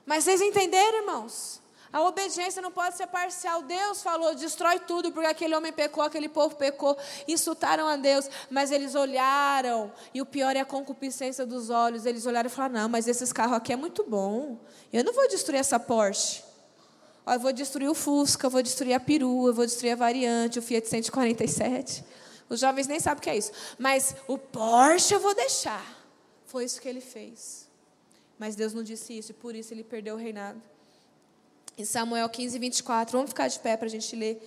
Mas 0.05 0.25
vocês 0.25 0.41
entenderam, 0.41 0.99
irmãos? 0.99 1.65
A 1.91 2.01
obediência 2.01 2.61
não 2.61 2.71
pode 2.71 2.97
ser 2.97 3.07
parcial. 3.07 3.61
Deus 3.61 4.03
falou, 4.03 4.35
destrói 4.35 4.79
tudo, 4.79 5.11
porque 5.11 5.27
aquele 5.27 5.55
homem 5.55 5.71
pecou, 5.71 6.03
aquele 6.03 6.27
povo 6.27 6.55
pecou, 6.55 6.97
insultaram 7.27 7.87
a 7.87 7.95
Deus. 7.95 8.29
Mas 8.49 8.71
eles 8.71 8.93
olharam, 8.93 9.91
e 10.13 10.21
o 10.21 10.25
pior 10.25 10.55
é 10.55 10.59
a 10.59 10.65
concupiscência 10.65 11.45
dos 11.45 11.69
olhos. 11.69 12.05
Eles 12.05 12.25
olharam 12.25 12.47
e 12.47 12.51
falaram: 12.51 12.81
Não, 12.81 12.89
mas 12.89 13.07
esses 13.07 13.31
carros 13.31 13.57
aqui 13.57 13.71
é 13.71 13.75
muito 13.75 14.03
bom. 14.03 14.57
Eu 14.91 15.03
não 15.03 15.13
vou 15.13 15.27
destruir 15.27 15.59
essa 15.59 15.79
Porsche. 15.79 16.43
Eu 17.25 17.39
vou 17.39 17.51
destruir 17.51 17.89
o 17.89 17.93
Fusca, 17.93 18.47
eu 18.47 18.49
vou 18.49 18.61
destruir 18.61 18.93
a 18.93 18.99
perua, 18.99 19.49
eu 19.49 19.53
vou 19.53 19.65
destruir 19.65 19.91
a 19.91 19.95
variante, 19.95 20.59
o 20.59 20.61
Fiat 20.61 20.87
147. 20.87 22.03
Os 22.49 22.61
jovens 22.61 22.87
nem 22.87 22.99
sabem 22.99 23.19
o 23.19 23.21
que 23.21 23.29
é 23.29 23.37
isso. 23.37 23.51
Mas 23.77 24.15
o 24.27 24.37
Porsche 24.37 25.13
eu 25.13 25.19
vou 25.19 25.35
deixar. 25.35 25.85
Foi 26.45 26.63
isso 26.63 26.79
que 26.79 26.87
ele 26.87 27.01
fez. 27.01 27.67
Mas 28.39 28.55
Deus 28.55 28.73
não 28.73 28.83
disse 28.83 29.17
isso, 29.17 29.31
e 29.31 29.33
por 29.33 29.55
isso 29.55 29.73
ele 29.73 29.83
perdeu 29.83 30.15
o 30.15 30.17
reinado. 30.17 30.61
Em 31.79 31.85
Samuel 31.85 32.27
15, 32.27 32.57
24. 32.57 33.15
Vamos 33.15 33.29
ficar 33.29 33.47
de 33.47 33.59
pé 33.59 33.77
para 33.77 33.85
a 33.85 33.89
gente 33.89 34.15
ler 34.15 34.41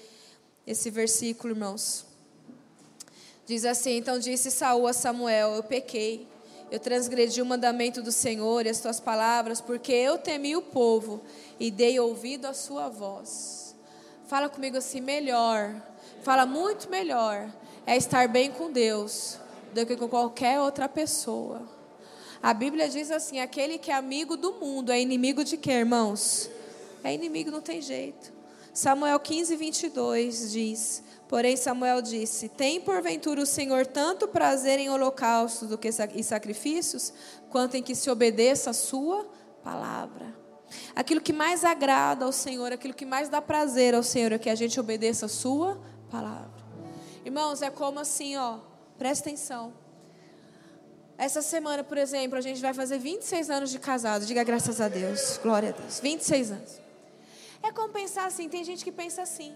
esse 0.66 0.90
versículo, 0.90 1.54
irmãos. 1.54 2.04
Diz 3.46 3.64
assim: 3.64 3.98
Então 3.98 4.18
disse 4.18 4.50
Saul 4.50 4.88
a 4.88 4.92
Samuel: 4.92 5.54
Eu 5.54 5.62
pequei, 5.62 6.26
eu 6.72 6.80
transgredi 6.80 7.40
o 7.40 7.46
mandamento 7.46 8.02
do 8.02 8.10
Senhor 8.10 8.66
e 8.66 8.68
as 8.68 8.80
tuas 8.80 8.98
palavras, 8.98 9.60
porque 9.60 9.92
eu 9.92 10.18
temi 10.18 10.56
o 10.56 10.62
povo 10.62 11.22
e 11.60 11.70
dei 11.70 12.00
ouvido 12.00 12.46
à 12.46 12.52
sua 12.52 12.88
voz. 12.88 13.76
Fala 14.26 14.48
comigo 14.48 14.76
assim: 14.76 15.00
melhor, 15.00 15.72
fala 16.24 16.44
muito 16.44 16.90
melhor, 16.90 17.48
é 17.86 17.96
estar 17.96 18.26
bem 18.26 18.50
com 18.50 18.72
Deus 18.72 19.38
do 19.72 19.86
que 19.86 19.96
com 19.96 20.08
qualquer 20.08 20.60
outra 20.60 20.88
pessoa. 20.88 21.62
A 22.42 22.52
Bíblia 22.52 22.88
diz 22.88 23.08
assim: 23.12 23.38
aquele 23.38 23.78
que 23.78 23.92
é 23.92 23.94
amigo 23.94 24.36
do 24.36 24.54
mundo 24.54 24.90
é 24.90 25.00
inimigo 25.00 25.44
de 25.44 25.56
quê, 25.56 25.70
irmãos? 25.70 26.50
É 27.02 27.12
inimigo, 27.14 27.50
não 27.50 27.60
tem 27.60 27.80
jeito. 27.80 28.32
Samuel 28.72 29.18
15, 29.18 29.56
22 29.56 30.52
diz: 30.52 31.02
Porém, 31.28 31.56
Samuel 31.56 32.00
disse: 32.02 32.48
Tem 32.48 32.80
porventura 32.80 33.40
o 33.40 33.46
Senhor 33.46 33.86
tanto 33.86 34.28
prazer 34.28 34.78
em 34.78 34.90
holocaustos 34.90 35.68
do 35.68 35.78
que 35.78 35.88
e 35.88 36.22
sacrifícios, 36.22 37.12
quanto 37.50 37.76
em 37.76 37.82
que 37.82 37.94
se 37.94 38.10
obedeça 38.10 38.70
a 38.70 38.74
Sua 38.74 39.28
palavra. 39.62 40.38
Aquilo 40.94 41.20
que 41.20 41.32
mais 41.32 41.64
agrada 41.64 42.24
ao 42.24 42.32
Senhor, 42.32 42.72
aquilo 42.72 42.94
que 42.94 43.04
mais 43.04 43.28
dá 43.28 43.42
prazer 43.42 43.94
ao 43.94 44.02
Senhor 44.02 44.32
é 44.32 44.38
que 44.38 44.48
a 44.48 44.54
gente 44.54 44.78
obedeça 44.78 45.26
a 45.26 45.28
Sua 45.28 45.80
palavra. 46.10 46.60
Irmãos, 47.24 47.60
é 47.60 47.70
como 47.70 47.98
assim, 47.98 48.36
ó, 48.36 48.58
presta 48.96 49.28
atenção. 49.28 49.72
Essa 51.18 51.42
semana, 51.42 51.84
por 51.84 51.98
exemplo, 51.98 52.38
a 52.38 52.40
gente 52.40 52.62
vai 52.62 52.72
fazer 52.72 52.98
26 52.98 53.50
anos 53.50 53.70
de 53.70 53.78
casado. 53.78 54.24
Diga 54.24 54.42
graças 54.42 54.80
a 54.80 54.88
Deus. 54.88 55.38
Glória 55.42 55.68
a 55.68 55.72
Deus. 55.72 56.00
26 56.00 56.50
anos. 56.50 56.80
É 57.62 57.70
como 57.72 57.92
pensar 57.92 58.26
assim, 58.26 58.48
tem 58.48 58.64
gente 58.64 58.84
que 58.84 58.92
pensa 58.92 59.22
assim. 59.22 59.54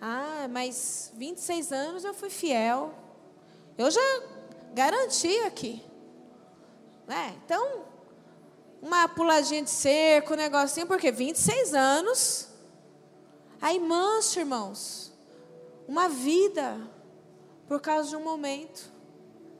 Ah, 0.00 0.46
mas 0.50 1.12
26 1.14 1.72
anos 1.72 2.04
eu 2.04 2.12
fui 2.12 2.30
fiel. 2.30 2.92
Eu 3.78 3.90
já 3.90 4.00
garanti 4.74 5.38
aqui. 5.40 5.82
É, 7.08 7.28
então, 7.44 7.84
uma 8.82 9.08
puladinha 9.08 9.62
de 9.62 9.70
cerco, 9.70 10.34
um 10.34 10.36
negocinho, 10.36 10.86
porque 10.86 11.10
26 11.10 11.74
anos. 11.74 12.48
Aí 13.60 13.78
mancha, 13.78 14.40
irmãos. 14.40 15.12
Uma 15.86 16.08
vida 16.08 16.80
por 17.68 17.80
causa 17.80 18.10
de 18.10 18.16
um 18.16 18.24
momento. 18.24 18.90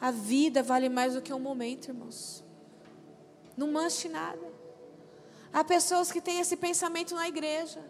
A 0.01 0.11
vida 0.11 0.63
vale 0.63 0.89
mais 0.89 1.15
do 1.15 1.23
que 1.23 1.33
um 1.33 1.39
momento, 1.39 1.89
irmãos. 1.89 2.45
Não 3.57 3.71
manche 3.71 4.09
nada. 4.09 4.56
Há 5.57 5.65
pessoas 5.65 6.13
que 6.13 6.21
têm 6.21 6.39
esse 6.39 6.55
pensamento 6.55 7.15
na 7.15 7.27
igreja. 7.27 7.81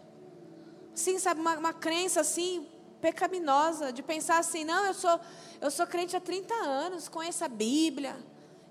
Sim, 0.95 1.19
sabe, 1.19 1.41
uma, 1.41 1.57
uma 1.57 1.73
crença 1.73 2.21
assim, 2.21 2.65
pecaminosa, 3.01 3.91
de 3.91 4.01
pensar 4.01 4.37
assim, 4.37 4.63
não, 4.63 4.85
eu 4.85 4.93
sou, 4.93 5.19
eu 5.59 5.69
sou 5.69 5.85
crente 5.85 6.15
há 6.15 6.21
30 6.21 6.53
anos, 6.53 7.09
conheço 7.09 7.43
a 7.43 7.49
Bíblia, 7.49 8.15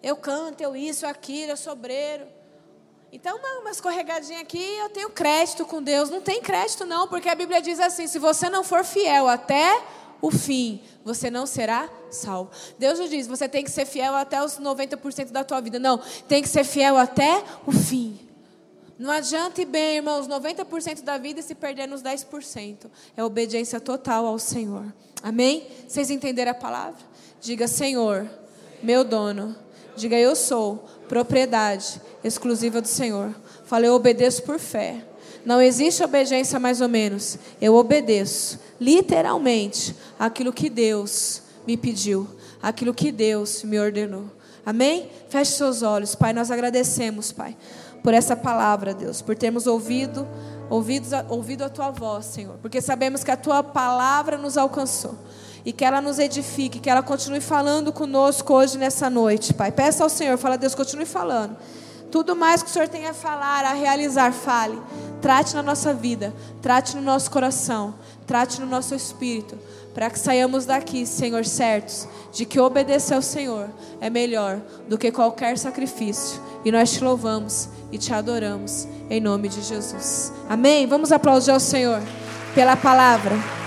eu 0.02 0.16
canto, 0.16 0.62
eu 0.62 0.74
isso, 0.74 1.06
aquilo, 1.06 1.52
eu 1.52 1.58
sou 1.58 1.74
obreiro. 1.74 2.26
Então, 3.12 3.36
uma, 3.36 3.60
uma 3.60 3.70
escorregadinha 3.70 4.40
aqui, 4.40 4.64
eu 4.78 4.88
tenho 4.88 5.10
crédito 5.10 5.66
com 5.66 5.82
Deus. 5.82 6.08
Não 6.08 6.22
tem 6.22 6.40
crédito, 6.40 6.86
não, 6.86 7.06
porque 7.06 7.28
a 7.28 7.34
Bíblia 7.34 7.60
diz 7.60 7.78
assim: 7.78 8.06
se 8.06 8.18
você 8.18 8.48
não 8.48 8.64
for 8.64 8.82
fiel 8.82 9.28
até 9.28 9.78
o 10.22 10.30
fim, 10.30 10.82
você 11.04 11.30
não 11.30 11.44
será 11.44 11.86
salvo. 12.10 12.50
Deus 12.78 12.98
nos 12.98 13.10
diz: 13.10 13.26
você 13.26 13.46
tem 13.46 13.62
que 13.62 13.70
ser 13.70 13.84
fiel 13.84 14.14
até 14.14 14.42
os 14.42 14.58
90% 14.58 15.32
da 15.32 15.44
tua 15.44 15.60
vida. 15.60 15.78
Não, 15.78 15.98
tem 16.26 16.40
que 16.40 16.48
ser 16.48 16.64
fiel 16.64 16.96
até 16.96 17.44
o 17.66 17.72
fim. 17.72 18.25
Não 18.98 19.10
adianta 19.10 19.60
ir 19.60 19.66
bem, 19.66 19.96
irmãos, 19.96 20.26
90% 20.26 21.02
da 21.02 21.18
vida 21.18 21.42
se 21.42 21.54
perder 21.54 21.86
nos 21.86 22.02
10%. 22.02 22.86
É 23.14 23.22
obediência 23.22 23.78
total 23.78 24.24
ao 24.24 24.38
Senhor. 24.38 24.86
Amém? 25.22 25.66
Vocês 25.86 26.10
entenderam 26.10 26.52
a 26.52 26.54
palavra? 26.54 27.00
Diga, 27.40 27.68
Senhor, 27.68 28.28
meu 28.82 29.04
dono. 29.04 29.54
Diga, 29.96 30.16
eu 30.16 30.34
sou 30.34 30.88
propriedade 31.08 32.00
exclusiva 32.24 32.80
do 32.80 32.88
Senhor. 32.88 33.34
Fala, 33.66 33.84
eu 33.84 33.94
obedeço 33.94 34.42
por 34.44 34.58
fé. 34.58 35.04
Não 35.44 35.60
existe 35.60 36.02
obediência 36.02 36.58
mais 36.58 36.80
ou 36.80 36.88
menos. 36.88 37.38
Eu 37.60 37.74
obedeço, 37.74 38.58
literalmente, 38.80 39.94
aquilo 40.18 40.52
que 40.52 40.70
Deus 40.70 41.42
me 41.66 41.76
pediu, 41.76 42.26
aquilo 42.62 42.94
que 42.94 43.12
Deus 43.12 43.62
me 43.62 43.78
ordenou. 43.78 44.24
Amém? 44.64 45.10
Feche 45.28 45.52
seus 45.52 45.82
olhos, 45.82 46.14
Pai. 46.14 46.32
Nós 46.32 46.50
agradecemos, 46.50 47.30
Pai 47.30 47.56
por 48.06 48.14
essa 48.14 48.36
palavra, 48.36 48.94
Deus, 48.94 49.20
por 49.20 49.34
termos 49.34 49.66
ouvido, 49.66 50.28
ouvido, 50.70 51.08
ouvido 51.28 51.64
a 51.64 51.68
tua 51.68 51.90
voz, 51.90 52.26
Senhor, 52.26 52.54
porque 52.62 52.80
sabemos 52.80 53.24
que 53.24 53.32
a 53.32 53.36
tua 53.36 53.64
palavra 53.64 54.38
nos 54.38 54.56
alcançou 54.56 55.16
e 55.64 55.72
que 55.72 55.84
ela 55.84 56.00
nos 56.00 56.20
edifique, 56.20 56.78
que 56.78 56.88
ela 56.88 57.02
continue 57.02 57.40
falando 57.40 57.92
conosco 57.92 58.54
hoje 58.54 58.78
nessa 58.78 59.10
noite, 59.10 59.52
Pai. 59.52 59.72
Peça 59.72 60.04
ao 60.04 60.08
Senhor, 60.08 60.38
fala, 60.38 60.56
Deus, 60.56 60.72
continue 60.72 61.04
falando. 61.04 61.56
Tudo 62.08 62.36
mais 62.36 62.62
que 62.62 62.70
o 62.70 62.72
Senhor 62.72 62.86
tem 62.86 63.08
a 63.08 63.12
falar, 63.12 63.64
a 63.64 63.72
realizar, 63.72 64.32
fale. 64.32 64.80
Trate 65.20 65.56
na 65.56 65.62
nossa 65.64 65.92
vida, 65.92 66.32
trate 66.62 66.94
no 66.94 67.02
nosso 67.02 67.28
coração, 67.28 67.92
trate 68.24 68.60
no 68.60 68.68
nosso 68.68 68.94
espírito, 68.94 69.58
para 69.96 70.10
que 70.10 70.18
saiamos 70.18 70.66
daqui, 70.66 71.06
Senhor, 71.06 71.46
certos 71.46 72.06
de 72.30 72.44
que 72.44 72.60
obedecer 72.60 73.14
ao 73.14 73.22
Senhor 73.22 73.70
é 73.98 74.10
melhor 74.10 74.60
do 74.86 74.98
que 74.98 75.10
qualquer 75.10 75.56
sacrifício. 75.56 76.38
E 76.66 76.70
nós 76.70 76.92
te 76.92 77.02
louvamos 77.02 77.70
e 77.90 77.96
te 77.96 78.12
adoramos 78.12 78.86
em 79.08 79.22
nome 79.22 79.48
de 79.48 79.62
Jesus. 79.62 80.30
Amém? 80.50 80.86
Vamos 80.86 81.12
aplaudir 81.12 81.50
ao 81.50 81.58
Senhor 81.58 82.02
pela 82.54 82.76
palavra. 82.76 83.65